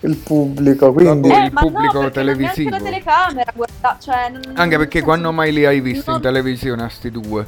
il 0.00 0.16
pubblico, 0.16 0.92
quindi... 0.92 1.28
Vabbè. 1.28 1.40
Eh, 1.42 1.44
il 1.46 1.52
pubblico 1.52 2.02
no, 2.02 2.10
televisivo. 2.10 2.70
Neanche 2.70 2.84
la 2.84 2.90
telecamera, 2.90 3.52
guarda, 3.54 3.96
cioè, 4.00 4.30
non- 4.30 4.52
Anche 4.56 4.76
perché 4.78 5.02
quando 5.02 5.32
mai 5.32 5.52
li 5.52 5.64
hai 5.66 5.80
visti 5.80 6.06
in 6.08 6.12
non- 6.12 6.20
televisione 6.22 6.82
a 6.84 6.88
sti 6.88 7.10
due? 7.10 7.46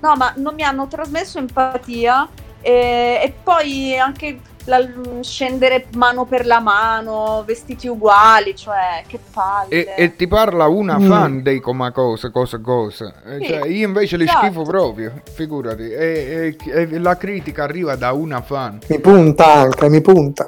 no, 0.00 0.16
ma 0.16 0.32
non 0.36 0.54
mi 0.54 0.62
hanno 0.62 0.86
trasmesso 0.86 1.38
empatia 1.38 2.28
e, 2.60 3.20
e 3.22 3.34
poi 3.42 3.96
anche 3.98 4.38
la- 4.66 4.86
scendere 5.20 5.86
mano 5.94 6.24
per 6.26 6.44
la 6.46 6.60
mano, 6.60 7.42
vestiti 7.46 7.86
uguali, 7.86 8.54
cioè 8.56 9.02
che 9.06 9.18
palle. 9.32 9.68
E, 9.68 9.94
e 9.96 10.16
ti 10.16 10.26
parla 10.26 10.66
una 10.68 10.98
Mm. 10.98 11.08
fan 11.08 11.42
dei 11.42 11.60
coma 11.60 11.90
cose, 11.92 12.30
cose, 12.30 12.60
cose. 12.60 13.14
Eh, 13.26 13.38
Sì, 13.40 13.46
Cioè, 13.46 13.66
io 13.68 13.86
invece 13.86 14.16
li 14.18 14.24
esatto. 14.24 14.46
schifo 14.46 14.62
proprio, 14.62 15.22
figurati. 15.34 15.90
E, 15.90 16.56
e- 16.66 16.88
e 16.90 16.98
la 16.98 17.16
critica 17.16 17.62
arriva 17.64 17.96
da 17.96 18.12
una 18.12 18.42
fan. 18.42 18.78
Mi 18.88 18.98
punta 19.00 19.54
anche, 19.54 19.88
mi 19.88 20.00
punta 20.02 20.46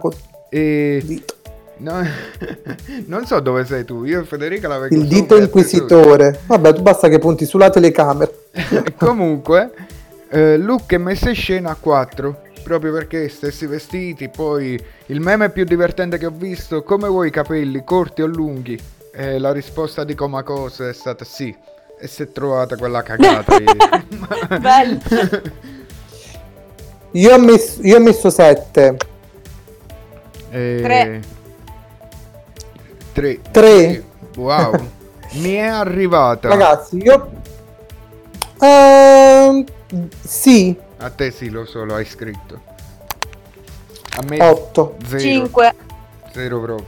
E 0.49 1.03
dito. 1.05 1.35
no, 1.79 2.03
non 3.07 3.27
so 3.27 3.41
dove 3.41 3.65
sei 3.65 3.85
tu, 3.85 4.05
io 4.05 4.21
e 4.21 4.25
Federica 4.25 4.69
la 4.69 4.87
Il 4.89 5.07
dito 5.07 5.37
inquisitore. 5.37 6.41
Vabbè, 6.47 6.75
tu 6.75 6.83
basta 6.83 7.09
che 7.09 7.19
punti 7.19 7.45
sulla 7.45 7.71
telecamera. 7.71 8.31
Comunque, 8.97 9.73
eh, 10.29 10.57
look 10.57 10.93
e 10.93 10.99
messa 10.99 11.29
in 11.29 11.35
scena 11.35 11.71
a 11.71 11.77
4. 11.79 12.43
Proprio 12.63 12.93
perché 12.93 13.29
stessi 13.29 13.67
vestiti. 13.67 14.29
Poi 14.29 14.81
il 15.07 15.21
meme 15.21 15.51
più 15.51 15.65
divertente 15.65 16.19
che 16.19 16.27
ho 16.27 16.33
visto: 16.35 16.83
come 16.83 17.09
vuoi 17.09 17.29
i 17.29 17.31
capelli, 17.31 17.85
corti 17.85 18.23
o 18.23 18.27
lunghi? 18.27 18.79
E 19.13 19.39
la 19.39 19.53
risposta 19.53 20.05
di 20.05 20.15
Comacose 20.15 20.91
è 20.91 20.93
stata 20.93 21.25
sì. 21.25 21.55
E 21.99 22.07
si 22.09 22.23
è 22.23 22.33
trovata 22.33 22.77
quella 22.77 23.03
cagata. 23.03 23.57
lì. 23.57 23.65
Bello. 24.61 25.01
Messo, 27.39 27.81
io 27.83 27.97
ho 27.97 28.01
messo 28.01 28.29
7. 28.29 28.97
E... 30.57 30.79
Tre. 30.83 31.23
Tre. 33.13 33.41
Tre. 33.51 34.05
Wow. 34.37 34.89
Mi 35.37 35.53
è 35.53 35.67
arrivata. 35.67 36.49
Ragazzi, 36.49 36.97
io... 36.97 37.31
Ehm, 38.59 39.65
sì, 40.23 40.75
A 40.99 41.11
te 41.11 41.31
sì, 41.31 41.51
lo 41.51 41.67
so, 41.67 41.85
lo 41.85 41.95
hai 41.95 42.07
scritto. 42.07 42.63
A 44.17 44.23
me 44.27 44.43
8. 44.43 44.97
zero. 45.07 45.21
5. 45.21 45.75
Zero 46.33 46.61
proprio. 46.61 46.87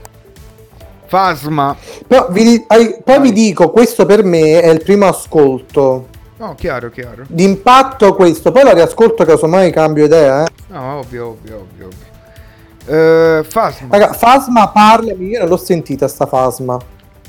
Fasma. 1.05 1.77
Però 2.07 2.27
vi, 2.31 2.65
poi 2.65 3.03
Vai. 3.03 3.21
vi 3.21 3.31
dico, 3.31 3.69
questo 3.69 4.07
per 4.07 4.23
me 4.23 4.61
è 4.61 4.69
il 4.69 4.81
primo 4.81 5.07
ascolto. 5.07 6.07
No, 6.37 6.55
chiaro, 6.55 6.89
chiaro. 6.89 7.25
D'impatto 7.27 8.15
questo, 8.15 8.51
poi 8.51 8.63
la 8.63 8.73
riascolto 8.73 9.25
casomai 9.25 9.71
cambio 9.71 10.05
idea, 10.05 10.43
eh. 10.43 10.51
No, 10.69 10.97
ovvio, 10.99 11.27
ovvio, 11.27 11.57
ovvio, 11.57 11.85
ovvio. 11.85 12.08
Eh, 12.89 13.43
Fasma. 13.47 13.87
Raga, 13.97 14.13
Fasma 14.13 14.69
parlami, 14.69 15.27
io 15.27 15.39
non 15.39 15.47
l'ho 15.47 15.57
sentita 15.57 16.07
sta 16.07 16.25
Fasma. 16.25 16.77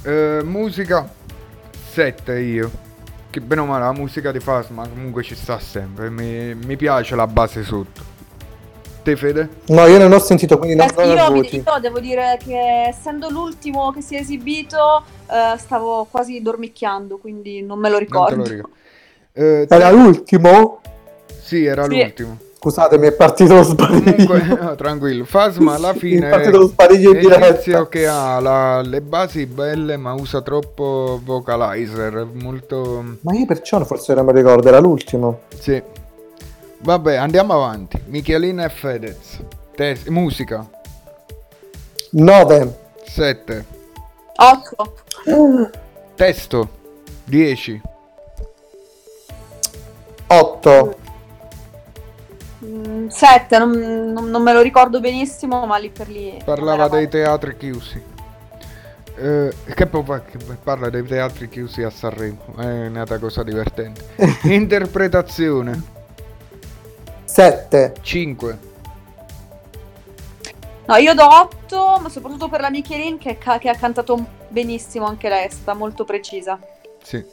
Eh, 0.02 0.40
musica 0.42 1.06
7 1.92 2.38
io. 2.40 2.70
Che 3.28 3.40
bene 3.40 3.60
o 3.60 3.66
male 3.66 3.84
la 3.84 3.92
musica 3.92 4.32
di 4.32 4.40
Fasma 4.40 4.88
comunque 4.88 5.22
ci 5.22 5.34
sta 5.34 5.58
sempre. 5.60 6.08
Mi, 6.08 6.54
mi 6.54 6.76
piace 6.76 7.14
la 7.14 7.26
base 7.26 7.62
sotto. 7.62 8.08
Te 9.02 9.16
Fede? 9.16 9.48
No, 9.68 9.86
io 9.86 9.98
non 9.98 10.12
ho 10.12 10.18
sentito, 10.18 10.56
quindi 10.58 10.76
non 10.76 10.86
Eh, 10.96 11.06
io, 11.06 11.30
voti. 11.32 11.56
io 11.56 11.78
devo 11.80 12.00
dire 12.00 12.38
che 12.42 12.86
essendo 12.88 13.28
l'ultimo 13.30 13.92
che 13.92 14.00
si 14.02 14.14
è 14.14 14.20
esibito, 14.20 15.02
eh, 15.30 15.56
stavo 15.58 16.06
quasi 16.10 16.40
dormicchiando, 16.42 17.16
quindi 17.18 17.62
non 17.62 17.78
me 17.78 17.88
lo 17.88 17.96
Non 17.98 18.04
te 18.06 18.12
ricordo. 18.12 18.36
lo 18.36 18.42
ricordo. 18.44 18.74
Eh, 19.32 19.66
Era 19.68 19.90
l'ultimo? 19.90 20.80
Sì, 21.42 21.64
era 21.64 21.84
Sì. 21.84 21.88
l'ultimo. 21.98 22.38
Scusatemi, 22.62 23.06
è 23.06 23.12
partito 23.12 23.54
lo 23.54 23.62
sbadiglio. 23.62 24.26
Comunque, 24.26 24.42
no, 24.60 24.74
tranquillo. 24.74 25.24
Fasma 25.24 25.76
alla 25.76 25.92
È 25.92 25.96
fine 25.96 26.28
partito 26.28 26.58
lo 26.58 26.66
sbadiglio 26.66 27.10
in 27.12 27.16
è 27.16 27.20
diretta. 27.20 27.88
che 27.88 28.06
ha 28.06 28.38
la- 28.38 28.82
le 28.82 29.00
basi 29.00 29.46
belle 29.46 29.96
ma 29.96 30.12
usa 30.12 30.42
troppo 30.42 31.18
vocalizer. 31.24 32.26
Molto... 32.34 33.16
Ma 33.22 33.32
io 33.32 33.46
perciò 33.46 33.82
forse 33.86 34.12
non 34.12 34.26
mi 34.26 34.32
ricordo, 34.32 34.68
era 34.68 34.78
l'ultimo. 34.78 35.40
Sì. 35.58 35.82
Vabbè, 36.82 37.14
andiamo 37.14 37.54
avanti. 37.54 37.98
Michelina 38.08 38.64
e 38.66 38.68
Fedez. 38.68 39.38
Tes- 39.74 40.04
musica 40.08 40.68
9. 42.10 42.78
7. 43.06 43.64
8. 44.36 45.70
Testo 46.14 46.68
10. 47.24 47.80
8. 50.26 50.96
7, 53.10 53.58
non, 53.58 53.70
non- 54.12 54.30
non 54.30 54.42
me 54.42 54.52
lo 54.52 54.60
ricordo 54.60 55.00
benissimo, 55.00 55.66
ma 55.66 55.76
lì 55.76 55.90
per 55.90 56.08
lì... 56.08 56.40
Parlava 56.44 56.88
dei 56.88 57.08
teatri 57.08 57.56
chiusi. 57.56 58.02
Eh, 59.16 59.54
che 59.74 59.86
poi 59.86 60.20
parla 60.62 60.88
dei 60.88 61.04
teatri 61.04 61.48
chiusi 61.48 61.82
a 61.82 61.90
Sanremo. 61.90 62.54
È 62.56 62.86
una 62.86 63.04
cosa 63.18 63.42
divertente. 63.42 64.02
Interpretazione 64.44 65.82
7. 67.24 67.94
5. 68.00 68.48
male. 68.48 68.68
No, 70.86 70.96
io 70.96 71.14
do 71.14 71.24
8, 71.24 71.98
ma 72.00 72.08
soprattutto 72.08 72.48
per 72.48 72.60
la 72.60 72.70
Michelin 72.70 73.18
che, 73.18 73.38
ca- 73.38 73.58
che 73.58 73.68
ha 73.68 73.76
cantato 73.76 74.26
benissimo 74.48 75.06
anche 75.06 75.28
lei, 75.28 75.46
è 75.46 75.50
stata 75.50 75.78
molto 75.78 76.04
precisa. 76.04 76.58
Sì. 77.02 77.24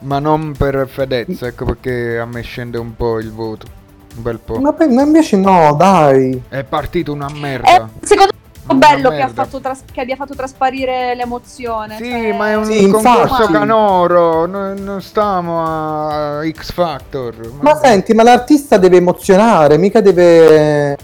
Ma 0.00 0.20
non 0.20 0.52
per 0.52 0.88
Fedez, 0.88 1.42
ecco 1.42 1.64
perché 1.64 2.18
a 2.18 2.26
me 2.26 2.42
scende 2.42 2.78
un 2.78 2.94
po' 2.94 3.18
il 3.18 3.32
voto. 3.32 3.77
Un 4.18 4.22
bel 4.24 4.38
po'. 4.44 4.58
Ma, 4.58 4.74
ma 4.76 5.02
invece 5.02 5.36
no, 5.36 5.74
dai. 5.78 6.42
È 6.48 6.64
partito 6.64 7.12
una 7.12 7.28
Eh, 7.28 7.38
merda. 7.38 7.88
secondo 8.02 8.32
me 8.32 8.74
è 8.74 8.74
bello 8.74 9.08
che, 9.10 9.14
ha 9.14 9.26
merda. 9.26 9.44
fatto 9.44 9.60
tras- 9.60 9.84
che 9.90 10.00
abbia 10.00 10.16
fatto 10.16 10.34
trasparire 10.34 11.14
l'emozione. 11.14 11.96
Sì, 11.96 12.10
cioè- 12.10 12.32
ma 12.36 12.50
è 12.50 12.56
un 12.56 12.64
Sì, 12.64 12.88
concorso 12.90 13.20
infatti. 13.42 13.52
canoro, 13.52 14.46
no- 14.46 14.74
non 14.74 15.00
stiamo 15.00 15.62
a 15.64 16.40
X 16.50 16.72
Factor. 16.72 17.34
Ma 17.60 17.76
senti, 17.76 18.12
ma 18.12 18.24
l'artista 18.24 18.76
deve 18.76 18.96
emozionare, 18.96 19.78
mica 19.78 20.00
deve... 20.00 20.96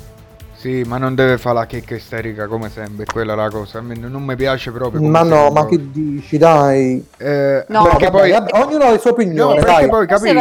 Sì, 0.65 0.83
ma 0.87 0.97
non 0.97 1.15
deve 1.15 1.37
fare 1.37 1.57
la 1.57 1.67
checca 1.67 1.95
isterica 1.95 2.47
come 2.47 2.71
sempre, 2.71 3.05
quella 3.05 3.35
è 3.35 3.37
la 3.37 3.51
cosa. 3.51 3.81
A 3.81 3.83
me 3.83 3.95
non 3.97 4.23
mi 4.23 4.35
piace 4.35 4.71
proprio. 4.71 5.03
Ma 5.03 5.21
no, 5.23 5.35
sembra. 5.45 5.51
ma 5.63 5.67
che 5.69 5.91
dici, 5.93 6.39
dai. 6.39 7.07
Eh, 7.19 7.67
No, 7.69 7.83
perché 7.83 8.07
vabbè, 8.07 8.19
poi... 8.19 8.31
vabbè, 8.31 8.63
ognuno 8.65 8.85
ha 8.85 8.91
le 8.93 8.99
sue 8.99 9.11
No, 9.11 9.17
opinioni, 9.17 9.55
perché 9.57 9.73
dai. 9.73 9.89
poi 9.91 10.07
capì, 10.07 10.33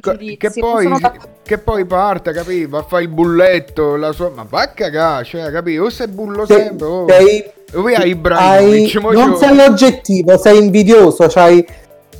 giudizi, 0.00 0.36
che, 0.38 0.50
poi, 0.58 0.82
sono 0.82 0.98
d'accordo. 0.98 1.28
che 1.44 1.58
poi 1.58 1.84
parte, 1.84 2.32
capì? 2.32 2.66
Va 2.66 2.78
a 2.78 2.82
fare 2.82 3.02
il 3.04 3.10
bulletto, 3.10 3.94
la 3.94 4.10
sua... 4.10 4.32
Ma 4.34 4.44
va 4.48 4.62
a 4.62 4.68
cagare, 4.70 5.22
cioè, 5.24 5.52
capì? 5.52 5.78
O 5.78 5.88
sei 5.88 6.08
bullo 6.08 6.46
Sei- 6.46 6.62
sempre, 6.64 6.86
o... 6.88 7.06
sei- 7.08 7.44
hai 7.72 7.94
hai- 7.94 8.08
Ibrahimovic? 8.10 8.94
non 9.12 9.36
sei 9.36 9.56
oggettivo, 9.60 10.36
sei 10.36 10.58
invidioso, 10.64 11.28
c'hai... 11.28 11.64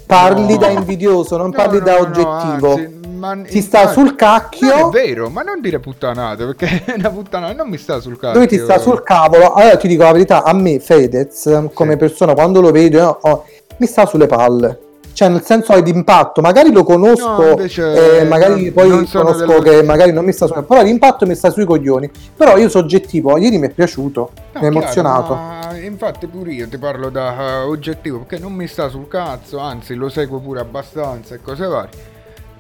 parli 0.07 0.53
No. 0.53 0.57
da 0.59 0.69
invidioso, 0.69 1.37
non 1.37 1.51
No, 1.51 1.57
parli 1.57 1.79
no, 1.79 1.85
da 1.85 1.93
no, 1.99 2.03
oggettivo. 2.03 2.71
anzi, 2.75 3.00
ma- 3.21 3.37
Ti 3.43 3.61
sta 3.61 3.79
infatti- 3.83 3.95
sul 3.99 4.05
Non 4.07 4.17
cacchio. 4.17 4.89
è 4.89 4.91
vero, 4.91 5.29
ma 5.29 5.43
non 5.43 5.61
dire 5.61 5.79
puttanate, 5.79 6.45
perché 6.47 6.83
una 6.97 7.11
puttanata 7.11 7.53
non 7.53 7.69
mi 7.69 7.77
sta 7.77 8.01
sul 8.01 8.19
cazzo. 8.19 8.33
Dove 8.35 8.47
ti 8.47 8.59
sta 8.59 8.79
sul 8.79 9.03
cavolo? 9.03 9.53
Allora 9.53 9.77
ti 9.77 9.87
dico 9.87 10.03
la 10.03 10.13
verità, 10.13 10.43
a 10.43 10.53
me 10.55 10.81
Fedez, 10.81 11.69
come 11.75 11.93
Sì. 11.93 11.97
persona, 11.99 12.35
quando 12.35 12.61
lo 12.61 12.71
vedo, 12.73 13.19
oh, 13.21 13.45
mi 13.77 13.87
sta 13.87 14.07
sulle 14.07 14.27
palle. 14.27 14.81
cioè 15.13 15.29
nel 15.29 15.43
senso 15.43 15.73
è 15.75 15.83
d'impatto, 15.83 16.41
magari 16.41 16.73
lo 16.73 16.83
conosco, 16.83 17.43
No, 17.43 17.49
invece, 17.51 18.21
eh, 18.21 18.25
magari 18.25 18.63
non- 18.65 18.73
poi 18.73 18.89
non 18.89 19.07
conosco 19.11 19.59
che 19.61 19.83
magari 19.83 20.13
non 20.13 20.25
mi 20.25 20.33
sta 20.33 20.47
su, 20.47 20.65
però 20.65 20.83
l'impatto 20.83 21.27
mi 21.27 21.35
sta 21.35 21.51
sui 21.51 21.67
coglioni. 21.67 22.11
Però 22.35 22.57
io 22.57 22.71
soggettivo, 22.71 23.37
ieri 23.37 23.59
mi 23.59 23.67
è 23.67 23.71
piaciuto, 23.71 24.31
No, 24.53 24.61
mi 24.61 24.67
emozionato. 24.69 25.35
chiaro, 25.35 25.71
ma 25.71 25.77
infatti 25.79 26.27
pure 26.27 26.53
io 26.53 26.69
ti 26.69 26.79
parlo 26.79 27.11
da 27.11 27.35
eh, 27.39 27.55
oggettivo 27.65 28.19
perché 28.21 28.39
non 28.39 28.53
mi 28.53 28.67
sta 28.67 28.89
sul 28.89 29.09
cazzo, 29.09 29.59
anzi 29.59 29.95
lo 29.95 30.09
seguo 30.09 30.39
pure 30.39 30.61
abbastanza 30.61 31.35
e 31.35 31.41
cose 31.43 31.67
varie. 31.67 31.91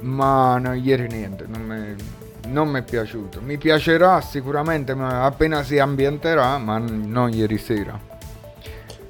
Ma 0.00 0.58
no, 0.58 0.74
ieri 0.74 1.06
niente, 1.08 1.44
non 1.46 1.62
mi, 1.62 1.96
non 2.52 2.68
mi 2.68 2.80
è 2.80 2.82
piaciuto. 2.82 3.40
Mi 3.40 3.58
piacerà 3.58 4.20
sicuramente 4.20 4.94
ma 4.94 5.24
appena 5.24 5.62
si 5.62 5.78
ambienterà, 5.78 6.58
ma 6.58 6.78
non 6.78 7.32
ieri 7.32 7.58
sera. 7.58 7.98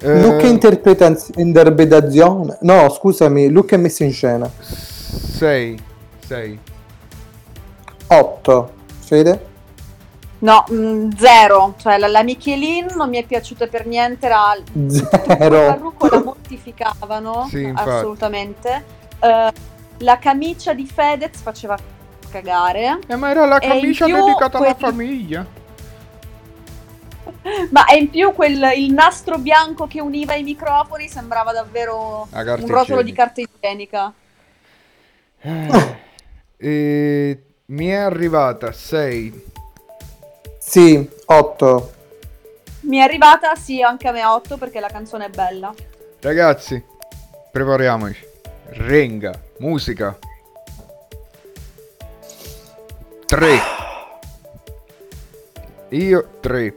Eh, 0.03 0.21
Look 0.21 0.43
e 0.43 0.49
interpretaz- 0.49 1.31
interpretazione, 1.37 2.59
no 2.63 2.89
scusami, 2.89 3.51
look 3.51 3.73
e 3.73 3.77
messa 3.77 4.05
in 4.05 4.13
scena. 4.13 4.51
6 4.51 5.79
6 6.27 6.59
8, 8.07 8.73
Fede? 9.01 9.49
No, 10.39 10.65
mm, 10.73 11.11
zero. 11.17 11.75
Cioè, 11.79 11.99
la, 11.99 12.09
la 12.09 12.23
Michelin 12.23 12.87
non 12.97 13.09
mi 13.09 13.19
è 13.19 13.25
piaciuta 13.25 13.67
per 13.67 13.87
niente. 13.87 14.27
Era 14.27 14.57
il 14.57 14.91
Zero. 14.91 15.67
parrucco 15.67 16.09
la 16.09 16.23
mortificavano. 16.25 17.47
Sì, 17.49 17.63
infatti. 17.63 17.89
assolutamente. 17.91 18.85
Eh, 19.21 19.53
la 20.01 20.19
camicia 20.19 20.73
di 20.75 20.87
Fedez 20.87 21.41
faceva 21.41 21.77
cagare. 22.31 22.99
Eh, 23.07 23.17
ma 23.17 23.31
era 23.31 23.47
la 23.47 23.59
camicia 23.59 24.05
più 24.05 24.15
dedicata 24.15 24.59
alla 24.59 24.75
quelli- 24.75 24.93
famiglia. 24.93 25.47
Ma 27.71 27.87
e 27.87 27.97
in 27.97 28.11
più 28.11 28.33
quel, 28.33 28.73
il 28.77 28.93
nastro 28.93 29.39
bianco 29.39 29.87
che 29.87 30.01
univa 30.01 30.35
i 30.35 30.43
microfoni 30.43 31.09
sembrava 31.09 31.53
davvero 31.53 32.29
un 32.33 32.67
rotolo 32.67 33.03
di 33.03 33.13
carta 33.13 33.41
igienica. 33.41 34.13
Eh, 35.41 35.99
e 36.57 37.43
mi 37.67 37.87
è 37.87 37.95
arrivata 37.95 38.73
6 38.73 39.45
Sì, 40.59 41.09
8. 41.25 41.93
Mi 42.81 42.99
è 42.99 43.01
arrivata, 43.01 43.55
sì, 43.55 43.83
anche 43.83 44.09
a 44.09 44.13
me 44.13 44.25
8 44.25 44.57
perché 44.57 44.81
la 44.81 44.89
canzone 44.89 45.27
è 45.27 45.31
bella. 45.31 45.73
Ragazzi, 46.21 46.83
prepariamoci. 47.51 48.29
Renga, 48.73 49.33
musica. 49.59 50.17
3. 53.27 53.59
Io 55.91 56.29
3. 56.41 56.75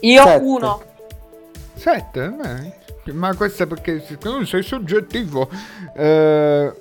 Io 0.00 0.22
Sette. 0.22 0.44
1. 0.44 0.82
7? 1.74 2.34
Ma 3.12 3.34
questo 3.34 3.62
è 3.64 3.66
perché 3.66 4.04
tu 4.18 4.44
sei 4.44 4.62
soggettivo. 4.62 5.48
Eh, 5.94 6.72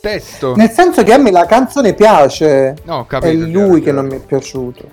testo. 0.00 0.54
Nel 0.56 0.70
senso 0.70 1.02
che 1.02 1.12
a 1.12 1.18
me 1.18 1.30
la 1.30 1.46
canzone 1.46 1.94
piace. 1.94 2.76
No, 2.84 2.98
ho 2.98 3.02
È 3.02 3.06
capito. 3.06 3.46
lui 3.46 3.80
che 3.80 3.92
non 3.92 4.06
mi 4.06 4.16
è 4.16 4.20
piaciuto. 4.20 4.88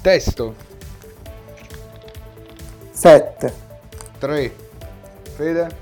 Testo. 0.00 0.54
7. 2.92 3.54
3. 4.18 4.54
Fede. 5.34 5.81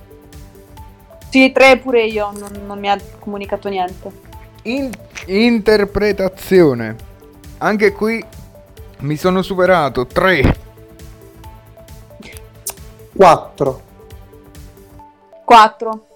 Sì, 1.31 1.53
3 1.53 1.79
pure 1.79 2.05
io, 2.05 2.31
non, 2.37 2.51
non 2.67 2.79
mi 2.79 2.91
ha 2.91 2.99
comunicato 3.19 3.69
niente. 3.69 4.11
In- 4.63 4.91
interpretazione. 5.27 6.97
Anche 7.59 7.93
qui 7.93 8.23
mi 8.99 9.17
sono 9.17 9.43
superato. 9.43 10.07
3. 10.07 10.57
4. 13.17 13.81
4. 15.45 16.07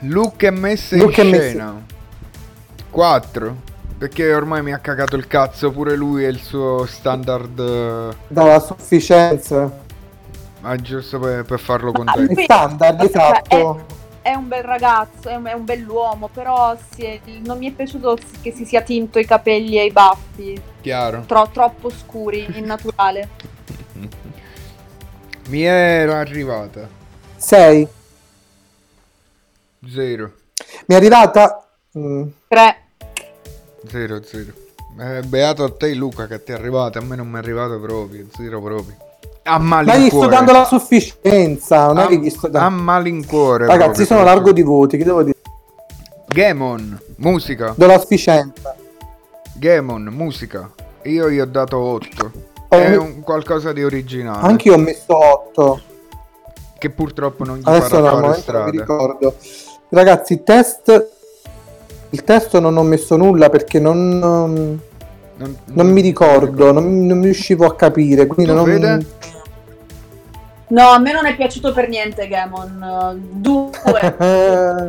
Look 0.00 0.42
e 0.42 0.50
messe 0.50 0.96
Look 0.96 1.18
e 1.18 1.22
in 1.22 1.34
scena. 1.34 1.84
4. 2.90 3.56
Perché 3.98 4.34
ormai 4.34 4.62
mi 4.62 4.72
ha 4.72 4.78
cagato 4.78 5.16
il 5.16 5.26
cazzo 5.26 5.70
pure 5.70 5.96
lui 5.96 6.24
e 6.24 6.28
il 6.28 6.38
suo 6.40 6.84
standard. 6.86 7.58
eh, 7.58 8.14
Dalla 8.28 8.60
sufficienza. 8.60 9.84
Ma 10.66 10.74
giusto 10.74 11.20
per, 11.20 11.44
per 11.44 11.60
farlo 11.60 11.90
Ah, 11.90 11.92
contento. 11.92 12.40
È 12.40 12.42
standard, 12.42 12.98
Cioè, 12.98 13.06
esatto. 13.06 13.86
È 14.20 14.34
un 14.34 14.48
bel 14.48 14.64
ragazzo, 14.64 15.28
è 15.28 15.36
un, 15.36 15.44
è 15.44 15.52
un 15.52 15.64
bell'uomo, 15.64 16.26
però 16.26 16.76
è- 16.96 17.20
non 17.44 17.58
mi 17.58 17.68
è 17.70 17.72
piaciuto 17.72 18.18
che 18.42 18.50
si 18.50 18.64
sia 18.64 18.82
tinto 18.82 19.20
i 19.20 19.24
capelli 19.24 19.78
e 19.78 19.84
i 19.84 19.92
baffi, 19.92 20.60
Chiaro. 20.80 21.22
tro- 21.26 21.48
troppo 21.52 21.88
scuri, 21.90 22.44
innaturale. 22.58 23.28
Mi 25.48 25.62
era 25.62 26.18
arrivata. 26.18 26.88
6. 27.36 27.88
0. 29.88 30.32
Mi 30.86 30.94
è 30.94 30.98
arrivata. 30.98 31.68
mm, 31.96 32.22
3. 32.48 32.76
0 33.88 34.22
0. 34.24 34.52
Eh, 34.98 35.20
beato 35.22 35.62
a 35.62 35.70
te 35.70 35.94
Luca 35.94 36.26
che 36.26 36.42
ti 36.42 36.50
è 36.50 36.56
arrivata. 36.56 36.98
A 36.98 37.02
me 37.02 37.14
non 37.14 37.28
mi 37.28 37.36
è 37.36 37.38
arrivato 37.38 37.78
proprio. 37.78 38.26
0 38.34 38.60
proprio. 38.60 38.96
A 39.48 39.58
Ma 39.58 39.82
gli 39.82 39.86
sto 39.86 39.92
malincuore. 39.94 40.28
dando 40.28 40.52
la 40.52 40.64
sufficienza. 40.64 41.86
Non 41.86 41.98
è 41.98 42.02
a, 42.02 42.06
che 42.08 42.18
gli 42.18 42.30
sto 42.30 42.46
a 42.46 42.50
dando. 42.50 42.82
malincuore. 42.82 43.66
Ragazzi, 43.66 43.84
proprio. 43.84 44.06
sono 44.06 44.24
largo 44.24 44.52
di 44.52 44.62
voti. 44.62 44.96
Che 44.96 45.04
devo 45.04 45.22
dire? 45.22 45.36
Gamon, 46.26 47.00
musica. 47.18 47.72
Do 47.76 47.86
la 47.86 47.98
sufficienza. 47.98 48.74
Gamon, 49.54 50.02
musica. 50.12 50.68
Io 51.04 51.30
gli 51.30 51.38
ho 51.38 51.46
dato 51.46 51.78
8. 51.78 52.32
Ho 52.68 52.76
È 52.76 52.96
un 52.96 53.20
qualcosa 53.20 53.72
di 53.72 53.84
originale. 53.84 54.44
Anche 54.46 54.68
io 54.68 54.74
ho 54.74 54.78
messo 54.78 55.16
8. 55.16 55.80
Che 56.78 56.90
purtroppo 56.90 57.44
non 57.44 57.58
gli 57.58 57.62
Adesso 57.64 57.88
farà 58.02 58.18
no, 58.18 58.28
mi 58.28 58.34
strada. 58.34 58.70
ricordo. 58.70 59.36
Ragazzi, 59.90 60.42
test. 60.42 61.08
Il 62.10 62.24
testo 62.24 62.58
non 62.60 62.76
ho 62.76 62.82
messo 62.82 63.16
nulla 63.16 63.48
perché 63.48 63.78
non, 63.78 64.18
non, 64.18 64.80
Non, 65.38 65.56
non 65.66 65.88
mi 65.88 66.00
ricordo, 66.00 66.72
non, 66.72 67.06
non 67.06 67.22
riuscivo 67.22 67.66
a 67.66 67.74
capire. 67.76 68.26
Quindi 68.26 68.52
non... 68.52 69.06
No, 70.68 70.88
a 70.88 70.98
me 70.98 71.12
non 71.12 71.26
è 71.26 71.36
piaciuto 71.36 71.72
per 71.72 71.88
niente 71.88 72.26
Gamon. 72.26 73.20
2. 73.34 73.70
Eh, 74.18 74.84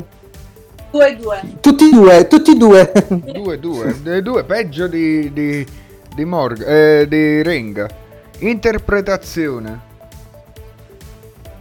2 0.90 1.16
2. 1.18 1.42
tutti 1.62 1.88
e 1.88 1.92
due, 1.92 2.28
tutti 2.28 2.52
e 2.52 2.56
due. 2.56 2.92
2, 3.10 3.60
2, 3.60 4.22
2, 4.22 4.44
peggio 4.44 4.88
di, 4.88 5.32
di, 5.32 5.66
di 6.16 6.26
Morg, 6.26 6.66
eh, 6.66 7.06
di 7.08 7.44
Renga. 7.44 7.88
Interpretazione 8.40 9.82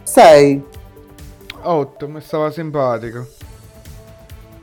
6. 0.03 0.63
8, 1.61 2.07
mi 2.07 2.21
stava 2.21 2.49
simpatico. 2.49 3.27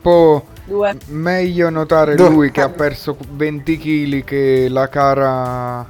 Poi 0.01 0.41
2. 0.65 0.97
meglio 1.07 1.69
notare 1.69 2.15
Due. 2.15 2.29
lui 2.29 2.51
che 2.51 2.61
ha 2.61 2.69
perso 2.69 3.15
20 3.31 3.77
kg 3.77 4.23
che 4.23 4.67
la 4.69 4.89
cara 4.89 5.85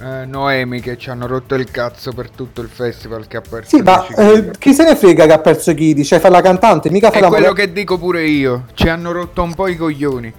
eh, 0.00 0.24
Noemi 0.24 0.80
che 0.80 0.96
ci 0.96 1.10
hanno 1.10 1.26
rotto 1.26 1.54
il 1.56 1.70
cazzo 1.70 2.12
per 2.12 2.30
tutto 2.30 2.62
il 2.62 2.68
festival 2.68 3.26
che 3.26 3.36
ha 3.36 3.42
perso 3.42 3.76
Sì, 3.76 3.82
ma 3.82 4.06
10 4.08 4.20
eh, 4.20 4.50
chi 4.58 4.72
se 4.72 4.84
ne 4.84 4.96
frega 4.96 5.26
che 5.26 5.32
ha 5.32 5.38
perso 5.38 5.74
Kidi? 5.74 6.04
Cioè, 6.04 6.18
fa 6.20 6.30
la 6.30 6.40
cantante, 6.40 6.90
mica 6.90 7.10
fa 7.10 7.18
È 7.18 7.20
la 7.20 7.28
quello 7.28 7.52
che 7.52 7.72
dico 7.72 7.98
pure 7.98 8.26
io. 8.26 8.66
Ci 8.74 8.88
hanno 8.88 9.12
rotto 9.12 9.42
un 9.42 9.54
po' 9.54 9.68
i 9.68 9.76
coglioni. 9.76 10.32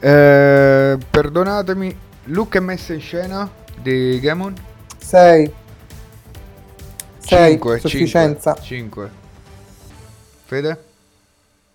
Eh, 0.00 0.98
perdonatemi. 1.10 1.96
Look 2.26 2.54
e 2.54 2.60
messa 2.60 2.92
in 2.94 3.00
scena 3.00 3.50
di 3.80 4.18
Gamon. 4.20 4.54
6. 4.98 5.52
6. 7.18 7.50
5, 7.50 7.78
Sufficienza. 7.80 8.56
5. 8.60 9.10
Fede? 10.44 10.84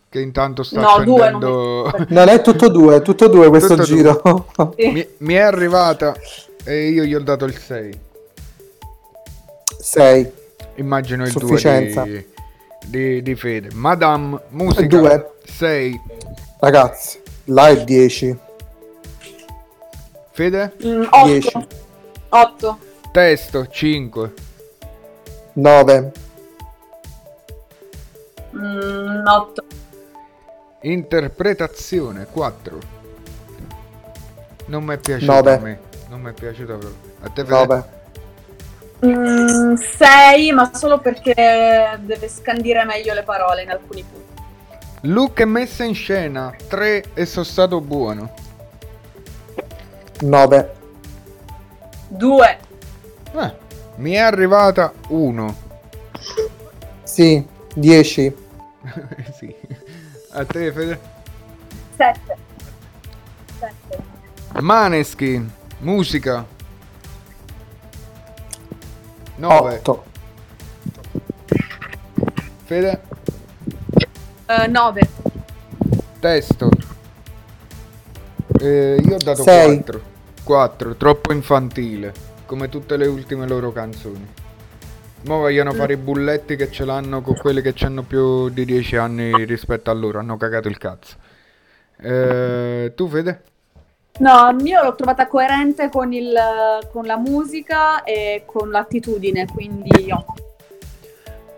Che 0.10 0.20
intanto 0.22 0.64
sta 0.64 0.80
No, 0.80 1.04
due, 1.04 1.22
accendendo... 1.26 1.92
Non 2.10 2.30
è 2.30 2.42
tutto 2.42 2.70
due, 2.70 3.02
tutto 3.02 3.28
due 3.28 3.50
questo 3.50 3.76
Tutto 3.76 3.84
giro. 3.84 4.48
mi, 4.78 5.06
mi 5.18 5.34
è 5.34 5.40
arrivata 5.40 6.16
e 6.68 6.90
io 6.90 7.06
gli 7.06 7.16
ho 7.16 7.22
dato 7.22 7.46
il 7.46 7.58
6. 7.58 8.00
6. 9.80 10.32
Immagino 10.76 11.24
il 11.26 11.32
2 11.32 11.40
Sufficienza. 11.40 12.04
di, 12.04 12.28
di, 12.86 13.22
di 13.22 13.36
Fede. 13.36 13.70
Madame, 13.74 14.38
musica 14.50 14.86
Due. 14.86 15.32
6. 15.46 16.02
Ragazzi, 16.60 17.22
là 17.46 17.70
è 17.70 17.84
10. 17.86 18.38
Fede? 20.32 20.74
10. 20.78 21.68
8. 22.30 22.80
Testo 23.14 23.68
5. 23.68 24.34
9. 25.54 26.12
8. 29.26 29.66
Interpretazione 30.82 32.28
4. 32.30 32.80
Non 34.66 34.84
mi 34.84 34.96
è 34.96 34.98
piaciuto 34.98 35.32
Nove. 35.32 35.54
a 35.54 35.60
me. 35.60 35.80
Non 36.18 36.26
mi 36.26 36.32
è 36.32 36.34
piaciuto 36.34 36.80
proprio. 36.80 36.96
A 37.22 37.30
te? 37.30 37.44
9. 37.44 37.96
6, 39.78 40.52
ma 40.52 40.74
solo 40.74 40.98
perché 40.98 42.00
deve 42.02 42.28
scandire 42.28 42.84
meglio 42.86 43.14
le 43.14 43.22
parole 43.22 43.62
in 43.62 43.70
alcuni 43.70 44.04
punti. 44.04 44.42
Look 45.02 45.42
e 45.42 45.46
messa 45.46 45.84
in 45.84 45.94
scena 45.94 46.56
3 46.68 47.14
e 47.14 47.26
sono 47.28 47.46
stato 47.46 47.80
buono. 47.82 48.34
9. 50.22 50.76
2. 52.08 52.58
Eh, 53.34 53.54
mi 53.98 54.14
è 54.14 54.18
arrivata 54.18 54.92
1. 55.10 55.56
Sì. 57.04 57.46
10. 57.76 58.36
sì. 59.38 59.56
A 60.32 60.44
te, 60.46 60.72
Fede? 60.72 61.00
7. 61.96 62.38
7. 63.60 63.98
Maneskin, 64.60 65.52
musica. 65.80 66.46
9. 69.36 69.76
8. 69.76 70.04
Fede? 72.64 73.02
9. 74.70 75.02
Testo. 76.20 76.70
Eh, 78.60 79.00
io 79.04 79.16
ho 79.16 79.18
dato 79.18 79.44
Sei. 79.44 79.76
4. 79.76 80.16
4, 80.44 80.96
troppo 80.96 81.34
infantile, 81.34 82.14
come 82.46 82.70
tutte 82.70 82.96
le 82.96 83.06
ultime 83.06 83.48
loro 83.48 83.72
canzoni. 83.74 84.26
Mo 85.26 85.40
vogliono 85.40 85.74
fare 85.74 85.94
i 85.94 85.98
bulletti 85.98 86.56
che 86.56 86.72
ce 86.72 86.86
l'hanno 86.86 87.22
con 87.22 87.36
quelli 87.36 87.62
che 87.62 87.76
hanno 87.84 88.04
più 88.04 88.48
di 88.50 88.64
10 88.64 88.96
anni 88.96 89.44
rispetto 89.44 89.92
a 89.92 89.94
loro, 89.94 90.20
hanno 90.20 90.38
cagato 90.38 90.70
il 90.70 90.78
cazzo. 90.78 91.18
Eh, 92.00 92.94
tu 92.96 93.10
Fede? 93.10 93.42
No, 94.20 94.56
io 94.64 94.84
l'ho 94.84 94.96
trovata 94.96 95.28
coerente 95.28 95.90
con, 95.90 96.12
il, 96.12 96.36
con 96.92 97.06
la 97.06 97.18
musica 97.18 98.04
e 98.04 98.44
con 98.46 98.72
l'attitudine, 98.72 99.46
quindi 99.46 100.12
8. 100.12 100.46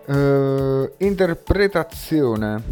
Eh, 0.06 0.92
interpretazione. 0.98 2.62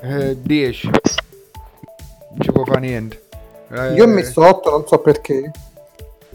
Eh, 0.00 0.40
10. 0.40 0.86
Non 0.88 2.40
ci 2.40 2.52
può 2.52 2.64
fare 2.64 2.80
niente. 2.80 3.22
Eh, 3.70 3.92
Io 3.94 4.04
ho 4.04 4.08
messo 4.08 4.46
8, 4.46 4.70
non 4.70 4.86
so 4.86 4.98
perché. 4.98 5.50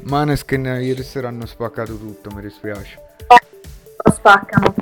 Maneskin 0.02 0.66
ieri 0.82 1.04
sera 1.04 1.30
hanno 1.30 1.48
spaccato 1.48 1.98
tutto, 1.98 2.30
mi 2.34 2.42
dispiace. 2.42 3.00
Lo 4.04 4.12
spaccano. 4.12 4.74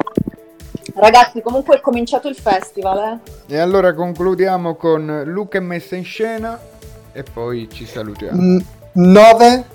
Ragazzi, 0.95 1.41
comunque 1.41 1.77
è 1.77 1.81
cominciato 1.81 2.27
il 2.27 2.35
festival, 2.35 3.19
eh. 3.47 3.53
E 3.53 3.57
allora 3.57 3.93
concludiamo 3.93 4.75
con 4.75 5.23
Luca 5.25 5.59
messa 5.59 5.95
in 5.95 6.03
scena 6.03 6.59
e 7.16 7.24
poi 7.24 7.70
ci 7.72 7.86
salutiamo. 7.86 8.61
9. 8.91 9.66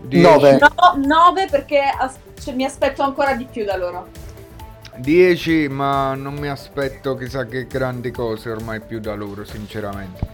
10, 0.00 0.22
nove. 0.26 0.58
No, 0.58 0.70
9 0.96 1.46
perché 1.50 1.80
as- 1.80 2.16
cioè, 2.42 2.54
mi 2.54 2.64
aspetto 2.64 3.02
ancora 3.02 3.34
di 3.34 3.46
più 3.50 3.66
da 3.66 3.76
loro. 3.76 4.06
10, 4.96 5.68
ma 5.68 6.14
non 6.14 6.34
mi 6.34 6.48
aspetto 6.48 7.14
chissà 7.16 7.44
che 7.44 7.66
grandi 7.66 8.10
cose 8.10 8.50
ormai 8.50 8.80
più 8.80 8.98
da 8.98 9.14
loro, 9.14 9.44
sinceramente. 9.44 10.26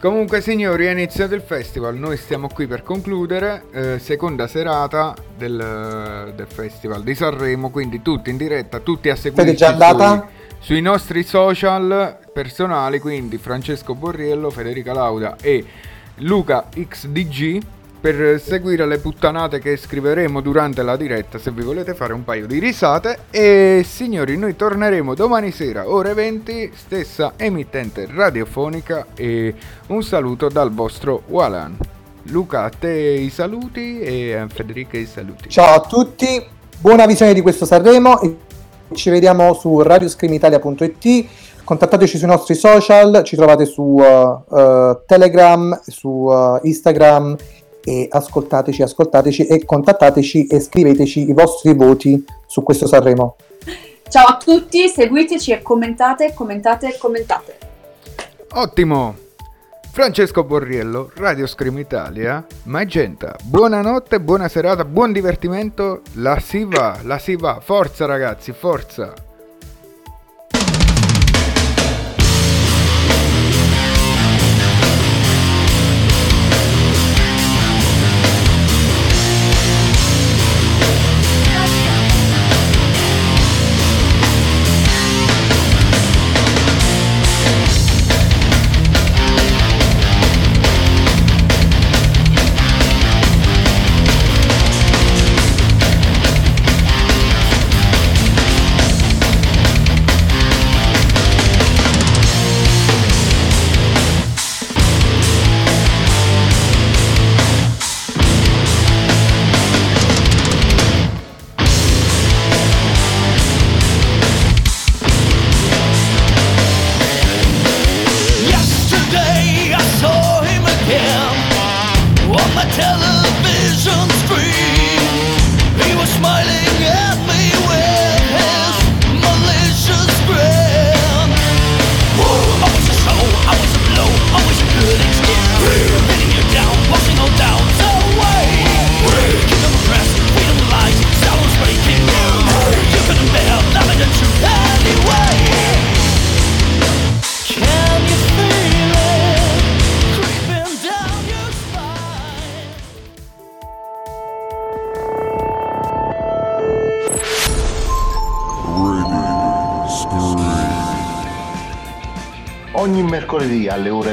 Comunque 0.00 0.40
signori, 0.40 0.86
è 0.86 0.92
iniziato 0.92 1.34
il 1.34 1.42
festival, 1.42 1.96
noi 1.96 2.16
stiamo 2.16 2.48
qui 2.48 2.66
per 2.66 2.82
concludere, 2.82 3.64
eh, 3.72 3.98
seconda 3.98 4.46
serata 4.46 5.14
del, 5.36 6.32
del 6.34 6.46
festival 6.46 7.02
di 7.02 7.14
Sanremo, 7.14 7.70
quindi 7.70 8.00
tutti 8.00 8.30
in 8.30 8.38
diretta, 8.38 8.78
tutti 8.78 9.10
a 9.10 9.16
seguire 9.16 9.48
Siete 9.48 9.58
già 9.58 9.68
andata? 9.72 10.28
sui 10.60 10.80
nostri 10.80 11.22
social 11.22 12.18
personali, 12.32 12.98
quindi 12.98 13.38
Francesco 13.38 13.94
Borriello, 13.94 14.50
Federica 14.50 14.92
Lauda 14.92 15.36
e 15.40 15.64
Luca 16.16 16.68
XDG 16.72 17.62
per 18.00 18.40
seguire 18.40 18.86
le 18.86 18.98
puttanate 18.98 19.58
che 19.58 19.76
scriveremo 19.76 20.40
durante 20.40 20.82
la 20.82 20.96
diretta 20.96 21.38
se 21.38 21.50
vi 21.50 21.62
volete 21.62 21.94
fare 21.94 22.14
un 22.14 22.24
paio 22.24 22.46
di 22.46 22.58
risate 22.58 23.24
e 23.30 23.82
signori 23.86 24.38
noi 24.38 24.56
torneremo 24.56 25.14
domani 25.14 25.50
sera 25.50 25.86
ore 25.86 26.14
20 26.14 26.72
stessa 26.74 27.34
emittente 27.36 28.08
radiofonica 28.10 29.08
e 29.14 29.54
un 29.88 30.02
saluto 30.02 30.48
dal 30.48 30.72
vostro 30.72 31.24
Walan 31.26 31.76
Luca 32.24 32.64
a 32.64 32.70
te 32.70 32.90
i 32.90 33.28
saluti 33.28 34.00
e 34.00 34.34
a 34.34 34.48
Federica 34.48 34.96
i 34.96 35.06
saluti 35.06 35.50
Ciao 35.50 35.74
a 35.74 35.80
tutti, 35.80 36.42
buona 36.78 37.04
visione 37.04 37.34
di 37.34 37.42
questo 37.42 37.66
Sanremo 37.66 38.48
ci 38.94 39.10
vediamo 39.10 39.54
su 39.54 39.80
radioscreenitalia.it. 39.80 41.28
Contattateci 41.64 42.18
sui 42.18 42.26
nostri 42.26 42.54
social, 42.54 43.22
ci 43.24 43.36
trovate 43.36 43.64
su 43.64 43.82
uh, 43.82 44.44
uh, 44.48 45.00
Telegram, 45.06 45.80
su 45.86 46.08
uh, 46.08 46.58
Instagram 46.62 47.36
e 47.84 48.08
ascoltateci, 48.10 48.82
ascoltateci 48.82 49.46
e 49.46 49.64
contattateci 49.64 50.46
e 50.46 50.60
scriveteci 50.60 51.28
i 51.28 51.32
vostri 51.32 51.74
voti 51.74 52.24
su 52.46 52.62
questo 52.62 52.86
Sanremo. 52.86 53.36
Ciao 54.08 54.26
a 54.26 54.36
tutti, 54.36 54.88
seguiteci 54.88 55.52
e 55.52 55.62
commentate, 55.62 56.34
commentate, 56.34 56.96
commentate. 56.98 57.58
ottimo. 58.52 59.28
Francesco 59.92 60.44
Borriello 60.44 61.10
Radio 61.16 61.46
Scream 61.46 61.78
Italia 61.78 62.44
Magenta. 62.64 63.36
Buonanotte 63.42 64.20
buona 64.20 64.48
serata 64.48 64.84
buon 64.84 65.12
divertimento. 65.12 66.02
La 66.14 66.38
si 66.38 66.64
va 66.64 66.98
la 67.02 67.18
si 67.18 67.34
va. 67.34 67.58
Forza 67.60 68.06
ragazzi 68.06 68.52
forza 68.52 69.12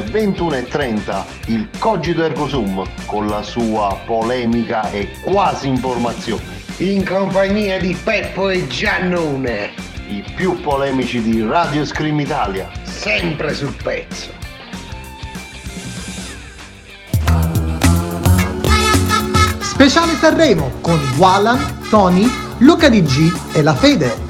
21.30 0.10 1.24
il 1.48 1.70
Cogito 1.78 2.24
Ergo 2.24 2.48
Sum 2.48 2.84
con 3.06 3.28
la 3.28 3.42
sua 3.42 4.00
polemica 4.06 4.90
e 4.92 5.10
quasi 5.22 5.68
informazione. 5.68 6.44
in 6.78 7.06
compagnia 7.06 7.80
di 7.80 7.98
Peppo 8.04 8.50
e 8.50 8.68
Giannone, 8.68 9.72
I 10.08 10.24
più 10.36 10.60
polemici 10.62 11.22
di 11.22 11.42
Radio 11.44 11.86
Scream 11.86 12.20
Italia. 12.20 12.70
sempre 12.84 13.54
sul 13.54 13.76
pezzo. 13.82 14.32
Speciale 19.62 20.14
Sanremo 20.16 20.72
con 20.82 21.00
Walan, 21.18 21.88
Tony, 21.90 22.28
Luca 22.60 22.90
DG 22.90 23.32
e 23.54 23.62
La 23.62 23.76
Fede. 23.76 24.27